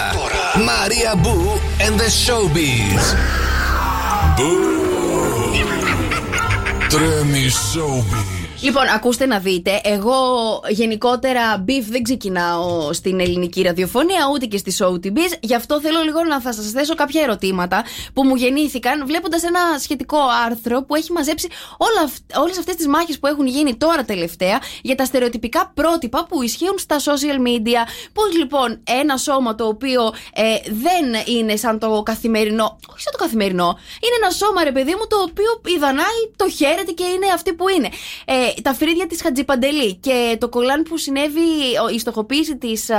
[0.65, 3.15] Μαρία Μπού and the Showbiz.
[6.89, 8.36] Τρέμει Showbiz.
[8.61, 9.81] Λοιπόν, ακούστε να δείτε.
[9.83, 10.15] Εγώ
[10.69, 15.37] γενικότερα beef δεν ξεκινάω στην ελληνική ραδιοφωνία ούτε και στη show TVs.
[15.39, 17.83] Γι' αυτό θέλω λίγο να θα σας θέσω κάποια ερωτήματα
[18.13, 21.47] που μου γεννήθηκαν βλέποντας ένα σχετικό άρθρο που έχει μαζέψει
[22.35, 26.77] όλες αυτές τις μάχες που έχουν γίνει τώρα τελευταία για τα στερεοτυπικά πρότυπα που ισχύουν
[26.77, 27.81] στα social media.
[28.13, 30.01] Πώς λοιπόν ένα σώμα το οποίο
[30.33, 32.79] ε, δεν είναι σαν το καθημερινό.
[32.89, 33.77] Όχι σαν το καθημερινό.
[34.03, 37.69] Είναι ένα σώμα, ρε παιδί μου, το οποίο ιδανάει, το χαίρεται και είναι αυτή που
[37.69, 37.89] είναι.
[38.25, 41.39] Ε, τα φρύδια της Χατζιπαντελή και το κολάν που συνέβη,
[41.85, 42.89] ο- η στοχοποίηση της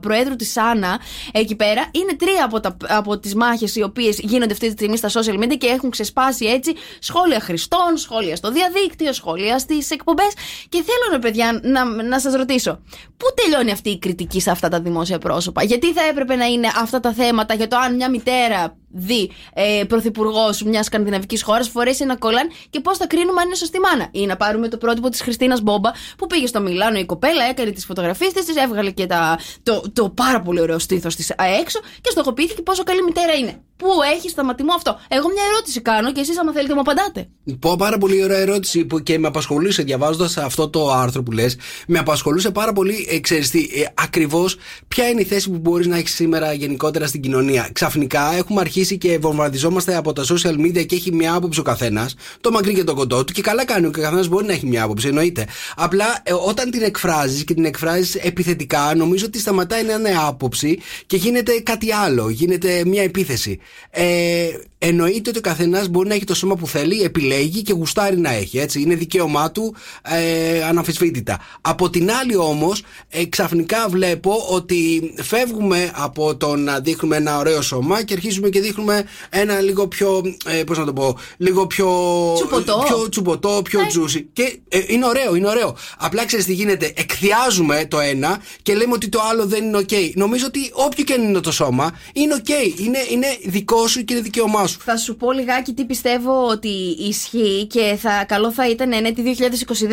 [0.00, 1.00] Προέδρου της Άννα
[1.32, 4.96] εκεί πέρα, είναι τρία από, τα, από τις μάχες οι οποίες γίνονται αυτή τη στιγμή
[4.96, 10.32] στα social media και έχουν ξεσπάσει έτσι σχόλια χρηστών, σχόλια στο διαδίκτυο, σχόλια στις εκπομπές.
[10.68, 12.80] Και θέλω, ρε παιδιά, να, να σας ρωτήσω,
[13.16, 16.68] πού τελειώνει αυτή η κριτική σε αυτά τα δημόσια πρόσωπα, Γιατί θα έπρεπε να είναι
[16.80, 22.02] αυτά τα θέματα για το αν μια μητέρα δει ε, πρωθυπουργός μιας σκανδιναβικής χώρας φορέσει
[22.02, 24.08] ένα κολάν και πώς θα κρίνουμε αν είναι σωστή μάνα.
[24.10, 27.70] Ή να πάρουμε το πρότυπο της Χριστίνας Μπόμπα που πήγε στο Μιλάνο η κοπέλα, έκανε
[27.70, 31.30] τις φωτογραφίες της, έβγαλε και τα, το, το πάρα πολύ ωραίο στήθος της
[31.60, 33.62] έξω και στοχοποιήθηκε πόσο καλή μητέρα είναι.
[33.78, 37.28] Πού έχει σταματημό αυτό; Εγώ μια ερώτηση κάνω και εσείς, άμα θέλετε, μου απαντάτε.
[37.58, 41.56] Πω πάρα πολύ ωραία ερώτηση που και με απασχολούσε διαβάζοντας αυτό το άρθρο που λες.
[41.86, 44.56] Με απασχολούσε πάρα πολύ, ε, ξέρεις τι, ε, ακριβώς
[44.88, 47.70] ποια είναι η θέση που μπορείς να έχεις σήμερα γενικότερα στην κοινωνία.
[47.72, 52.14] Ξαφνικά έχουμε αρχίσει και βομβαρδιζόμαστε από τα social media και έχει μια άποψη ο καθένας,
[52.40, 54.82] το μακρύ και το κοντό του, και καλά κάνει ο καθένας μπορεί να έχει μια
[54.82, 55.46] άποψη, εννοείται.
[55.76, 60.78] Απλά ε, όταν την εκφράζεις και την εκφράζεις επιθετικά, νομίζω ότι σταματάει να είναι άποψη
[61.06, 63.60] και γίνεται κάτι άλλο, γίνεται μια επίθεση.
[63.90, 64.48] Ε,
[64.78, 68.32] εννοείται ότι ο καθένας μπορεί να έχει το σώμα που θέλει, επιλέγει και γουστάρει να
[68.32, 68.58] έχει.
[68.58, 68.80] Έτσι.
[68.80, 71.40] Είναι δικαίωμά του ε, αναμφισβήτητα.
[71.60, 77.62] Από την άλλη όμως, ε, ξαφνικά βλέπω ότι φεύγουμε από το να δείχνουμε ένα ωραίο
[77.62, 80.22] σώμα και αρχίζουμε και δείχνουμε ένα λίγο πιο.
[80.46, 81.88] Ε, Πώς να το πω, λίγο πιο.
[82.34, 82.82] Τσουπωτό.
[82.86, 84.28] Πιο τσουπωτό, πιο τζούσι.
[84.32, 85.76] Και ε, είναι ωραίο, είναι ωραίο.
[85.98, 86.92] Απλά ξέρεις τι γίνεται.
[86.96, 89.88] Εκθιάζουμε το ένα και λέμε ότι το άλλο δεν είναι οκ.
[90.14, 92.48] Νομίζω ότι όποιο και αν είναι το σώμα, είναι οκ.
[92.78, 93.26] Είναι, είναι
[93.58, 94.78] δικό σου και είναι δικαίωμά σου.
[94.80, 99.22] Θα σου πω λιγάκι τι πιστεύω ότι ισχύει και θα, καλό θα ήταν ναι, τη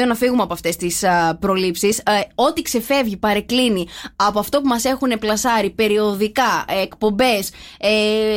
[0.04, 1.04] 2022 να φύγουμε από αυτές τις
[1.40, 2.02] προλήψεις.
[2.36, 7.50] ό,τι ξεφεύγει, παρεκκλίνει από αυτό που μας έχουν πλασάρει περιοδικά, εκπομπές,
[7.80, 7.90] ε,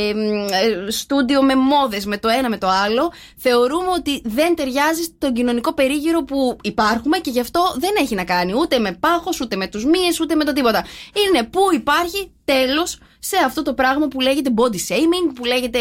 [0.09, 5.33] ε, στούντιο με μόδες, με το ένα με το άλλο, θεωρούμε ότι δεν ταιριάζει στον
[5.33, 9.57] κοινωνικό περίγυρο που υπάρχουμε και γι' αυτό δεν έχει να κάνει ούτε με πάχος, ούτε
[9.57, 10.85] με τους μύες, ούτε με το τίποτα.
[11.26, 15.79] Είναι που υπάρχει τέλος σε αυτό το πράγμα που λέγεται body shaming, που λέγεται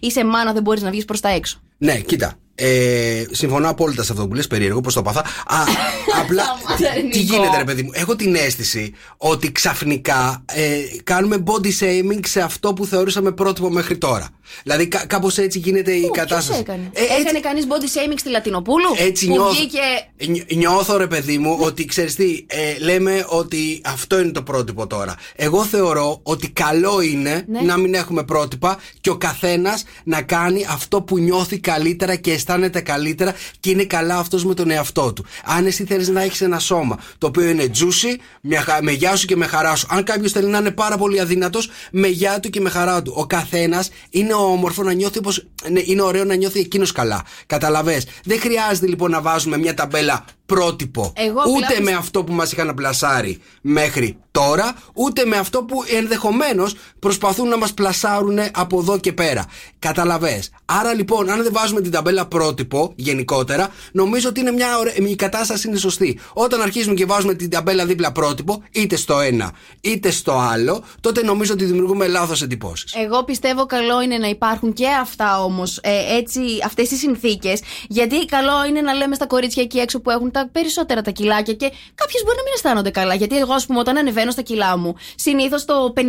[0.00, 1.60] είσαι μάνα, δεν μπορείς να βγεις προς τα έξω.
[1.78, 2.38] Ναι, κοίτα.
[2.54, 5.20] Ε, συμφωνώ απόλυτα σε αυτό που λες περίεργο, πώ το πάθα.
[5.46, 5.56] Α,
[6.22, 6.42] απλά
[6.76, 12.20] τι, τι γίνεται, ρε παιδί μου; Έχω την αίσθηση ότι ξαφνικά ε, κάνουμε body shaming
[12.26, 14.28] σε αυτό που θεωρούσαμε πρότυπο μέχρι τώρα.
[14.62, 16.48] Δηλαδή, κα, κάπως έτσι γίνεται η Πού, κατάσταση.
[16.48, 19.78] ποιος έκανε; Ε, έτσι- έκανε κανείς body shaming στη Λατινοπούλου; Έτσι που νιώθω, βγήκε.
[20.26, 24.86] νι- νιώθω ρε παιδί μου ότι ξέρεις τι ε, λέμε ότι αυτό είναι το πρότυπο
[24.86, 27.60] τώρα εγώ θεωρώ ότι καλό είναι Ναι.
[27.60, 32.80] να μην έχουμε πρότυπα και ο καθένας να κάνει αυτό που νιώθει καλύτερα και αισθάνεται
[32.80, 35.24] καλύτερα και είναι καλά αυτός με τον εαυτό του.
[35.44, 39.16] Αν εσύ θέλεις να έχεις ένα σώμα το οποίο είναι juicy μια, χα- με γεια
[39.16, 39.86] σου και με χαρά σου.
[39.90, 43.12] Αν κάποιος θέλει να είναι πάρα πολύ αδύνατος με γεια του και με χαρά του.
[43.16, 47.22] Ο καθένας είναι όμορφο να νιώθει όπως ναι, είναι ωραίο να νιώθει εκείνος καλά.
[47.46, 51.12] Καταλαβες; Δεν χρειάζεται λοιπόν να βάζουμε μια ταμπέλα πρότυπο.
[51.16, 55.62] Εγώ απλά ούτε πιστεύω- με αυτό που μας είχαν πλασάρει μέχρι τώρα ούτε με αυτό
[55.62, 59.46] που ενδεχομένως προσπαθούν να μας πλασάρουν από εδώ και πέρα.
[59.78, 60.50] Καταλαβες.
[60.64, 65.16] Άρα λοιπόν αν δεν βάζουμε την ταμπέλα πρότυπο γενικότερα νομίζω ότι είναι μια ωραία, η
[65.16, 66.18] κατάσταση είναι σωστή.
[66.32, 71.22] Όταν αρχίζουμε και βάζουμε την ταμπέλα δίπλα πρότυπο είτε στο ένα είτε στο άλλο τότε
[71.22, 72.94] νομίζω ότι δημιουργούμε λάθος εντυπώσεις.
[72.94, 77.60] Εγώ πιστεύω καλό είναι να υπάρχουν και αυτά όμως, ε, έτσι, αυτές οι συνθήκες.
[77.88, 81.54] Γιατί καλό είναι να λέμε στα κορίτσια εκεί έξω που έχουν τα περισσότερα τα κιλάκια
[81.54, 83.14] και κάποιες μπορεί να μην αισθάνονται καλά.
[83.14, 86.00] Γιατί εγώ, ας πούμε, όταν ανεβαίνω στα κιλά μου, συνήθως το 55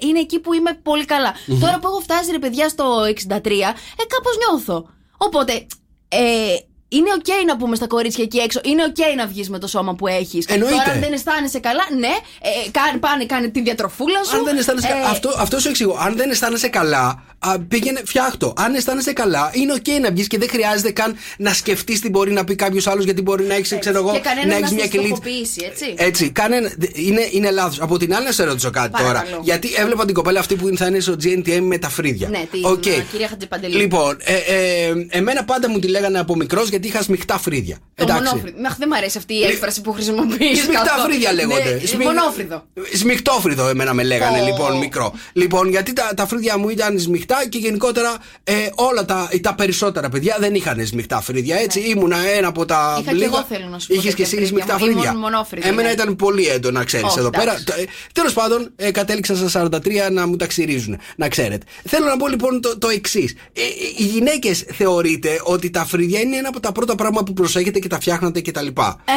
[0.00, 1.34] είναι εκεί που είμαι πολύ καλά.
[1.46, 1.60] Μμμ.
[1.60, 4.88] Τώρα που έχω φτάσει, ρε παιδιά, στο 63, ε, κάπως νιώθω.
[5.16, 5.66] Οπότε,
[6.08, 6.54] ε,
[6.96, 8.60] είναι οκ να πούμε στα κορίτσια εκεί έξω.
[8.64, 10.46] Είναι οκ να βγεις με το σώμα που έχεις.
[10.48, 10.74] Εννοείται.
[10.76, 12.06] Τώρα, αν δεν αισθάνεσαι καλά, ναι,
[12.40, 14.36] ε, κάνε, πάνε, κάνε τη διατροφούλα σου.
[14.36, 15.96] Αν δεν αισθάνεσαι Ε, κα- αυτό, αυτό σου εξηγώ.
[16.06, 18.52] Αν δεν αισθάνεσαι καλά, α, πήγαινε, φτιάχ' το.
[18.56, 22.32] Αν αισθάνεσαι καλά, είναι οκ να βγεις και δεν χρειάζεται καν να σκεφτείς τι μπορεί
[22.32, 24.68] να πει κάποιος άλλος, γιατί μπορεί να έχεις, ξέρω εγώ, και κανένας να να, έχεις
[24.68, 25.16] σε μια κοιλίτσα.
[25.16, 25.94] στοχοποιήσει, έτσι.
[25.96, 27.80] Έτσι, κανένα, είναι, είναι λάθος.
[27.80, 29.28] Από την άλλη, να σε ρωτήσω κάτι Παρακαλώ.
[29.30, 29.40] τώρα.
[29.42, 32.28] Γιατί έβλεπα την κοπέλα αυτή που θα είναι στο GNTM με τα φρύδια.
[32.28, 32.86] Ναι, την Οκ.
[32.86, 33.76] ε, κυρία Χατζηπαντελή.
[33.76, 37.76] Λοιπόν, ε, ε, εμένα πάντα μου τη λέγανε από μικρός γιατί είχα σμιχτά φρύδια.
[37.94, 38.22] Το Εντάξει.
[38.24, 38.56] μονόφρυδο.
[38.66, 40.62] Αχ, δεν μου αρέσει αυτή η έκφραση που χρησιμοποιείς.
[40.62, 41.78] Σμιχτά φρύδια λέγονται.
[41.80, 42.64] Ναι, Σμι- Μονόφρυδο.
[42.94, 44.44] Σμιχτόφρυδο εμένα με λέγανε Ω.
[44.44, 45.12] λοιπόν μικρό.
[45.32, 50.08] Λοιπόν, γιατί τα, τα φρύδια μου ήταν σμιχτά και γενικότερα ε, όλα τα, τα περισσότερα
[50.08, 51.56] παιδιά δεν είχαν σμιχτά φρύδια.
[51.56, 52.92] Έτσι ήμουνα ένα από τα.
[52.94, 53.00] Ναι.
[53.10, 54.48] Είχα και εγώ, θέλω να σου πω, Είχες και τέτοια εσύ φρύδια.
[54.48, 55.14] σμιχτά Ήμουν φρύδια.
[55.18, 55.94] μονόφρυδη, Εμένα ναι.
[55.94, 57.56] ήταν πολύ έντονα, ξέρεις Όχι, εδώ πέρα.
[57.60, 57.86] εντάξει.
[58.12, 60.98] Τέλος πάντων, ε, κατέληξα στα 43 να μου τα ξυρίζουν.
[61.16, 61.66] Να ξέρετε.
[61.84, 63.34] Θέλω να πω λοιπόν το, το εξής.
[63.52, 63.64] Ε, ε,
[63.96, 67.88] οι γυναίκες θεωρείτε ότι τα φρύδια είναι ένα από τα πρώτα πράγματα που προσέχετε και
[67.88, 68.66] τα φτιάχνετε κτλ.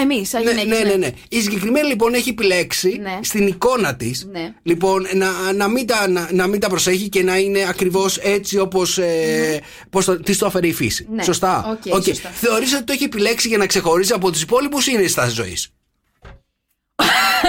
[0.02, 1.12] Εμείς, σαν Ναι, γυναίκες, ναι, ναι, ναι.
[1.30, 3.20] Η συγκεκριμένη λοιπόν έχει επιλέξει Ναι.
[3.22, 4.54] στην εικόνα της Ναι.
[4.64, 8.58] λοιπόν, να, να, μην τα, να, να μην τα προσέχει και να είναι ακριβώς έτσι
[8.60, 11.08] όπως ε, πώς το, της το έφερε η φύση.
[11.14, 11.24] Ναι.
[11.24, 12.04] Σωστά; OK, OK.
[12.04, 12.30] σωστά.
[12.30, 15.34] Θεωρείς ότι το έχει επιλέξει για να ξεχωρίζει από τους υπόλοιπους ή είναι η στάση
[15.36, 15.70] ζωής;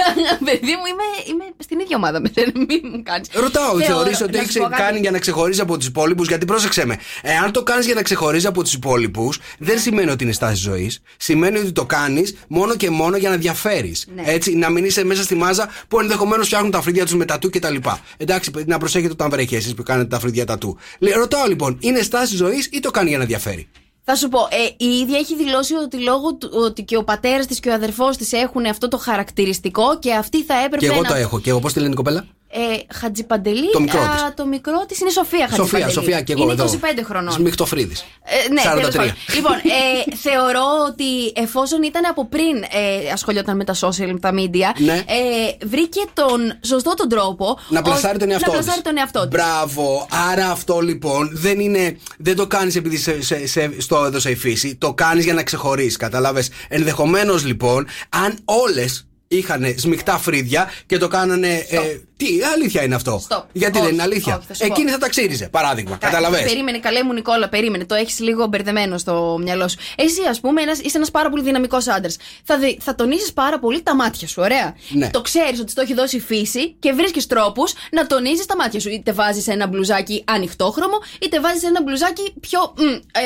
[0.47, 2.51] Παιδί μου, είμαι, είμαι στην ίδια ομάδα με σένα.
[2.55, 3.29] Μην μου κάνεις.
[3.33, 6.97] Ρωτάω, θεωρείς ότι το έχει κάνει για να ξεχωρίζεις από τους υπόλοιπους, γιατί πρόσεξε με.
[7.21, 11.01] Εάν το κάνεις για να ξεχωρίζεις από τους υπόλοιπους, δεν σημαίνει ότι είναι στάση ζωής.
[11.17, 14.07] Σημαίνει ότι το κάνεις μόνο και μόνο για να διαφέρεις.
[14.15, 14.23] Ναι.
[14.25, 17.49] Έτσι, να μην είσαι μέσα στη μάζα που ενδεχομένως φτιάχνουν τα φρύδια τους με τατού
[17.49, 17.75] κτλ.
[18.17, 20.77] Εντάξει, παιδί, να προσέχετε όταν βρέχει εσείς που κάνετε τα φρύδια τατού.
[20.99, 23.67] Λε, ρωτάω λοιπόν, είναι στάση ζωής ή το κάνει για να διαφέρει;
[24.09, 27.45] Θα σου πω, ε, η ίδια έχει δηλώσει ότι λόγω του ότι και ο πατέρας
[27.45, 31.01] της και ο αδερφός της έχουν αυτό το χαρακτηριστικό και αυτή θα έπρεπε Και εγώ
[31.01, 31.07] να.
[31.07, 31.39] το έχω.
[31.39, 32.59] Και εγώ πώς τη λένε η κοπέλα; Ε,
[32.93, 33.71] Χατζιπαντελή.
[33.71, 34.23] Το μικρό α, της.
[34.35, 35.69] το μικρό της είναι η Σοφία Χατζιπαντελή.
[35.83, 36.65] Σοφία, Σοφία και εγώ είναι εδώ.
[36.65, 37.31] 25 χρονών.
[37.33, 37.95] Σμιχτοφρίδη.
[38.23, 38.75] Ε, ναι, 43.
[38.79, 39.13] τέλος πάντων.
[39.35, 44.31] Λοιπόν, ε, θεωρώ ότι εφόσον ήταν από πριν ε, ασχολιόταν με τα social, με τα
[44.33, 44.93] media, Ναι.
[44.93, 48.61] ε, βρήκε τον σωστό τον τρόπο Να πλασάρει ως- τον εαυτό να της.
[48.63, 49.29] πλασάρει τον εαυτό της.
[49.29, 50.07] Μπράβο.
[50.31, 51.97] Άρα αυτό λοιπόν δεν είναι.
[52.17, 54.75] Δεν το κάνεις επειδή σε, σε, σε, στο έδωσε η φύση.
[54.75, 55.97] Το κάνεις για να ξεχωρίσει.
[55.97, 56.49] Κατάλαβες.
[56.67, 61.65] Ενδεχομένως λοιπόν, αν όλες είχαν σμιχτά φρύδια και το κάνανε.
[61.69, 61.79] Ε,
[62.17, 63.43] τι, αλήθεια είναι αυτό; Stop.
[63.51, 64.73] Γιατί Όχι, δεν είναι αλήθεια; όχι, θα σου πω.
[64.73, 65.95] Εκείνη θα τα ξύριζε, παράδειγμα.
[65.97, 67.85] Καταλαβες; Περίμενε, καλέ μου Νικόλα, περίμενε.
[67.85, 69.77] Το έχεις λίγο μπερδεμένο στο μυαλό σου.
[69.95, 72.17] Εσύ, ας πούμε, ένας, είσαι ένας πάρα πολύ δυναμικός άντρας.
[72.43, 74.75] Θα, δει- θα τονίζει πάρα πολύ τα μάτια σου, ωραία.
[74.89, 75.09] Ναι.
[75.09, 78.79] Το ξέρεις ότι στο έχει δώσει η φύση και βρίσκεις τρόπους να τονίζεις τα μάτια
[78.79, 78.89] σου.
[78.89, 82.73] Είτε βάζεις ένα μπλουζάκι ανοιχτόχρωμο, είτε βάζεις ένα μπλουζάκι πιο.
[82.77, 82.81] μ,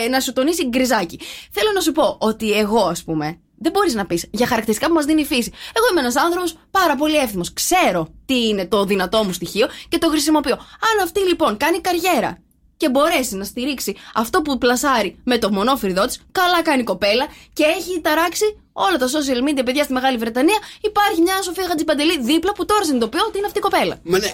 [0.06, 1.20] ε, να σου τονίσει γκριζάκι.
[1.52, 4.94] Θέλω να σου πω ότι εγώ, ας πούμε, δεν μπορείς να πεις για χαρακτηριστικά που
[4.96, 5.52] μας δίνει η φύση.
[5.74, 7.54] Εγώ είμαι ένας άνθρωπος πάρα πολύ εύθυμος.
[7.54, 10.54] Ξέρω τι είναι το δυνατό μου στοιχείο και το χρησιμοποιώ.
[10.54, 12.38] Αν αυτή λοιπόν κάνει καριέρα
[12.78, 17.26] και μπορέσει να στηρίξει αυτό που πλασάρει με το μονόφυρδό της, καλά κάνει η κοπέλα
[17.54, 20.58] και έχει ταράξει όλα τα social media παιδιά στη Μεγάλη Βρετανία.
[20.82, 23.96] Υπάρχει μια Σοφία Χατζιπαντελή δίπλα που τώρα συνειδητοποιώ ότι είναι αυτή η κοπέλα.
[24.04, 24.34] Μα ναι,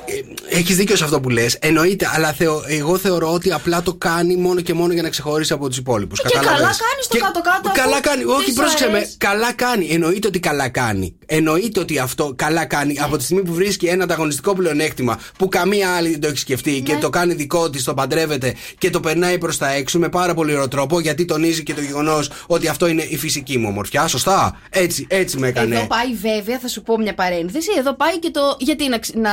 [0.50, 1.58] έχεις δίκιο σε αυτό που λες.
[1.62, 5.54] Εννοείται, αλλά θεω, εγώ θεωρώ ότι απλά το κάνει μόνο και μόνο για να ξεχωρίσει
[5.54, 6.22] από τους υπόλοιπους.
[6.22, 7.72] Και καλά κάνει στο κάτω-κάτω.
[7.74, 8.24] Καλά αφού κάνει.
[8.24, 8.98] Όχι, της πρόσεξε με.
[8.98, 9.18] αρέσει.
[9.18, 9.88] Καλά κάνει.
[9.92, 11.17] Εννοείται ότι καλά κάνει.
[11.30, 15.96] Εννοείται ότι αυτό καλά κάνει από τη στιγμή που βρίσκει ένα ανταγωνιστικό πλεονέκτημα που καμία
[15.96, 17.00] άλλη δεν το έχει σκεφτεί και Ναι.
[17.00, 20.54] το κάνει δικό της, το παντρεύεται και το περνάει προς τα έξω με πάρα πολύ
[20.54, 24.08] ωραίο τρόπο γιατί τονίζει και το γεγονός ότι αυτό είναι η φυσική μου ομορφιά.
[24.08, 24.60] Σωστά.
[24.70, 25.76] Έτσι, έτσι με έκανε.
[25.76, 27.70] Εδώ πάει βέβαια, θα σου πω μια παρένθεση.
[27.78, 29.30] Εδώ πάει και το γιατί να, ξ- να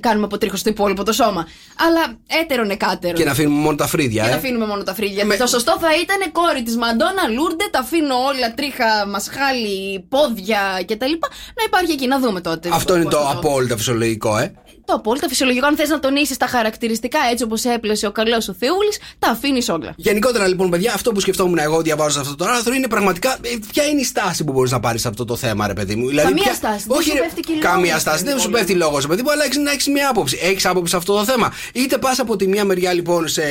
[0.00, 1.46] κάνουμε αποτρίχωση στο υπόλοιπο το σώμα.
[1.86, 3.16] Αλλά έτερον εκάτερον.
[3.16, 4.32] Και να αφήνουμε μόνο τα φρύδια, Και ε.
[4.32, 5.24] να αφήνουμε μόνο τα φρύδια.
[5.24, 10.60] Με- Το σωστό θα ήταν κόρη της Μαντόνα, Λούρντε, τα αφήνω όλα τρίχα, μασχάλι, πόδια
[10.86, 11.12] κτλ.
[11.56, 12.68] Να υπάρχει εκεί, να δούμε τότε.
[12.72, 14.52] Αυτό είναι πώς το θα απόλυτα φυσιολογικό, ε.
[14.88, 15.66] Το απόλυτα φυσιολογικό.
[15.66, 19.68] Αν θες να τονίσεις τα χαρακτηριστικά έτσι όπως έπλεσε ο καλός ο Θεούλη, τα αφήνεις
[19.68, 19.92] όλα.
[19.96, 23.84] Γενικότερα λοιπόν, παιδιά, αυτό που σκεφτόμουν εγώ διαβάζοντας αυτό το άρθρο είναι πραγματικά ε, ποια
[23.84, 26.28] είναι η στάση που μπορείς να πάρεις σε αυτό το θέμα, ρε παιδί μου; Δηλαδή,
[26.28, 28.24] Καμία ποια- στάση, δεν Όχι, σου ρε, πέφτει και καμία λόγος, στάση.
[28.24, 28.64] ρε Δεν σου Νικόλα.
[28.64, 30.38] πέφτει λόγος, ρε παιδί μου, αλλά έχεις να έχεις μια άποψη.
[30.42, 31.52] Έχεις άποψη σε αυτό το θέμα.
[31.72, 33.42] Είτε πας από τη μία μεριά λοιπόν σε,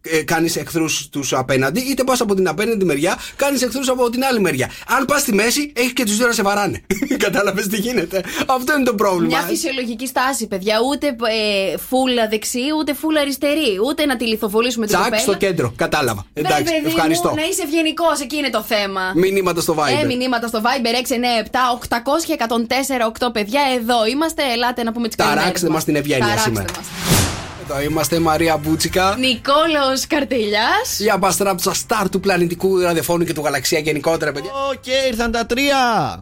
[0.00, 4.24] ε, κάνεις εχθρούς τους απέναντι, είτε πας από την απέναντι μεριά κάνεις εχθρούς από την
[4.24, 4.70] άλλη μεριά.
[4.98, 6.82] Αν πας στη μέση, έχεις και τους δύο να σε βαράνε.
[7.24, 9.38] Κατάλαβες τι γίνεται; Αυτό είναι το πρόβλημα.
[9.38, 10.77] Μια φυσιολογική στάση, παιδιά.
[10.90, 13.78] Ούτε ε, φούλα δεξί, ούτε φούλα αριστερή.
[13.86, 15.22] Ούτε να τη λιθοβολήσουμε την Τσακ κοπέλα.
[15.22, 15.72] στο κέντρο.
[15.76, 16.26] Κατάλαβα.
[16.34, 17.28] Ναι, Εντάξει, παιδί ευχαριστώ.
[17.28, 19.12] Μου, να είσαι ευγενικός, εκεί είναι το θέμα.
[19.14, 20.02] Μηνύματα στο Viber.
[20.02, 22.26] Ε, μηνύματα στο Viber 697 800
[23.26, 23.60] 1048 παιδιά.
[23.78, 24.42] Εδώ είμαστε.
[24.52, 26.70] Ελάτε να πούμε τις καλημέρες Ταράξτε μας την ευγένεια Ταράξτε σήμερα.
[26.76, 27.17] μας.
[27.70, 29.16] Εδώ είμαστε Μαρία Μπούτσικα.
[29.18, 34.50] Νικόλαος Καρτελιάς Η απαστράπτουσα σταρ του πλανητικού ραδιοφώνου και του γαλαξία γενικότερα, παιδιά.
[34.70, 35.78] Οκ, ήρθαν τα τρία.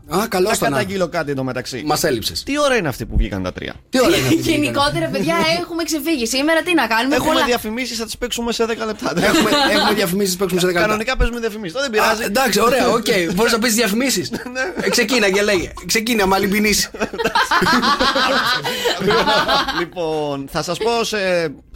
[0.09, 0.70] Α, καλώς Να το να.
[0.70, 1.82] καταγγείλω κάτι εδώ μεταξύ.
[1.86, 2.42] Μας έλειψες.
[2.42, 4.38] Τι ώρα είναι αυτή που βγήκαν τα τρία; Τι ωραία είναι αυτή.
[4.38, 6.26] η Γενικότερα, παιδιά, έχουμε ξεφύγει.
[6.26, 9.12] Σήμερα τι να κάνουμε; Έχουμε πολλά- διαφημίσεις, θα τις παίξουμε σε 10 λεπτά.
[9.16, 10.86] Έχουμε, έχουμε διαφημίσεις που παίξουμε σε 10 λεπτά.
[10.86, 11.76] Κανονικά παίζουμε διαφημίσεις.
[11.80, 12.22] Δεν Α, πειράζει.
[12.22, 13.07] εντάξει, ωραία, οκ.
[13.34, 14.30] Μπορείς να πεις διαφημίσεις.
[14.30, 14.88] Ναι.
[14.90, 15.72] Ξεκίνα και λέγε.
[15.86, 16.90] Ξεκίνα, μαλλιμπινίσει.
[19.78, 21.16] λοιπόν, θα σας πω σε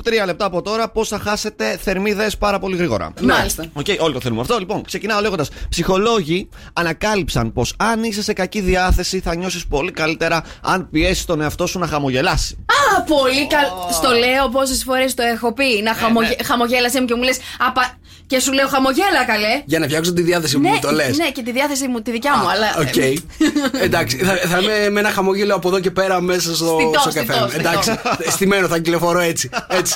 [0.05, 3.13] τρία λεπτά από τώρα πώς θα χάσετε θερμίδες πάρα πολύ γρήγορα.
[3.23, 3.65] Μάλιστα.
[3.73, 4.59] Οκ, όλοι το θέλουμε αυτό.
[4.59, 5.49] Λοιπόν, ξεκινάω λέγοντας.
[5.69, 11.41] Ψυχολόγοι ανακάλυψαν πως αν είσαι σε κακή διάθεση θα νιώσεις πολύ καλύτερα αν πιέσεις τον
[11.41, 12.65] εαυτό σου να χαμογελάσει.
[12.97, 13.89] Α, πολύ καλό.
[13.93, 15.83] Στο λέω πόσες φορές το έχω πει.
[15.83, 16.37] Να χαμογε...
[16.45, 17.39] χαμογέλασε μου και μου λες.
[17.59, 17.99] Απα...
[18.27, 19.63] Και σου λέω χαμογέλα, καλέ.
[19.67, 21.17] Για να φτιάξω τη διάθεση μου, το λες.
[21.19, 22.49] ναι, και τη διάθεση μου, τη δικιά μου.
[22.49, 22.67] αλλά...
[22.79, 22.97] Οκ.
[23.87, 27.11] Εντάξει, θα, θα είμαι με ένα χαμόγελο από εδώ και πέρα μέσα στο, Στητό, στο
[27.11, 27.49] στητό, καφέ μου.
[27.49, 27.69] στητό.
[27.69, 27.99] Εντάξει,
[28.29, 29.50] στημένο θα κυκλοφορώ έτσι.
[29.69, 29.95] Έτσι.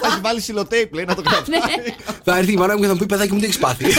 [0.00, 1.50] θα έχει βάλει σελοτέιπ, λέει να το γράψει.
[1.50, 1.58] Ναι.
[2.24, 3.84] θα έρθει η μάνα μου και θα μου πει παιδάκι μου τι έχεις πάθει;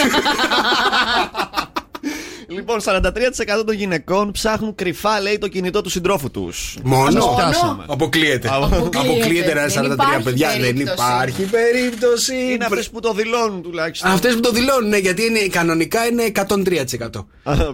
[2.47, 6.77] Λοιπόν, 43% των γυναικών ψάχνουν κρυφά, λέει, το κινητό του συντρόφου τους.
[6.83, 7.83] Μόνο; πιάσαμε.
[7.87, 8.49] Αποκλείεται.
[8.53, 8.97] Αποκλείεται.
[8.97, 10.49] Αποκλείεται ένα Δεν 43 υπάρχει παιδιά.
[10.49, 10.93] Δεν περίπτωση.
[10.93, 12.35] υπάρχει περίπτωση.
[12.51, 14.11] Είναι αυτές που το δηλώνουν τουλάχιστον.
[14.11, 17.25] Αυτές που το δηλώνουν, ναι, γιατί είναι, κανονικά είναι 103%.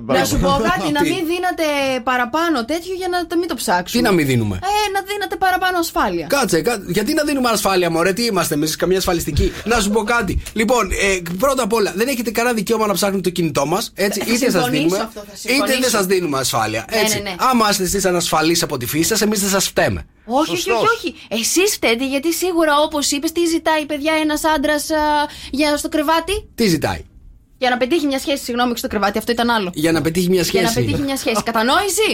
[0.05, 1.63] Να σου πω κάτι, να Τι; μην δίνατε
[2.03, 4.01] παραπάνω τέτοιο για να το μην το ψάξουμε.
[4.01, 6.27] Τι να μην δίνουμε; Ε, να δίνατε παραπάνω ασφάλεια.
[6.29, 9.51] Κάτσε, κά- γιατί να δίνουμε ασφάλεια, μωρέ, τι είμαστε εμείς, καμία ασφαλιστική.
[9.65, 10.41] να σου πω κάτι.
[10.53, 13.91] Λοιπόν, ε, πρώτα απ' όλα, δεν έχετε κανένα δικαίωμα να ψάχνετε το κινητό μας.
[13.95, 15.89] Έτσι, Θα είτε σα συμφωνήσω δίνουμε, αυτό, θα είτε δεν συμφωνήσω.
[15.89, 16.85] σας δίνουμε ασφάλεια.
[16.91, 17.15] Ναι, Έτσι.
[17.21, 17.35] ναι, ναι.
[17.39, 20.05] Άμα είστε εσείς ανασφαλείς από τη φύση σας, εμείς δεν σας φταίμε.
[20.25, 21.15] Όχι, όχι, όχι, όχι.
[21.27, 24.89] Εσείς φταίτε γιατί σίγουρα όπως είπες, τι ζητάει παιδιά ένας άντρας
[25.51, 27.05] για στο κρεβάτι; Τι ζητάει;
[27.61, 29.69] Για να πετύχει μια σχέση, συγγνώμη, στο κρεβάτι, αυτό ήταν άλλο.
[29.73, 30.63] Για να πετύχει μια σχέση.
[30.63, 31.41] Για να πετύχει μια σχέση.
[31.43, 32.09] Κατανόηση.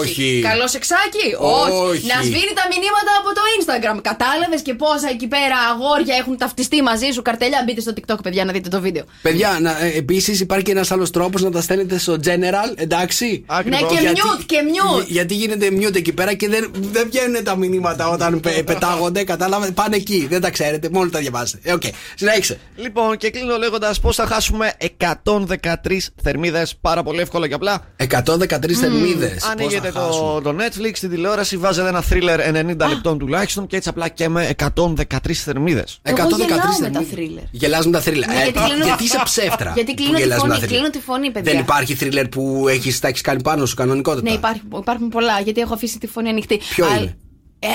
[0.00, 0.40] Όχι.
[0.48, 1.26] Καλό σεξάκι.
[1.38, 2.06] Όχι.
[2.12, 3.98] Να σβήνει τα μηνύματα από το Instagram.
[4.10, 8.44] Κατάλαβες και πόσα εκεί πέρα αγόρια έχουν ταυτιστεί μαζί σου; Καρτελιά, μπείτε στο TikTok, παιδιά,
[8.44, 9.04] να δείτε το βίντεο.
[9.22, 9.50] Παιδιά,
[9.80, 13.84] ε, επίσης υπάρχει και ένας άλλος τρόπος να τα στέλνετε στο general, εντάξει; Ναι, και
[14.00, 15.04] Γιατί- mute, και mute.
[15.06, 19.24] Γι- Γιατί γίνεται mute εκεί πέρα και δεν, δεν βγαίνουν τα μηνύματα όταν πε- πετάγονται.
[19.24, 20.26] Κατάλαβες, πάνε εκεί.
[20.30, 21.70] Δεν τα ξέρετε, μόνο τα διαβάζετε.
[21.70, 21.82] Ε, Οκ,
[22.14, 22.58] συνέχισε.
[22.76, 26.76] Λοιπόν, και κλείνω λέγοντας πώς θα χάσουμε πούμε 113 θερμίδες.
[26.80, 27.80] Πάρα πολύ εύκολα και απλά.
[27.96, 29.44] 113 θερμίδες.
[29.44, 32.38] Ανοίγετε το, το Netflix, την τηλεόραση, βάζετε ένα thriller
[32.84, 35.98] 90 λεπτών τουλάχιστον και έτσι απλά και με 113 θερμίδες.
[36.02, 37.06] Εγώ 113 γελάω με τα θερμίδες.
[37.10, 37.42] θρίλερ.
[37.50, 38.28] Γελάς με τα θρίλερ.
[38.28, 39.72] Ναι, Ε, γιατί κλείνω- γιατί είσαι ψεύτρα.
[39.74, 40.68] Γιατί που κλείνω τη γελάς με τα φωνή, θρίλερ.
[40.76, 41.52] κλείνω τη φωνή, παιδιά.
[41.52, 44.28] Δεν υπάρχει θρίλερ που έχεις, τα έχεις κάνει πάνω σου κανονικότητα.
[44.30, 46.56] Ναι, υπάρχει, υπάρχουν πολλά, γιατί έχω αφήσει τη φωνή ανοιχτή.
[46.74, 47.16] Ποιο Α, είναι;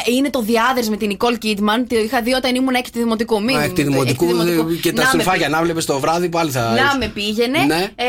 [0.07, 1.87] Ε, είναι το διάδρε με την Νικόλ Κίτμαν.
[1.87, 3.43] Το είχα δει όταν ήμουν έκτη δημοτικού.
[3.43, 4.79] Μην, Μα εκ τη δημοτικού έκτη δημοτικού.
[4.79, 6.61] και τα Να με στροφάκια να βλέπεις το βράδυ πάλι θα.
[6.61, 7.91] Να με πήγαινε Ναι.
[7.95, 8.05] ε,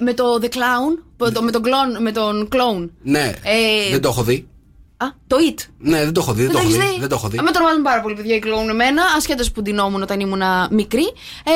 [0.00, 2.90] με το The Clown, με, το, με, τον κλον, με τον κλόουν.
[3.02, 4.48] Ναι, Ε, δεν το έχω δει.
[4.96, 5.64] Α, το It.
[5.78, 6.42] Ναι, δεν το έχω δει.
[6.42, 6.96] Δεν, το, έχω έχεις δει.
[7.00, 7.36] δεν το έχω δει.
[7.38, 11.04] Ε, Με τρομάζουν πάρα πολύ παιδιά οι κλόουν εμένα, ασχέτως που ντυνόμουν όταν ήμουν μικρή.
[11.44, 11.50] Ε,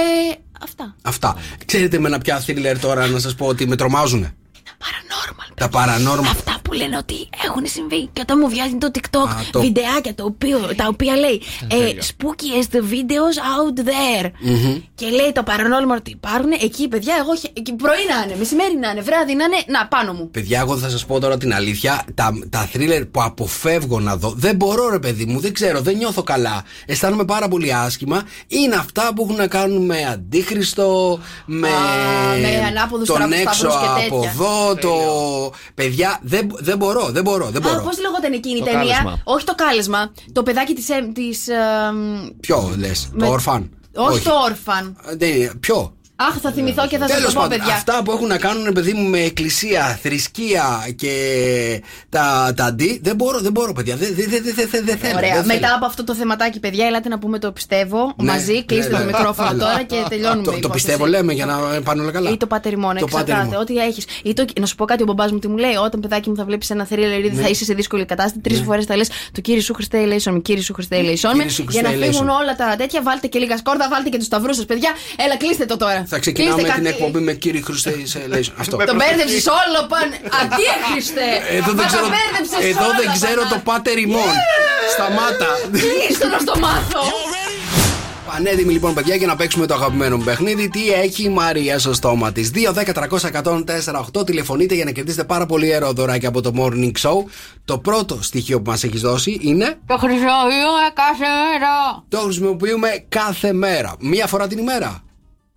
[0.63, 0.97] αυτά.
[1.03, 1.37] Αυτά.
[1.67, 4.35] Ξέρετε με ένα πια θρίλερ τώρα να σας πω ότι με τρομάζουνε;
[5.55, 6.25] Τα paranormal.
[6.31, 7.15] Αυτά που λένε ότι
[7.47, 8.09] έχουν συμβεί.
[8.13, 11.77] Και όταν μου βγάζει το TikTok Α, το- βιντεάκια το οποίο, τα οποία λέει ε,
[12.11, 14.31] Spookiest videos out there.
[14.95, 16.51] Και λέει το paranormal ότι υπάρχουν.
[16.63, 17.35] Εκεί, παιδιά, εγώ.
[17.37, 19.57] χε- εκεί Πρωί να είναι, μεσημέρι να είναι, βράδυ να είναι.
[19.67, 20.31] Να, πάνω μου.
[20.31, 22.05] Παιδιά, εγώ θα σας πω τώρα την αλήθεια.
[22.15, 25.97] Τα, τα θρίλερ που αποφεύγω να δω, δεν μπορώ, ρε παιδί μου, δεν ξέρω, δεν
[25.97, 26.63] νιώθω καλά.
[26.87, 28.23] Αισθάνομαι πάρα πολύ άσχημα.
[28.49, 31.69] Είναι αυτά που έχουν να κάνουν με αντίχριστο, με,
[32.41, 34.33] με ανάποδους τον τράπους, έξω σταυρούς και από τέτοια.
[34.71, 34.81] Εδώ.
[35.49, 35.53] Το...
[35.75, 37.47] Παιδιά, δεν, δεν μπορώ, δεν μπορώ.
[37.51, 37.83] Δεν Α, μπορώ.
[37.85, 39.21] πώς λεγόταν εκείνη η Το ταινία; κάλεσμα.
[39.25, 40.13] Όχι το κάλεσμα.
[40.33, 40.87] Το παιδάκι της.
[41.15, 41.55] Της, ε,
[42.41, 43.71] Ποιο λες, με- το ορφάν.
[43.95, 44.97] όχι, το όρφαν.
[45.17, 45.53] Δεν είναι.
[45.61, 47.75] Ποιο; Αχ, θα θυμηθώ και θα σας Τέλος το πω, πάντων, παιδιά.
[47.75, 50.65] αυτά που έχουν να κάνουν, παιδί μου, με εκκλησία, θρησκεία
[50.97, 51.13] και
[52.09, 53.97] τα, τα αντί, δεν μπορώ, δεν μπορώ, παιδιά.
[53.97, 55.17] Δεν δεν- δεν- δεν- δεν- δεν θέλω.
[55.17, 55.35] Ωραία.
[55.35, 55.55] δεν θέλω.
[55.61, 58.65] Μετά από αυτό το θεματάκι, παιδιά, ελάτε να πούμε το πιστεύω Ναι, μαζί.
[58.65, 59.05] Κλείστε ναι, το ναι.
[59.05, 59.59] μικρόφωνο Έλα.
[59.65, 60.43] τώρα και τελειώνουμε.
[60.43, 60.85] Το, η το υπόθεση.
[60.85, 62.31] πιστεύω, λέμε, για να πάνε όλα καλά.
[62.31, 63.33] Ή το πάτερ Το εξαρτάται.
[63.33, 64.05] πάτερ Ό,τι έχεις.
[64.23, 65.75] Ή το, να σου πω κάτι, ο μπαμπάς μου τι μου λέει.
[65.75, 67.43] Όταν παιδάκι μου θα βλέπεις ένα θρύλερ ήδη Ναι.
[67.43, 68.39] θα είσαι σε δύσκολη κατάσταση.
[68.41, 68.65] Τρεις Ναι.
[68.65, 71.37] φορές θα λες το κύριε σου Χριστέ Ελέησον με, κύριε σου Χριστέ Ελέησον με.
[71.37, 72.43] Κύριε σου Για να Χριστέ φύγουν ελέησον.
[72.43, 74.91] όλα τα τέτοια, βάλτε και λίγα σκόρδα, βάλτε και τους σταυρούς σας, παιδιά.
[75.17, 76.07] Έλα, κλείστε το τώρα.
[76.15, 78.45] Θα ξεκινάμε Κλείστε την κάτι- εκπομπή με κύριε Χριστέ σε λέει.
[78.63, 78.77] Αυτό.
[78.77, 80.09] Το μπέρδεψες όλο παν.
[80.41, 81.25] Αντίεχριστε.
[81.59, 82.07] Εδώ δεν ξέρω,
[82.71, 84.33] εδώ δεν ξέρω το πάτερ ημών.
[84.93, 85.49] Σταμάτα.
[85.71, 87.01] Κλείστο να στο μάθω.
[88.27, 90.69] Πανέτοιμοι λοιπόν, παιδιά, για να παίξουμε το αγαπημένο μου παιχνίδι.
[90.69, 92.51] Τι έχει η Μαρία στο στόμα της.
[92.55, 94.27] 2, 10, 300, 104, 8.
[94.27, 97.17] Τηλεφωνείτε για να κερδίσετε πάρα πολύ ωραίο δωράκι από το Morning Show.
[97.65, 99.79] Το πρώτο στοιχείο που μας έχεις δώσει είναι.
[99.87, 102.05] Το χρησιμοποιούμε κάθε μέρα.
[102.09, 103.95] Το χρησιμοποιούμε κάθε μέρα.
[104.01, 105.03] Μία φορά την ημέρα.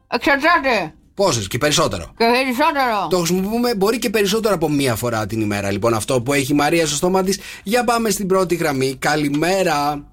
[0.08, 0.94] Εξαρτάται.
[1.14, 2.04] Πόσες και περισσότερο.
[2.18, 3.08] Και περισσότερο.
[3.10, 5.72] Το χρησιμοποιούμε μπορεί και περισσότερο από μία φορά την ημέρα.
[5.72, 7.40] Λοιπόν, αυτό που έχει η Μαρία στο στόμα της.
[7.64, 8.96] Για πάμε στην πρώτη γραμμή.
[8.96, 10.06] Καλημέρα.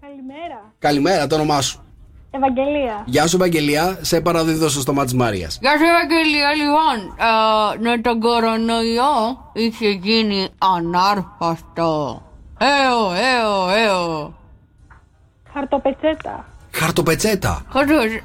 [0.00, 0.72] Καλημέρα.
[0.78, 1.84] Καλημέρα, το όνομά σου.
[2.30, 3.02] Ευαγγελία.
[3.06, 3.98] Γεια σου, Ευαγγελία.
[4.00, 5.58] Σε παραδίδω στο στόμα της Μαρίας.
[5.60, 7.16] Γεια σου Ευαγγελία λοιπόν
[7.84, 9.12] ε, Με τον κορονοϊό
[9.52, 12.22] είχε γίνει ανάρπαστο
[12.58, 14.34] Έω, έω, έω
[15.52, 16.46] Χαρτοπετσέτα.
[16.72, 17.64] Χαρτοπετσέτα.
[17.70, 18.24] Χαρτοπετσέτα.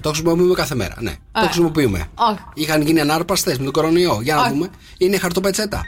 [0.00, 0.94] Το χρησιμοποιούμε κάθε μέρα.
[1.00, 2.06] Ναι, το χρησιμοποιούμε.
[2.14, 4.18] Όχι Είχαν γίνει ανάρπαστες με τον κορονοϊό.
[4.22, 4.50] Για να Όχι.
[4.50, 4.68] δούμε.
[4.98, 5.80] Είναι χαρτοπετσέτα.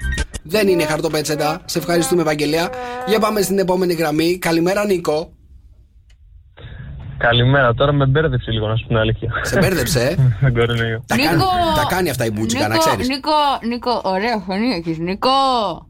[0.43, 1.63] Δεν είναι χαρτοπετσέτα.
[1.65, 2.71] Σε ευχαριστούμε, Ευαγγελία.
[3.07, 4.39] Για πάμε στην επόμενη γραμμή.
[4.39, 5.33] Καλημέρα, Νίκο.
[7.19, 9.31] Καλημέρα, τώρα με μπέρδεψε λίγο να σου πω την αλήθεια.
[9.43, 10.15] Σε μπέρδεψε, ε.
[10.41, 11.03] Με κορονοϊό.
[11.07, 11.43] Τα κάνει,
[11.77, 13.09] τα κάνει αυτά η μπούτσικα, να Νίκο, ξέρεις.
[13.09, 13.31] Νίκο,
[13.69, 15.29] Νίκο, ωραία φωνή έχεις Νίκο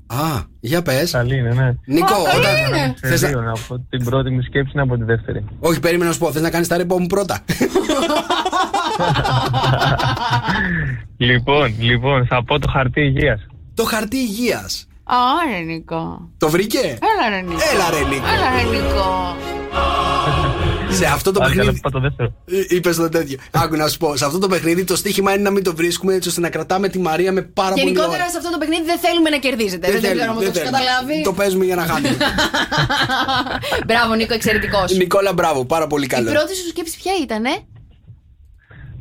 [0.07, 1.11] Α, για πες.
[1.11, 1.75] Καλή είναι, ναι.
[1.87, 2.57] Νίκο, Α, καλή όταν.
[2.57, 2.95] είναι.
[2.97, 5.45] Σε Θες να- δύο, από την πρώτη μου σκέψη είναι από τη δεύτερη.
[5.61, 6.33] Όχι, περίμενα να σου πω.
[6.33, 7.39] Θες να κάνεις τα ρεπό μου πρώτα.
[11.17, 13.41] λοιπόν, λοιπόν, θα πω το χαρτί υγείας.
[13.75, 14.87] το χαρτί υγείας.
[15.05, 15.17] Α,
[15.53, 18.27] ρε Νίκο Το βρήκε; Έλα ρε Νίκο Έλα, ρε, Νίκο.
[18.35, 19.37] Έλα ρε Νίκο
[20.99, 21.77] Σε αυτό το Άντε, αλλά παιχνίδι.
[21.79, 22.33] είπα το δεύτερο.
[22.69, 23.39] Είπες το τέτοιο.
[23.51, 24.17] Άκου να σου πω.
[24.17, 26.89] Σε αυτό το παιχνίδι το στίχημα είναι να μην το βρίσκουμε έτσι ώστε να κρατάμε
[26.89, 28.31] τη Μαρία με πάρα πολύ Γενικότερα ώρα.
[28.31, 30.79] σε αυτό το παιχνίδι δεν θέλουμε να κερδίζετε Δεν, θέλουμε, ξέρω αν το έχεις θέλουμε.
[30.79, 32.17] καταλάβει Το παίζουμε για να χάνουμε.
[33.87, 36.31] Μπράβο Νίκο, εξαιρετικός Νικόλα, μπράβο, πάρα πολύ Η καλό.
[36.31, 37.43] πρώτη σου σκέψη ποια ήταν,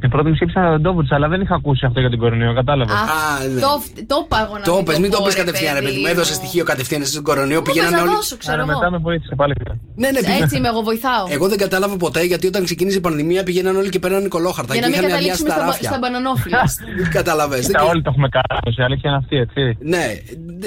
[0.01, 2.19] ε; Η πρώτη μου σκέψη ήταν τον Ντόβουτς, αλλά δεν είχα ακούσει αυτό για την
[2.19, 2.95] κορονοϊό, κατάλαβες.
[2.95, 3.59] Α, ναι.
[3.61, 5.99] το, το είπα εγώ να Το πες, μην το πω, πεις ρε, κατευθείαν, ρε παιδί
[5.99, 6.07] μου.
[6.07, 7.61] Έδωσε στοιχείο κατευθείαν εσύ στον κορονοϊό.
[7.61, 8.15] Πού θες Πηγαίνανε να όλοι.
[8.15, 8.71] δώσω, ξέρω Άρα εγώ.
[8.79, 9.53] μετά με βοήθησε πάλι.
[9.95, 11.25] Ναι, ναι, πήγα- Έτσι είμαι, εγώ βοηθάω.
[11.29, 14.73] Εγώ δεν κατάλαβα ποτέ γιατί όταν ξεκίνησε η πανδημία πηγαίναν όλοι και παίρνανε κολόχαρτα.
[14.73, 15.89] Για να και μην είχαν αδειάσει καταλήξουμε τα στα, ράφια.
[15.89, 16.63] στα μπανανόφυλλα.
[17.17, 17.65] Κατάλαβες.
[17.65, 19.77] Κοίτα, όλοι το έχουμε κάνει, η αλήθεια είναι αυτή, έτσι.
[19.81, 20.05] Ναι,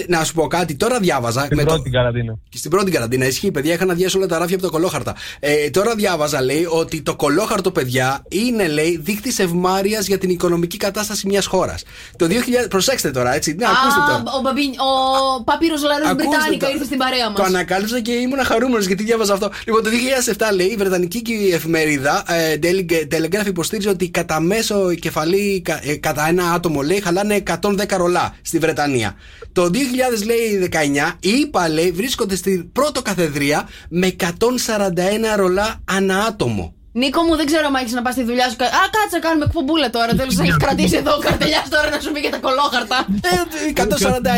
[0.09, 0.75] να σου πω κάτι.
[0.77, 1.47] Τώρα διάβαζα.
[1.49, 2.35] Την με το- πρώτη καραντίνα.
[2.49, 5.15] Και στην πρώτη καραντίνα ισχύει, παιδιά, είχαν αδειάσει όλα τα ράφια από το κολόχαρτα.
[5.41, 10.77] Ε, τώρα διάβαζα, λέει, ότι το κολόχαρτο, παιδιά, είναι, λέει, δείκτη ευμάρεια για την οικονομική
[10.77, 11.83] κατάσταση μιας χώρας.
[12.17, 12.69] Το 2000.
[12.71, 13.53] Προσέξτε τώρα, έτσι.
[13.59, 14.15] Ναι, ακούστε τώρα.
[14.15, 16.73] Α, ο, Μπαμπίν, ο Πάπυρο Λαρό Ακούστε Μπριτάνικα το.
[16.73, 17.49] ήρθε στην παρέα Το μα.
[17.49, 19.51] ανακάλυψα και ήμουν χαρούμενος γιατί διάβαζα αυτό.
[19.67, 24.95] Λοιπόν, το 2007 λέει η Βρετανική κυ- εφημερίδα ε, Tele- Telegraph υποστήριζε ότι κατά μέσο
[24.95, 29.15] κεφαλή κα- ε, κατά ένα άτομο λέει χαλάνε 110 ρολά στη Βρετανία.
[29.53, 36.19] Το 2000 λέει 19 οι ΙΠΑ λέει βρίσκονται στην πρώτο καθεδρία με 141 ρολά ανά
[36.25, 36.75] άτομο.
[36.93, 38.57] Νίκο μου, δεν ξέρω αν έχει να πας στη δουλειά σου.
[38.65, 40.15] Α, κάτσε να κάνουμε εκπομπούλα τώρα.
[40.15, 43.07] Τέλος να έχει κρατήσει εδώ ο καρτελιάς τώρα να σου πει για τα κολόχαρτα.
[43.23, 43.83] Ε,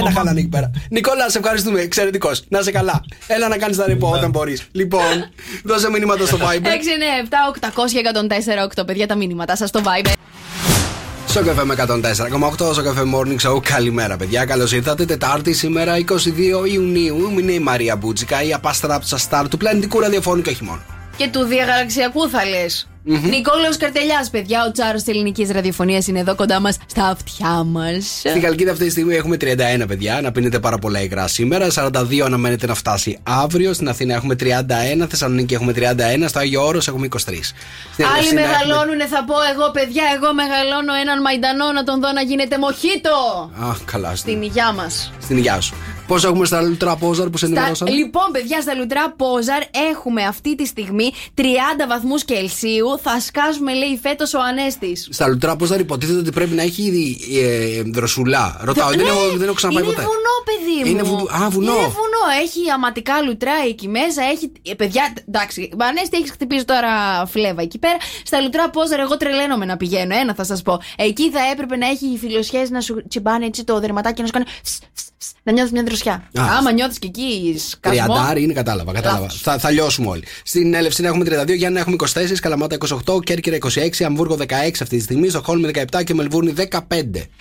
[0.08, 0.70] 141 χαλάνε εκεί πέρα.
[0.90, 1.80] Νικόλα, σε ευχαριστούμε.
[1.80, 2.42] Εξαιρετικός.
[2.48, 3.04] Να είσαι καλά.
[3.26, 4.62] Έλα να κάνεις τα ρεπό όταν μπορείς.
[4.72, 5.12] Λοιπόν,
[5.64, 6.72] δώσε μηνύματα στο 6, 9, 7, Viber.
[7.48, 10.12] 800 104, 8 παιδιά τα μηνύματά σας στο Viber.
[11.26, 13.62] Στο καφέ με 104,8 στο καφέ Morning Show.
[13.62, 14.44] Καλημέρα, παιδιά.
[14.44, 15.04] Καλώς ήρθατε.
[15.04, 17.38] Τετάρτη σήμερα 22 Ιουνίου.
[17.38, 20.80] Είναι η Μαρία Μπούτσικα, η απάστραψα στάρ του πλανητικού ραδιοφώνου και όχι μόνο.
[21.16, 22.86] Και του διαγαλαξιακού θα λες.
[23.04, 23.28] Μμμ.
[23.28, 28.04] Νικόλαος Καρτελιάς, παιδιά, ο τσάρος της ελληνικής ραδιοφωνίας είναι εδώ κοντά μας, στα αυτιά μας.
[28.18, 31.66] Στην Καλκίδα αυτή τη στιγμή έχουμε 31 παιδιά, να πίνετε πάρα πολλά υγρά σήμερα.
[31.70, 33.72] 42 αναμένεται να φτάσει αύριο.
[33.72, 37.54] Στην Αθήνα έχουμε 31, Θεσσαλονίκη έχουμε 31, στο Άγιο Όρος έχουμε 23.
[37.92, 40.02] Στην Άλλοι Ελευσίνα έχουμε- μεγαλώνουνε, θα πω εγώ, παιδιά.
[40.16, 43.16] Εγώ μεγαλώνω έναν μαϊντανό να τον δω να γίνεται μοχίτο.
[43.62, 44.08] Α, καλά.
[44.16, 45.12] Στην, Στην υγειά μας.
[45.22, 45.74] στην υγειά σου.
[46.06, 47.88] Πώ έχουμε στα Λουτρά Πόζαρ που σε ενημερώσαν.
[47.88, 51.42] Λοιπόν, παιδιά, στα λουτρά Πόζαρ έχουμε αυτή τη στιγμή 30
[51.88, 52.98] βαθμούς Κελσίου.
[53.02, 55.08] Θα σκάσουμε, λέει, φέτος ο Ανέστης.
[55.10, 58.56] Στα Λουτρά Πόζαρ υποτίθεται ότι πρέπει να έχει ήδη ε, δροσουλά.
[58.60, 60.08] Ρωτάω, δεν, έχω, δεν έχω ξαναπάει Ναι, είναι ποτέ.
[60.08, 60.90] βουνό, παιδί μου.
[60.90, 61.72] Είναι βου- α, βουνό.
[61.72, 62.22] Είναι βουνό.
[62.42, 64.22] Έχει αματικά λουτρά εκεί μέσα.
[64.32, 64.52] Έχει.
[64.70, 66.90] ε, παιδιά, εντάξει, Ανέστη έχει χτυπήσει τώρα
[67.26, 67.96] φλέβα εκεί πέρα.
[68.24, 70.14] Στα λουτρά Πόζαρ, εγώ τρελαίνομαι να πηγαίνω.
[70.16, 70.80] Ένα θα σας πω.
[70.96, 74.26] Εκεί θα έπρεπε να έχει οι φιλοσιέ να σου τσιμπάνε έτσι το δερματάκι και να
[74.26, 74.44] σου κάνει.
[74.62, 75.10] σ, σ, σ,
[75.42, 76.12] Να νιώθεις μια δροσιά.
[76.12, 76.56] Α.
[76.58, 78.04] Άμα νιώθεις και εκεί σκασμό.
[78.04, 78.92] Τριαντάρι είναι, κατάλαβα.
[78.92, 79.20] κατάλαβα.
[79.22, 79.40] Λάθος.
[79.40, 80.24] Θα, θα λιώσουμε όλοι.
[80.44, 82.06] Στην Ελευσίνα έχουμε 32, Γιάννα έχουμε 24,
[82.40, 82.76] Καλαμάτα
[83.06, 84.44] 28, Κέρκυρα 26, Αμβούργο 16
[84.82, 86.78] αυτή τη στιγμή, Στοχόλμη 17 και Μελβούρνη 15.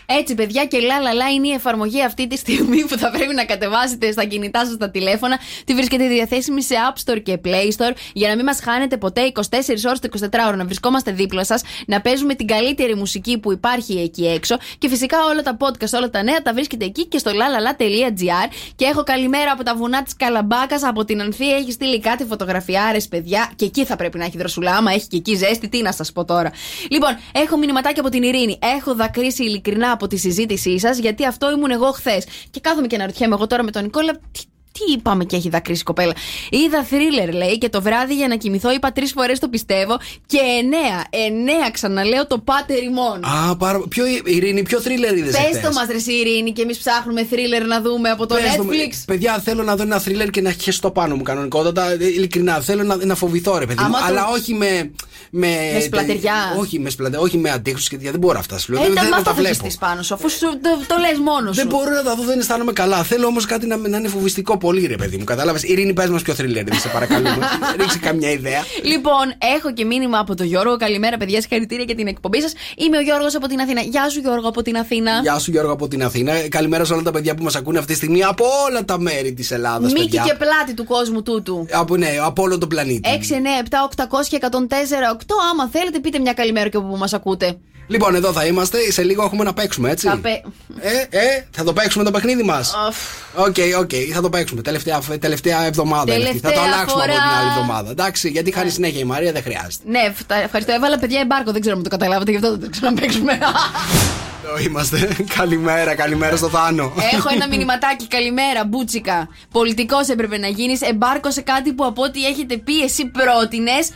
[0.06, 4.12] Έτσι, παιδιά, και λαλαλά είναι η εφαρμογή αυτή τη στιγμή που θα πρέπει να κατεβάσετε
[4.12, 5.40] στα κινητά σας τα τηλέφωνα.
[5.66, 9.32] Τη βρίσκεται διαθέσιμη σε App Store και Play Store για να μην μας χάνετε ποτέ
[9.34, 9.42] 24
[9.88, 10.56] ώρες το 24 ώρο.
[10.56, 14.58] Να βρισκόμαστε δίπλα σας, να παίζουμε την καλύτερη μουσική που υπάρχει εκεί έξω.
[14.78, 17.32] Και φυσικά όλα τα podcast, όλα τα νέα τα βρίσκεται εκεί και στο
[17.80, 18.50] lalala.gr.
[18.76, 21.56] Και έχω καλημέρα από τα βουνά της Καλαμπάκας, από την Ανθία.
[21.56, 23.52] Έχεις στείλει κάτι φωτογραφιάρε, παιδιά.
[23.56, 24.76] Και εκεί θα πρέπει να έχει δροσουλά.
[24.76, 26.52] Άμα έχει και εκεί ζέστη, τι να σας πω τώρα.
[26.90, 28.60] Λοιπόν, έχω μηνυματάκι από την Ειρήνη.
[28.78, 32.26] Έχω δακρύσει ειλικρινά από τη συζήτησή σας, γιατί αυτό ήμουν εγώ χθες.
[32.50, 34.12] Και κάθομαι και αναρωτιέμαι εγώ τώρα με τον Νικόλα.
[34.32, 34.42] Τι,
[34.72, 36.14] τι είπαμε και έχει δακρύσει η κοπέλα.
[36.50, 39.98] Είδα θρίλερ, λέει, και το βράδυ για να κοιμηθώ είπα τρεις φορές το πιστεύω.
[40.26, 43.24] Και εννέα, εννέα ξαναλέω το πάτερ ημών.
[43.24, 43.80] Α, πάρα...
[43.90, 47.66] ποιο, Ειρήνη, ποιο θρίλερ είδες Πες το μας, ρε εσύ, Ειρήνη, και εμείς ψάχνουμε θρίλερ
[47.66, 48.94] να δούμε από το Netflix.
[49.06, 51.92] Παιδιά, θέλω να δω ένα θρίλερ και να χεστώ πάνω μου κανονικότατα.
[51.92, 53.86] Ε, Ειλικρινά, θέλω να, να φοβηθώ, ρε παιδί μου.
[53.86, 54.92] Άμα το- Αλλά όχι με.
[55.34, 56.56] Με, Με σπλατεριά.
[56.60, 58.12] όχι με, σπλατε, όχι με αντίχου και τέτοια.
[58.12, 58.58] Δεν μπορώ αυτά.
[58.58, 58.82] Σου λέω.
[58.82, 59.54] Ε, δεν, τα, δεν μα τα αυτό θα βλέπω.
[59.54, 61.62] χυστείς πάνω σου, αφού σου το, το λες μόνος σου.
[61.62, 63.04] Δεν μπορώ να τα δω, δεν αισθάνομαι καλά.
[63.04, 65.24] Θέλω όμως κάτι να, να είναι φοβιστικό πολύ, ρε παιδί μου.
[65.24, 65.64] Κατάλαβες.
[65.64, 67.38] Ειρήνη, πες μας ποιο θρίλερ είναι, σε παρακαλούμε.
[67.80, 68.62] Ρίξε καμιά ιδέα.
[68.84, 69.26] Λοιπόν,
[69.58, 70.78] έχω και μήνυμα από τον Γιώργο.
[70.78, 71.42] Καλημέρα, παιδιά.
[71.42, 72.54] Συγχαρητήρια για την εκπομπή σας.
[72.78, 73.82] Είμαι ο Γιώργος από την Αθήνα.
[73.82, 75.20] Γεια σου, Γιώργο από την Αθήνα.
[75.22, 76.34] Γεια σου Γιώργο από την Αθήνα.
[76.50, 79.34] Καλημέρα σε όλα τα παιδιά που μας ακούνε αυτή τη στιγμή από όλα τα μέρη
[79.34, 79.92] της Ελλάδας.
[79.92, 80.24] Μήκη παιδιά.
[80.24, 81.66] και πλάτη του κόσμου τούτου.
[81.72, 83.10] Από, ναι, από όλο τον πλανήτη.
[83.10, 85.36] 6, 9, 7, 800 και 104, 8.
[85.52, 87.58] Άμα θέλετε, πείτε μια καλημέρα και από που μας ακούτε.
[87.92, 88.92] Λοιπόν, εδώ θα είμαστε.
[88.92, 90.08] Σε λίγο έχουμε να παίξουμε, έτσι.
[90.08, 90.44] Θα πε-
[90.80, 92.74] Ε, ε, θα το παίξουμε το παιχνίδι μας.
[92.88, 92.98] Αφ.
[93.36, 94.62] OK, OK, θα το παίξουμε.
[94.62, 96.14] Τελευταία, τελευταία εβδομάδα.
[96.14, 96.40] είναι αυτή.
[96.40, 97.24] Θα το Τελευταία αλλάξουμε από φορά.
[97.24, 97.90] την άλλη εβδομάδα.
[97.90, 99.84] Εντάξει, γιατί χάνει συνέχεια η Μαρία, δεν χρειάζεται.
[99.86, 100.74] Ναι, φτα- ευχαριστώ.
[100.74, 101.52] Έβαλα παιδιά εμπάρκο.
[101.52, 103.38] Δεν ξέρω αν το καταλάβατε, γι' αυτό δεν το ξαναπαίξουμε.
[104.46, 105.10] Εδώ είμαστε.
[105.36, 106.94] καλημέρα, καλημέρα στο Θάνο.
[107.14, 108.08] Έχω ένα μηνυματάκι.
[108.08, 109.28] Καλημέρα, Μπούτσικα.
[109.52, 110.82] Πολιτικός έπρεπε να γίνεις.
[110.82, 113.90] Εμπάρκο σε κάτι που από ό,τι έχετε πει εσύ πρότεινες.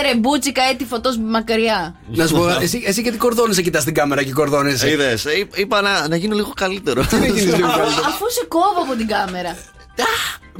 [0.00, 1.94] Έρε, Μπούτσικα, έτη φωτός μακριά.
[2.08, 4.90] Να σου πω, εσύ, εσύ γιατί κορδώνεσαι, κοιτάς την κάμερα και κορδώνεσαι.
[4.90, 7.04] Είδες, είπα να, να γίνω λίγο καλύτερο.
[7.06, 8.06] Τι να γίνεις λίγο Αφού, καλύτερο.
[8.06, 9.56] αφού σε κόβω από την κάμερα.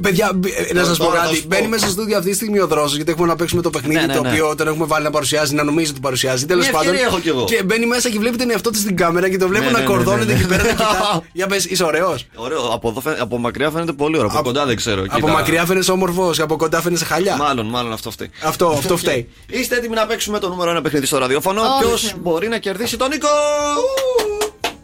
[0.01, 1.35] Παιδιά, μπ- ε, να σας πω Τώρα θα κάτι.
[1.35, 1.47] σου πω.
[1.47, 3.99] Μπαίνει μέσα στο στούντιο αυτή τη στιγμή ο δρόσος γιατί έχουμε να παίξουμε το παιχνίδι
[3.99, 4.29] Ναι, ναι, το ναι.
[4.29, 6.45] οποίο τον έχουμε βάλει να παρουσιάζει, να νομίζει ότι παρουσιάζει.
[6.45, 6.87] Τέλος Μια πάντων.
[6.87, 7.43] ευκαιρία έχω κι εγώ.
[7.43, 9.77] Και μπαίνει μέσα και βλέπει τον εαυτό της στην κάμερα και το βλέπω Ναι, να
[9.77, 10.39] ναι, ναι, κορδώνεται ναι, ναι.
[10.39, 10.63] εκεί πέρα.
[10.63, 11.21] να κοιτά.
[11.31, 12.25] Για πες, είσαι ωραίος.
[12.35, 14.29] Ωραίο, από, εδώ φαίν- από μακριά φαίνεται πολύ ωραίο.
[14.33, 15.01] Από, κοντά δεν ξέρω.
[15.01, 15.31] Από κοίτα.
[15.31, 17.35] μακριά φαίνεσαι όμορφος, από κοντά φαίνεσαι χαλιά.
[17.37, 18.29] Μάλλον, μάλλον αυτό φταίει.
[18.43, 19.27] Αυτό, αυτό φταίει.
[19.47, 21.61] Είστε έτοιμοι να παίξουμε το νούμερο 1 παιχνίδι στο ραδιόφωνο.
[21.61, 21.83] Όχι.
[21.83, 23.27] Ποιος μπορεί να κερδίσει τον Νίκο;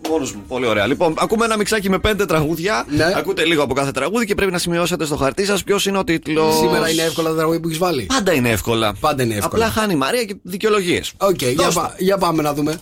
[0.09, 0.43] Μόνο μου.
[0.47, 0.85] Πολύ ωραία.
[0.87, 2.85] Λοιπόν, ακούμε ένα μιξάκι με πέντε τραγούδια.
[2.89, 3.13] Ναι.
[3.17, 6.03] Ακούτε λίγο από κάθε τραγούδι και πρέπει να σημειώσετε στο χαρτί σας ποιος είναι ο
[6.03, 6.55] τίτλος.
[6.55, 8.05] Σήμερα είναι εύκολα τα τραγούδια που έχεις βάλει.
[8.05, 8.93] Πάντα είναι εύκολα.
[8.99, 9.65] Πάντα είναι εύκολα.
[9.65, 11.13] Απλά χάνει η Μαρία και δικαιολογίες.
[11.17, 12.77] Οκ, για, πα- για πάμε να δούμε.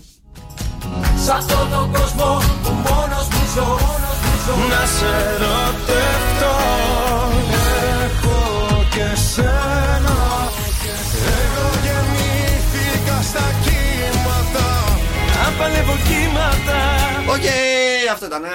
[1.26, 3.80] Σ' αυτόν τον κόσμο που μόνος μου ζω
[4.70, 6.56] Να σε ερωτευτώ
[8.06, 10.18] Έχω και σένα
[11.42, 14.68] Εγώ γεννήθηκα στα κύματα
[15.44, 16.83] Να παλεύω κύματα
[17.34, 17.46] Οκ,
[18.12, 18.44] αυτό ήταν.
[18.44, 18.48] ε.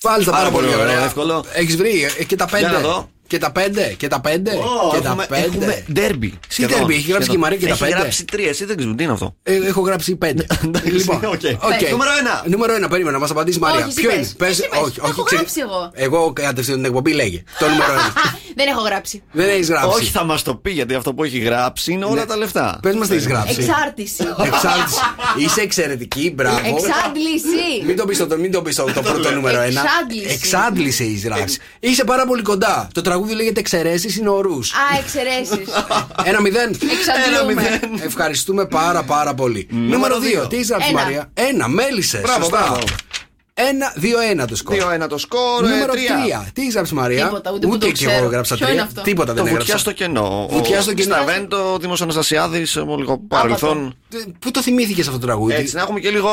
[0.00, 0.94] Πάλι τα πάρα Πάρα πολύ πολύ ωραία.
[0.94, 1.44] ωραίο, εύκολο.
[1.52, 2.82] Έχεις βρει ε, και τα Για να πέντε.
[2.86, 3.10] δω.
[3.26, 3.94] Και τα πέντε.
[3.96, 4.50] Και τα πέντε.
[4.50, 5.44] Ω, Και τα έχουμε- πέντε.
[5.46, 6.28] Έχουμε ντέρμπι.
[6.30, 7.28] Τι Σχεδόν, derby, έχει γράψει σχεδόν.
[7.28, 7.96] και η Μαρία και τα Έχει πέντε.
[7.96, 9.34] γράψει τρία, εσύ δεν ξέρουμε τι είναι αυτό.
[9.42, 10.46] Ε, έχω γράψει πέντε.
[10.84, 11.32] λοιπόν, OK.
[11.32, 11.90] OK.
[11.90, 12.44] Νούμερο ένα.
[12.46, 13.78] Νούμερο ένα, περίμενα, μας απαντήσει η Μαρία.
[13.78, 14.18] Όχι, εσύ Ποιο πες.
[14.18, 14.78] είναι, πες, Εσύ πες.
[14.80, 15.90] όχι, Το έχω όχι, ξέρει- γράψει εγώ.
[15.94, 17.42] Εγώ κατευθείαν την εκπομπή λέγε.
[17.58, 18.12] Το νούμερο ένα.
[18.58, 19.22] Δεν έχω γράψει.
[19.32, 19.88] Δεν έχεις γράψει.
[20.00, 22.78] Όχι, θα μας το πει γιατί αυτό που έχει γράψει είναι όλα τα λεφτά.
[22.82, 23.60] Πες μας τι έχεις γράψει.
[23.60, 24.22] Εξάρτηση.
[24.44, 25.00] Εξάρτηση.
[25.38, 26.56] Είσαι εξαιρετική, μπράβο.
[26.58, 27.84] Εξάντληση.
[27.86, 29.80] Μην το πει το, μην το, πεις το, το πρώτο νούμερο ένα.
[29.82, 30.32] Εξάντληση.
[30.32, 31.58] Εξάντληση έχεις γράψει.
[31.80, 32.88] Είσαι πάρα πολύ κοντά.
[32.94, 34.58] Το τραγούδι λέγεται Εξαιρέσεις είναι ορού.
[34.58, 35.74] Α, εξαιρέσεις.
[36.30, 36.68] Ένα μηδέν.
[36.70, 37.80] Εξαντλούμε.
[38.04, 39.66] Ευχαριστούμε πάρα πάρα πολύ.
[39.70, 40.48] Νούμερο 2.
[40.48, 41.02] Τι έχει γράψει, Ένα.
[41.02, 41.30] Μαρία.
[41.34, 42.20] Ένα, μέλισσες.
[42.20, 42.48] Μπράβο,
[43.58, 43.72] Σωστά.
[43.72, 43.76] μπράβο.
[43.76, 44.76] Ένα, δύο, ένα το σκορ.
[44.76, 45.64] 2-1 το σκορ.
[45.64, 46.44] ε, Νούμερο τρία.
[46.46, 46.50] 3.
[46.52, 48.24] Τι έχει γράψει, Μαρία; Τίποτα, ούτε που το και εγώ ξέρω.
[48.26, 48.76] έγραψα Ποιο τρία.
[48.78, 49.78] είναι αυτό; Τίποτα Το δεν βουτιά έγραψα.
[49.78, 50.46] στο κενό.
[50.50, 51.14] Βουτιά στο κενό.
[51.14, 53.96] Σταβέν το Δήμος Αναστασιάδης από λίγο παρελθόν.
[54.14, 56.28] Ε, Πού το θυμήθηκες αυτό το τραγούδι; Έτσι, να έχουμε και λίγο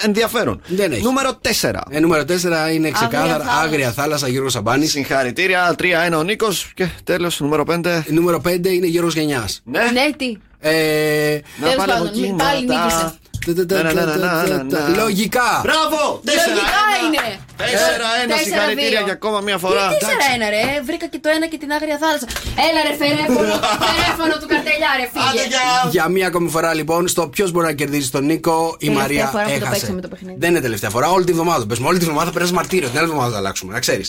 [0.00, 0.60] ε, ενδιαφέρον.
[0.66, 1.02] Δεν έχει.
[1.02, 1.30] Νούμερο
[1.60, 1.80] 4.
[1.90, 3.60] Ε, νούμερο 4 είναι ξεκάθαρα θάλασσα.
[3.60, 4.90] Άγρια θάλασσα Γιώργος Σαμπάνης.
[4.90, 5.74] Συγχαρητήρια.
[5.78, 6.70] 3-1 ο Νίκος.
[6.74, 8.04] Και τέλος, νούμερο 5.
[8.08, 9.60] Νούμερο 5 είναι Γιώργος Γενιάς.
[9.64, 9.80] Ναι.
[9.92, 10.36] Ναι, τι.
[10.64, 13.14] Ε, Να Τέλος πάλι πάντων, από εκεί, πάλι να τα- νίκησε.
[13.46, 14.96] Τα- τα- Να, να, να, τα- να, τα- να, τα- να.
[15.02, 15.50] Λογικά.
[15.66, 16.00] Μπράβο!
[16.24, 17.24] Λογικά είναι.
[17.58, 17.64] 4-1.
[17.72, 19.00] Τέσσερα, Συγχαρητήρια δύο.
[19.04, 19.88] για ακόμα μία φορά.
[19.88, 22.26] Τι τέσσερα ένα ρε, βρήκα και το ένα και την άγρια θάλασσα.
[22.68, 23.54] Έλα ρε φερέφωνο,
[23.86, 25.46] φερέφωνο του καρτελιά ρε Άντε, φύγε.
[25.48, 25.88] γεια.
[25.90, 29.26] Για μία ακόμη φορά λοιπόν, στο ποιο μπορεί να κερδίσει τον Νίκο, η Τελευταία Μαρία
[29.26, 29.70] φορά που το έχασε.
[29.80, 30.36] παίξαμε το παιχνίδι.
[30.38, 31.66] Δεν είναι τελευταία φορά, όλη τη βδομάδα.
[31.66, 32.88] Πες μου, όλη τη βδομάδα θα περάσει μαρτύριο.
[32.88, 34.04] Την άλλη εβδομάδα θα αλλάξουμε, να ξέρει.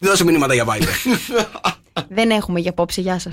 [0.00, 1.12] Δώσε μηνύματα για Viber.
[2.08, 3.32] Δεν έχουμε για απόψε, γεια σας.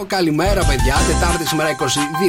[0.00, 0.96] Το καλημέρα, παιδιά.
[1.06, 1.68] Τετάρτη σήμερα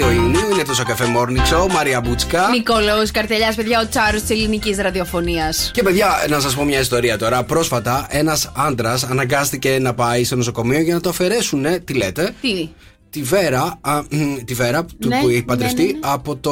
[0.02, 1.72] 22 Ιουνίου είναι το Σοκαφέ Morning Show.
[1.72, 2.50] Μαρία Μπούτσκα.
[2.50, 5.72] Νικόλαος Καρτελιάς, παιδιά, ο τσάρος της ελληνικής ραδιοφωνίας.
[5.74, 7.44] Και παιδιά, να σας πω μια ιστορία τώρα.
[7.44, 11.66] Πρόσφατα, ένας άντρας αναγκάστηκε να πάει στο νοσοκομείο για να το αφαιρέσουν.
[11.84, 12.70] Τι λέτε, Τι,
[13.10, 16.00] τη Βέρα, α, μ, τη Βέρα του Ναι, που έχει ναι, παντρευτεί ναι, ναι.
[16.02, 16.52] από το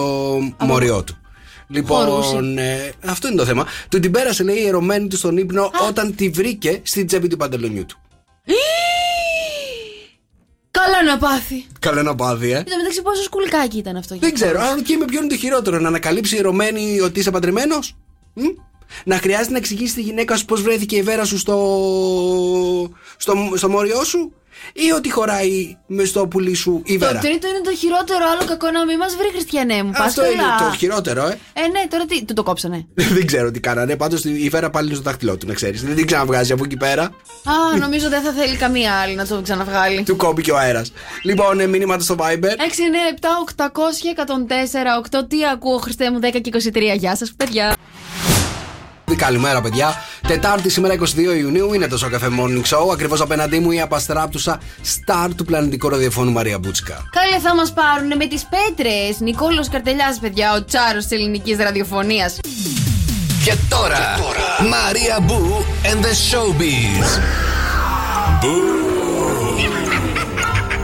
[0.60, 1.18] μοριό του.
[1.68, 2.62] Λοιπόν, Χωρούσε.
[2.62, 3.66] ε, αυτό είναι το θέμα.
[3.90, 7.38] Του την πέρασε, λέει, η ερωμένη του στον ύπνο όταν τη βρήκε στην τσέπη του
[7.38, 8.00] παντελονιού του.
[10.85, 11.65] Καλά να πάθει.
[11.80, 12.57] Καλό να πάθει, ε.
[12.57, 14.18] Εν τω μεταξύ, πόσο σκουλκάκι ήταν αυτό.
[14.19, 14.61] Δεν ξέρω.
[14.61, 17.95] Αν και με ποιο είναι το χειρότερο, να ανακαλύψει η ερωμένη ότι είσαι παντρεμένος;
[19.03, 21.57] Να χρειάζεται να εξηγήσει τη γυναίκα σου πώς βρέθηκε η βέρα σου στο,
[23.18, 24.34] στο, στο μόριό σου,
[24.73, 28.45] ή ότι χωράει μες στο πουλί σου η Το βέρα; τρίτο είναι το χειρότερο, άλλο
[28.48, 29.91] κακό να μην μας βρει χριστιανέ μου.
[29.91, 30.72] Πας Αυτό είναι καλά.
[30.72, 31.40] το χειρότερο, ε.
[31.53, 32.88] Ε, ναι, τώρα τι, του το κόψανε;
[33.18, 33.95] Δεν ξέρω τι κάνανε.
[33.95, 35.84] Πάντως η βέρα πάλι είναι στο δάχτυλό του, να ξέρεις.
[35.84, 37.03] Δεν την ξαναβγάζει από εκεί πέρα.
[37.03, 40.03] Α, νομίζω δεν θα θέλει καμία άλλη να το ξαναβγάλει.
[40.03, 40.91] Του κόμπηκε ο αέρας.
[41.23, 42.23] Λοιπόν, ε, μηνύματα στο Viber.
[42.23, 45.27] 6, 9, 7, 800 104, 8.
[45.27, 46.95] Τι ακούω, Χριστέ μου, 10 και 23.
[46.98, 47.76] Γεια σας, παιδιά.
[49.15, 49.95] Καλημέρα, παιδιά.
[50.27, 52.91] Τετάρτη σήμερα 22 Ιουνίου είναι το Σοκαφέ Morning Show.
[52.94, 57.10] Ακριβώς απέναντί μου η απαστράπτουσα στάρ του πλανητικού ραδιοφώνου Μαρία Μπούτσκα.
[57.11, 59.19] Καλέ θα μας πάρουν με τις πέτρες.
[59.19, 62.40] Νικόλος Καρτελιάς, παιδιά, ο τσάρος της ελληνικής ραδιοφωνίας.
[63.45, 64.19] Και τώρα,
[64.69, 67.19] Μαρία Μπού and the Showbiz.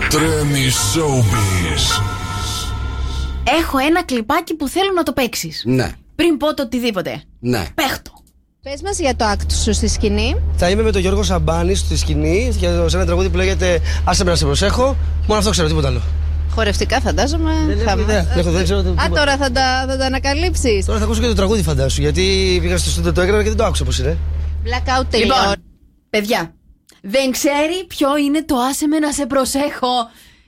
[0.10, 2.02] Τρέμει showbiz.
[3.60, 5.64] Έχω ένα κλιπάκι που θέλω να το παίξεις.
[5.65, 7.21] Ναι, Πριν πω το οτιδήποτε.
[7.39, 7.65] ναι.
[7.75, 8.11] Παίχτο.
[8.61, 10.35] Πες μας για το act σου στη σκηνή.
[10.55, 14.23] Θα είμαι με τον Γιώργο Σαμπάνη στη σκηνή για σε ένα τραγούδι που λέγεται Άσε
[14.23, 14.95] με να σε προσέχω.
[15.27, 16.01] Μόνο αυτό ξέρω, τίποτα άλλο.
[16.51, 17.53] Χορευτικά φαντάζομαι.
[17.67, 17.91] Δεν θα...
[17.91, 18.23] έχω ιδέα.
[18.23, 19.09] Δεν έχω- δεν ξέρω Α, τίποτα.
[19.09, 20.85] τώρα θα τα, θα τα ανακαλύψεις.
[20.85, 22.01] Τώρα θα ακούσω και το τραγούδι, φαντάσου.
[22.01, 24.17] Γιατί πήγα στο στούντιο το έκανα και δεν το άκουσα πώς είναι.
[24.63, 25.31] Blackout τελειώνει.
[25.39, 25.53] Λοιπόν,
[26.09, 26.53] παιδιά,
[27.01, 29.93] δεν ξέρει ποιο είναι το άσε με να σε προσέχω.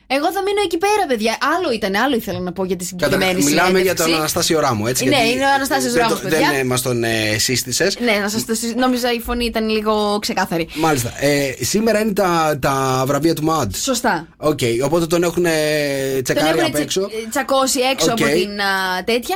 [0.09, 1.37] Εγώ θα μείνω εκεί πέρα, παιδιά.
[1.57, 4.13] Άλλο ήταν, άλλο ήθελα να πω για τη συγκεκριμένη Μιλάμε για τον συνέντευξη.
[4.13, 5.03] Αναστάσιο Ράμο, έτσι.
[5.03, 6.49] Ναι, γιατί είναι ο Αναστάσιος δεν Ράμος, το- παιδιά.
[6.51, 7.97] Δεν μας τον ε, σύστησες.
[7.99, 10.67] Ναι, να σας το συ- Νόμιζα η φωνή ήταν λίγο ξεκάθαρη.
[10.73, 11.13] Μάλιστα.
[11.19, 13.67] Ε, σήμερα είναι τα, τα βραβεία του MAD.
[13.75, 14.27] Σωστά.
[14.37, 15.51] Οκ, οπότε τον έχουν ε,
[16.13, 18.21] Τον τσεκάρει έχουν απ' τσι- έξω τσακώσει έξω Οκ.
[18.21, 19.35] από την α, τέτοια.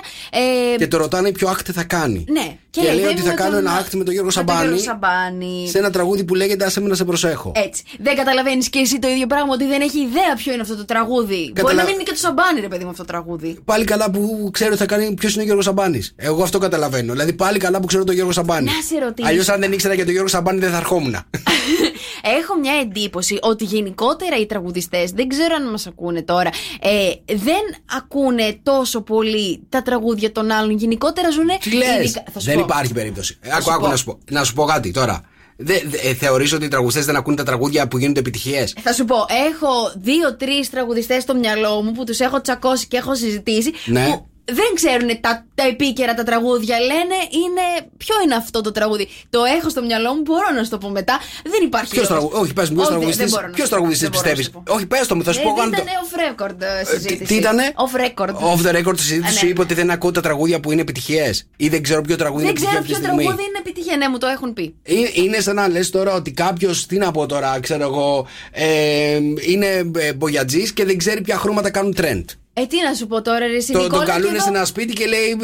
[0.74, 2.26] Ε, και το ρωτάνε ποιο act θα κάνει.
[2.30, 2.58] ναι.
[2.72, 4.56] Και, λέει δεν ότι θα με κάνω τον- ένα act με τον Γιώργο με τον
[4.56, 5.68] Σαμπάνη Γιώργο Σαμπάνη.
[5.70, 7.52] σε ένα τραγούδι που λέγεται Άσε με να σε προσέχω.
[7.56, 7.84] Έτσι.
[8.00, 10.86] Δεν καταλαβαίνεις και εσύ το ίδιο πράγμα ότι δεν έχει ιδέα ποιο είναι αυτό το
[10.86, 11.36] τραγούδι.
[11.36, 13.58] Μπορεί Καταλα- να μην είναι και το Σαμπάνι, ρε παιδί μου, αυτό το τραγούδι.
[13.66, 16.14] Πάλι καλά που ξέρω ότι θα κάνει ποιος είναι ο Γιώργος Σαμπάνης.
[16.16, 17.12] Εγώ αυτό καταλαβαίνω.
[17.12, 18.66] Δηλαδή πάλι καλά που ξέρω τον Γιώργο Σαμπάνη.
[18.66, 19.28] Να σε ρωτήσω.
[19.28, 21.16] Αλλιώς αν δεν ήξερα για τον Γιώργο Σαμπάνη δεν θα ερχόμουν.
[22.24, 26.50] Έχω μια εντύπωση ότι γενικότερα οι τραγουδιστές, δεν ξέρω αν μας ακούνε τώρα,
[26.82, 27.62] ε, δεν
[27.98, 30.78] ακούνε τόσο πολύ τα τραγούδια των άλλων.
[30.78, 31.48] Γενικότερα ζουν.
[31.60, 33.38] Τι λες; Δεν υπάρχει περίπτωση.
[33.42, 33.88] Ε, Άκου, σου άκου πω.
[33.88, 35.22] να σου πω, να σου πω κάτι τώρα.
[35.58, 38.94] Δε, δε, ε, θεωρείς ότι οι τραγουδιστές δεν ακούνε τα τραγούδια που γίνονται επιτυχίες; Θα
[38.94, 39.16] σου πω,
[39.50, 43.72] έχω δύο-τρεις τραγουδιστές στο μυαλό μου που τους έχω τσακώσει και έχω συζητήσει.
[43.86, 44.06] Ναι.
[44.06, 46.80] Που δεν ξέρουν τα, τα επίκαιρα τα τραγούδια.
[46.80, 47.90] Λένε είναι.
[47.98, 49.08] Ποιο είναι αυτό το τραγούδι.
[49.30, 51.20] Το έχω στο μυαλό μου, μπορώ να σου το πω μετά.
[51.44, 51.92] Δεν υπάρχει.
[51.94, 52.30] Ποιος λόγος.
[52.30, 54.10] τραγουδιστή, όχι, πες μου, ποιος Όχι, δεν- δεν τραγουδιστή μπορώ να ποιος σου πω, τραγουδιστής
[54.10, 54.74] δεν μπορώ να πιστεύεις; σου πω.
[54.76, 55.78] Όχι, πες το μου, θα σου Ε, πω δεν αν το.
[55.82, 57.24] ήταν off record ε, συζήτηση.
[57.24, 58.34] τι ήτανε; Off record.
[58.52, 59.52] Off the record τη συζήτηση Α, σου ναι.
[59.52, 61.48] είπε ότι δεν ακούω τα τραγούδια που είναι επιτυχίες.
[61.58, 63.24] Ή δεν ξέρω ποιο τραγούδι Δεν είναι ξέρω επιτυχία αυτή ποιο τη στιγμή.
[63.24, 63.98] τραγούδι είναι επιτυχία.
[63.98, 64.76] Ναι, μου το έχουν πει.
[64.84, 69.20] Ε, Είναι σαν να λες τώρα ότι κάποιος, τι να πω τώρα, ξέρω εγώ, ε,
[69.48, 69.84] είναι
[70.16, 72.24] μπογιατζής και δεν ξέρει ποια χρώματα κάνουν trend.
[72.54, 74.56] Ε, τι να σου πω τώρα, ρε, εσύ Το, Νικόλα, τον καλούν και σε εδώ-
[74.56, 75.38] ένα σπίτι και λέει: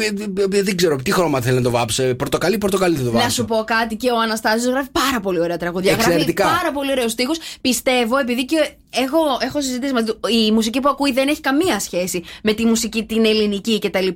[0.50, 2.14] «Ε, ε, Δεν ξέρω τι χρώμα θέλει να το βάψει.
[2.14, 3.34] Πορτοκαλί, πορτοκαλί θα το Να βάψει.
[3.34, 5.92] σου πω κάτι και ο Αναστάσιο γράφει πάρα πολύ ωραία τραγουδιά.
[5.92, 6.42] Εξαιρετικά.
[6.44, 7.32] Γράφει πάρα πολύ ωραίο στίχο.
[7.60, 8.56] Πιστεύω, επειδή και
[8.90, 12.64] έχω, έχω συζητήσει μαζί του, η μουσική που ακούει δεν έχει καμία σχέση με τη
[12.64, 14.06] μουσική την ελληνική κτλ.
[14.06, 14.14] Ε,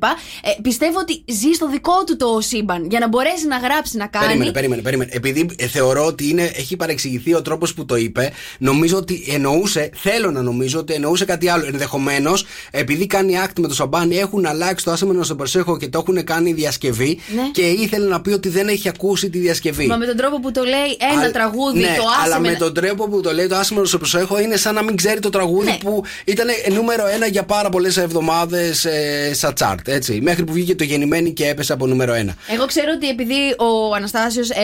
[0.62, 4.27] πιστεύω ότι ζει στο δικό του το σύμπαν για να μπορέσει να γράψει, να κάνει.
[4.27, 5.10] Περίμενε, περίμενε, περίμενε.
[5.14, 9.90] Επειδή ε, θεωρώ ότι είναι, έχει παρεξηγηθεί ο τρόπος που το είπε, νομίζω ότι εννοούσε,
[9.94, 11.66] θέλω να νομίζω ότι εννοούσε κάτι άλλο.
[11.66, 12.44] Ενδεχομένως,
[12.82, 16.24] επειδή κάνει act με το σαμπάνι, έχουν αλλάξει το άσεμενο στο προσέχω και το έχουν
[16.24, 17.42] κάνει διασκευή Ναι.
[17.52, 19.86] και ήθελε να πει ότι δεν έχει ακούσει τη διασκευή.
[19.86, 22.46] Μα με τον τρόπο που το λέει ένα Α, τραγούδι, ναι, το άσε αλλά με
[22.46, 24.96] με να- τον τρόπο που το λέει το άσημο στο προσέχω είναι σαν να μην
[24.96, 25.78] ξέρει το τραγούδι Ναι.
[25.84, 29.88] που ήταν νούμερο ένα για πάρα πολλές εβδομάδες ε, στα τσάρτ.
[29.88, 32.34] Έτσι, μέχρι που βγήκε το γεννημένη και έπεσε από νούμερο ένα.
[32.54, 34.54] Εγώ ξέρω ότι επειδή ο Αναστάσιος ε,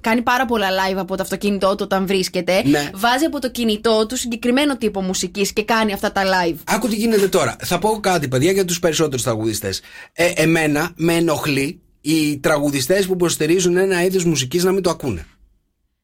[0.00, 2.90] κάνει πάρα πολλά live από το αυτοκίνητό του όταν βρίσκεται, Ναι.
[2.94, 6.54] βάζει από το κινητό του συγκεκριμένο τύπο μουσικής και κάνει αυτά τα live.
[6.64, 9.80] Άκου τι γίνεται τώρα; Θα πω κάτι, παιδιά, για τους περισσότερους τραγουδιστές.
[10.12, 15.26] Ε, εμένα με ενοχλεί οι τραγουδιστές που υποστηρίζουν ένα είδος μουσικής να μην το ακούνε.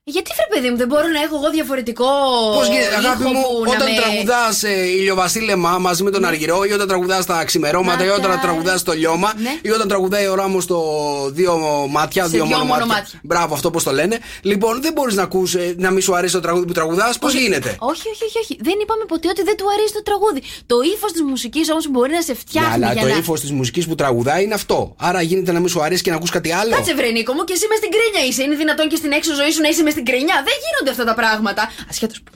[0.08, 2.06] Γιατί βρε παιδί μου, δεν μπορώ να έχω εγώ διαφορετικό.
[2.54, 6.24] Πώς γίνεται, ήχο αγάπη μου, που να όταν με- τραγουδάς ε, ηλιοβασίλεμα μαζί με τον
[6.24, 9.58] Αργυρό, ή όταν τραγουδάς τα ξημερώματα, ή όταν τραγουδάς το λιώμα, Ναι.
[9.62, 10.80] ή όταν τραγουδάει ο Ράμος το
[11.32, 11.52] δύο
[11.90, 12.94] μάτια, Σε δύο, δυο μόνο μόνο μάτια.
[12.94, 13.18] μάτια.
[13.22, 14.18] Μπράβο, αυτό πώς το λένε.
[14.42, 17.18] Λοιπόν, δεν μπορείς να ακούς, ε, να μην σου αρέσει το τραγούδι που τραγουδάς.
[17.18, 18.56] Πώς Όχι, γίνεται; Όχι, όχι, όχι, όχι.
[18.62, 20.42] Δεν είπαμε ποτέ ότι δεν του αρέσει το τραγούδι.
[20.66, 23.16] Το ύφος της μουσικής όμως μπορεί να σε Ναι, φτιάχνει αλλά για το να.
[23.16, 24.94] ύφος της μουσικής που τραγουδάει είναι αυτό.
[24.98, 26.74] Άρα γίνεται να μην σου αρέσει και να ακούς κάτι άλλο.
[26.74, 28.42] Κάτσε βρε Νίκο μου και εσύ μες στην κρίνια είσαι.
[28.42, 30.36] Είναι δυνατόν και στην έξω ζωή σου να είσαι μες στην κρίνια.
[30.48, 31.62] Δεν γίνονται αυτά τα πράγματα.
[31.90, 32.30] Ασχέτως που.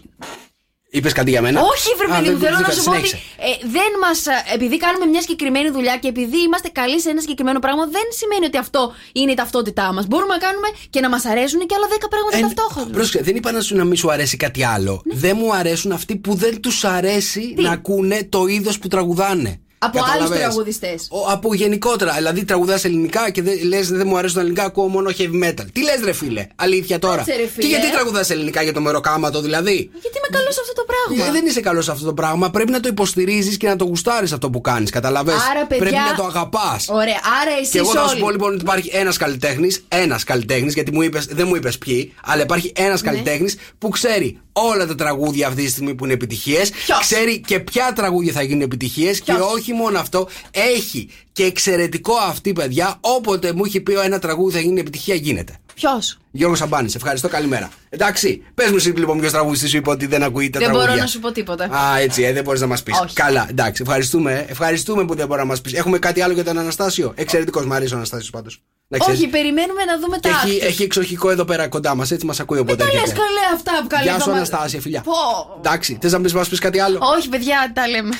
[0.92, 2.90] Είπες κάτι για μένα; Όχι, βρε Α, παιδί μου, δεν- θέλω δεν- να σου πω
[2.90, 3.16] ότι συνέχισε.
[3.48, 4.18] ε, δεν μας.
[4.56, 8.44] Επειδή κάνουμε μια συγκεκριμένη δουλειά και επειδή είμαστε καλοί σε ένα συγκεκριμένο πράγμα, δεν σημαίνει
[8.50, 8.82] ότι αυτό
[9.12, 10.04] είναι η ταυτότητά μας.
[10.06, 12.90] Μπορούμε να κάνουμε και να μας αρέσουν και άλλα 10 πράγματα Ε, ταυτόχρονα.
[12.96, 15.02] Πρόσεχε, δεν είπα να σου να μην σου αρέσει κάτι άλλο.
[15.04, 15.14] Ναι.
[15.24, 19.60] Δεν μου αρέσουν αυτοί που δεν τους αρέσει να ακούνε το είδος που τραγουδάνε.
[19.82, 20.38] Από άλλους Καταλαβες.
[20.38, 21.06] τραγουδιστές.
[21.10, 22.12] Ο- από γενικότερα.
[22.12, 25.64] Δηλαδή τραγουδάς ελληνικά και λες δεν μου αρέσει το ελληνικά, ακούω μόνο heavy metal.
[25.72, 27.68] Τι λες, ρε φίλε, αλήθεια τώρα; Κάτσε, ρε, Και φίλε.
[27.68, 31.26] γιατί τραγουδάς ελληνικά για το μεροκάματο, δηλαδή; Γιατί είμαι καλός σε αυτό το πράγμα.
[31.26, 32.50] Ε, δεν είσαι καλός σε αυτό το πράγμα.
[32.50, 34.90] Πρέπει να το υποστηρίζεις και να το γουστάρεις αυτό που κάνεις.
[34.90, 35.32] Καταλαβέ.
[35.32, 36.88] Άρα, παιδιά- Πρέπει να το αγαπάς.
[36.88, 38.20] Ωραία, άρα εσείς Και εγώ θα σου όλοι.
[38.20, 42.14] πω λοιπόν ότι υπάρχει ένας καλλιτέχνης, ένας καλλιτέχνης, γιατί μου είπες, δεν μου είπες ποιοι,
[42.24, 43.10] αλλά υπάρχει ένας Ναι.
[43.10, 46.70] καλλιτέχνης που ξέρει όλα τα τραγούδια αυτή τη στιγμή που είναι επιτυχίες.
[47.00, 49.20] Ξέρει και ποια τραγούδια θα γίνουν επιτυχίες.
[49.20, 52.96] Και όχι μόνο αυτό, έχει και εξαιρετικό αυτή, παιδιά.
[53.00, 55.54] Όποτε μου έχει πει ένα τραγούδι θα γίνει επιτυχία, γίνεται.
[55.74, 57.68] Ποιος; Γιώργος Σαμπάνης, ευχαριστώ, καλημέρα.
[57.88, 60.90] Εντάξει, πες μου εσύ λοιπόν ποιος τραγουδιστής σου είπε ότι δεν ακούει τα Δεν τραγούδια.
[60.90, 61.64] μπορώ να σου πω τίποτα.
[61.64, 63.00] Α, έτσι, ε, δεν μπορείς να μας πεις.
[63.04, 63.14] Όχι.
[63.14, 64.32] Καλά, εντάξει, ευχαριστούμε.
[64.32, 64.50] ε.
[64.50, 65.72] Ευχαριστούμε που δεν μπορεί να μας πεις.
[65.72, 68.62] Έχουμε κάτι άλλο για τον Αναστάσιο; Εξαιρετικός, μου αρέσει ο Αναστάσιος πάντως.
[69.08, 70.40] Όχι, περιμένουμε να δούμε Και τα.
[70.46, 70.66] έχει, actors.
[70.66, 72.76] έχει εξοχικό εδώ πέρα κοντά μας, έτσι μας ακούει οπότε.
[72.76, 73.12] Τα λες έρχεται.
[73.18, 74.02] καλέ αυτά που καλέ.
[74.02, 75.00] Γεια σου, θα μα- Αναστάσια, φιλιά.
[75.00, 75.12] Πω.
[75.56, 78.14] Εντάξει, θες να μας πεις κάτι άλλο; Όχι, παιδιά, τα λέμε.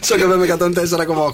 [0.00, 0.56] Στο καφέ με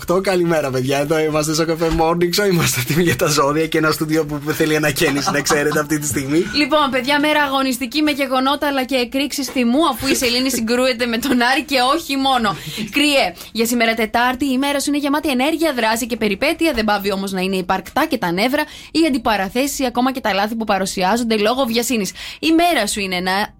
[0.08, 0.22] 104,8.
[0.22, 0.98] Καλημέρα, παιδιά.
[0.98, 2.52] Εδώ είμαστε στο καφέ Morning Show.
[2.52, 6.06] Είμαστε έτοιμοι για τα ζώδια και ένα στούντιο που θέλει ανακαίνιση, να ξέρετε αυτή τη
[6.06, 6.44] στιγμή.
[6.54, 11.18] Λοιπόν, παιδιά, μέρα αγωνιστική με γεγονότα αλλά και εκρήξεις θυμού, αφού η Σελήνη συγκρούεται με
[11.18, 12.56] τον Άρη και όχι μόνο.
[12.90, 16.72] Κρύε, για σήμερα Τετάρτη η μέρα σου είναι γεμάτη ενέργεια, δράση και περιπέτεια.
[16.72, 20.54] Δεν πάβει όμως να είναι υπαρκτά και τα νεύρα, οι αντιπαραθέσει, ακόμα και τα λάθη
[20.54, 22.12] που παρουσιάζονται λόγω βιασύνης.
[22.40, 23.56] Η μέρα σου είναι ένα.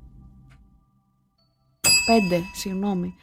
[2.08, 3.14] Πέντε, συγγνώμη.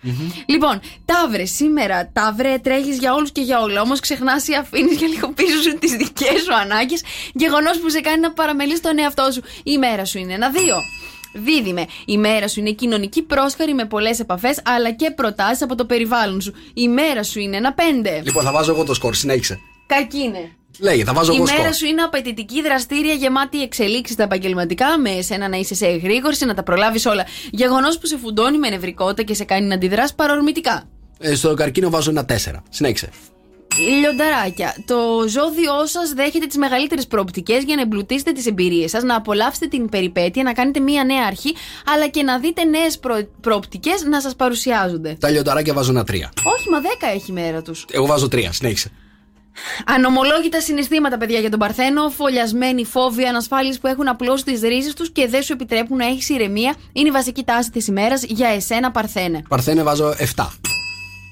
[0.46, 3.82] Λοιπόν, ταύρε, σήμερα ταύρε τρέχεις για όλους και για όλα.
[3.82, 7.04] Όμως ξεχνάς ή αφήνεις για λίγο πίσω σου τις δικές σου ανάγκες.
[7.34, 9.42] Γεγονός που σε κάνει να παραμελείς τον εαυτό σου.
[9.64, 10.76] Η μέρα σου είναι ένα δύο.
[11.34, 11.86] Δίδυμε.
[12.06, 16.42] Η μέρα σου είναι κοινωνική πρόσχαρη με πολλές επαφές αλλά και προτάσεις από το περιβάλλον
[16.42, 16.54] σου.
[16.74, 18.22] Η μέρα σου είναι ένα πέντε.
[18.26, 19.60] Λοιπόν, θα βάζω εγώ το σκορ, συνέχισε.
[19.86, 20.56] Κακίνε.
[20.80, 21.74] Λέγε, θα βάζω Η εγώ μέρα σκορ.
[21.74, 26.54] σου είναι απαιτητική, δραστήρια, γεμάτη εξελίξεις στα επαγγελματικά, με εσένα να είσαι σε εγρήγορση, να
[26.54, 27.26] τα προλάβεις όλα.
[27.52, 30.84] Γεγονός που σε φουντώνει με νευρικότητα και σε κάνει να αντιδράς παρορμητικά.
[31.20, 32.34] Ε, στο καρκίνο βάζω ένα 4.
[32.70, 33.10] Συνέχισε.
[34.00, 34.96] Λιονταράκια, το
[35.28, 39.90] ζώδιό σας δέχεται τις μεγαλύτερες προοπτικές για να εμπλουτίσετε τις εμπειρίες σας, να απολαύσετε την
[39.90, 41.56] περιπέτεια, να κάνετε μία νέα αρχή,
[41.94, 43.28] αλλά και να δείτε νέες προ...
[43.42, 45.16] προοπτικές να σας παρουσιάζονται.
[45.20, 46.14] Τα λιονταράκια βάζω ένα 3.
[46.44, 46.86] Όχι, μα 10
[47.16, 47.86] έχει η μέρα τους.
[47.92, 48.48] Εγώ βάζω 3.
[48.50, 48.92] Συνέχισε.
[49.86, 52.10] Ανομολόγητα συναισθήματα, παιδιά, για τον Παρθένο.
[52.10, 56.30] Φωλιασμένοι φόβοι, ανασφάλειε που έχουν απλώσει τις ρίζες τους και δεν σου επιτρέπουν να έχεις
[56.30, 59.42] ηρεμία είναι η βασική τάση της ημέρας για εσένα, Παρθένε.
[59.48, 60.75] Παρθένε βάζω 7.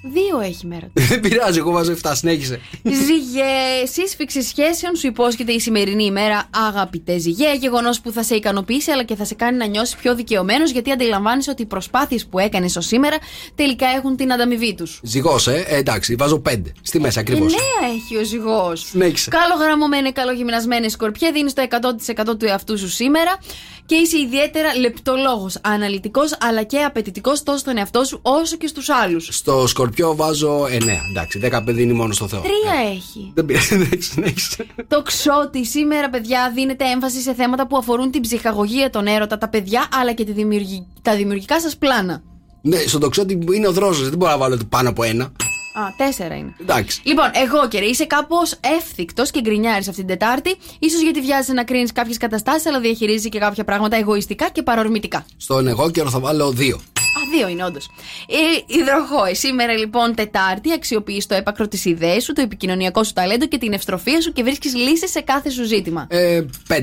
[0.05, 0.91] Δύο έχει μέρα.
[1.09, 2.59] Δεν πειράζει, εγώ βάζω 7, συνέχισε.
[2.83, 7.55] Ζυγέ, σύσφυξη σχέσεων σου υπόσχεται η σημερινή ημέρα, αγαπητέ Ζυγέ.
[7.59, 10.91] Γεγονός που θα σε ικανοποιήσει αλλά και θα σε κάνει να νιώσεις πιο δικαιωμένος γιατί
[10.91, 13.17] αντιλαμβάνει ότι οι προσπάθειες που έκανες ως σήμερα
[13.55, 14.99] τελικά έχουν την ανταμοιβή τους.
[15.03, 16.61] Ζυγός, ε, ε, εντάξει, βάζω 5.
[16.81, 17.53] Στη μέση ακριβώς.
[17.53, 18.85] Εννέα έχει ο ζυγός.
[18.85, 19.29] Συνέχισε.
[19.29, 23.37] Καλογραμμωμένη, καλογυμνασμένη σκορπιέ, δίνεις το 100% του εαυτού σου σήμερα
[23.85, 28.89] και είσαι ιδιαίτερα λεπτολόγος, αναλυτικός αλλά και απαιτητικός τόσο στον εαυτό σου όσο και στους
[28.89, 29.27] άλλους.
[29.31, 30.69] Στο σκορπιό βάζω 9.
[31.09, 32.39] Εντάξει, 10 παιδί είναι μόνο στο Θεό.
[32.39, 33.31] Τρία έχει.
[33.35, 34.65] Δεν πειράζει, εντάξει, συνέχισε.
[34.87, 39.49] Το ξότι σήμερα, παιδιά, δίνεται έμφαση σε θέματα που αφορούν την ψυχαγωγία, τον έρωτα, τα
[39.49, 42.21] παιδιά αλλά και τη δημιουργη- τα δημιουργικά σας πλάνα.
[42.61, 45.23] Ναι, στον τοξότη είναι ο δρόσος, δεν μπορώ να βάλω πάνω από ένα.
[45.23, 46.53] Α, τέσσερα είναι.
[46.61, 47.01] Εντάξει.
[47.03, 50.49] Λοιπόν, εγώ και είσαι κάπως εύθυκτος και γκρινιάρης αυτήν την Τετάρτη.
[50.91, 55.25] σω γιατί βιάζεσαι να κρίνεις κάποιες καταστάσεις, αλλά διαχειρίζει και κάποια πράγματα εγωιστικά και παρορμητικά.
[55.37, 56.79] Στον εγώ καιρο θα βάλω 2.
[57.17, 57.89] Α, δύο είναι όντως.
[58.27, 63.45] Ε, υδροχόε, σήμερα λοιπόν Τετάρτη αξιοποιείς το έπακρο της ιδέα σου, το επικοινωνιακό σου ταλέντο
[63.47, 66.07] και την ευστροφία σου και βρίσκεις λύσεις σε κάθε σου ζήτημα.
[66.09, 66.75] Ε, 5.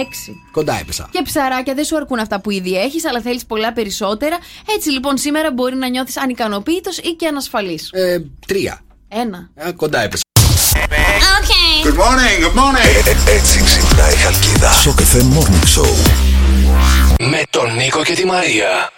[0.00, 0.32] Έξι.
[0.52, 1.08] Κοντά έπεσα.
[1.12, 4.36] Και ψαράκια δεν σου αρκούν αυτά που ήδη έχεις, αλλά θέλεις πολλά περισσότερα.
[4.76, 7.90] Έτσι λοιπόν σήμερα μπορεί να νιώθεις ανικανοποίητος ή και ανασφαλής.
[7.92, 8.82] Ε, 3.
[9.08, 9.50] Ένα.
[9.54, 10.20] Ε, κοντά έπεσα.
[11.84, 13.28] Good morning, good morning.
[13.28, 14.72] έτσι ξυπνάει η Χαλκίδα.
[14.72, 15.90] Σοκ FM Morning Show.
[17.30, 18.90] Με τον Νίκο και τη Μαρία.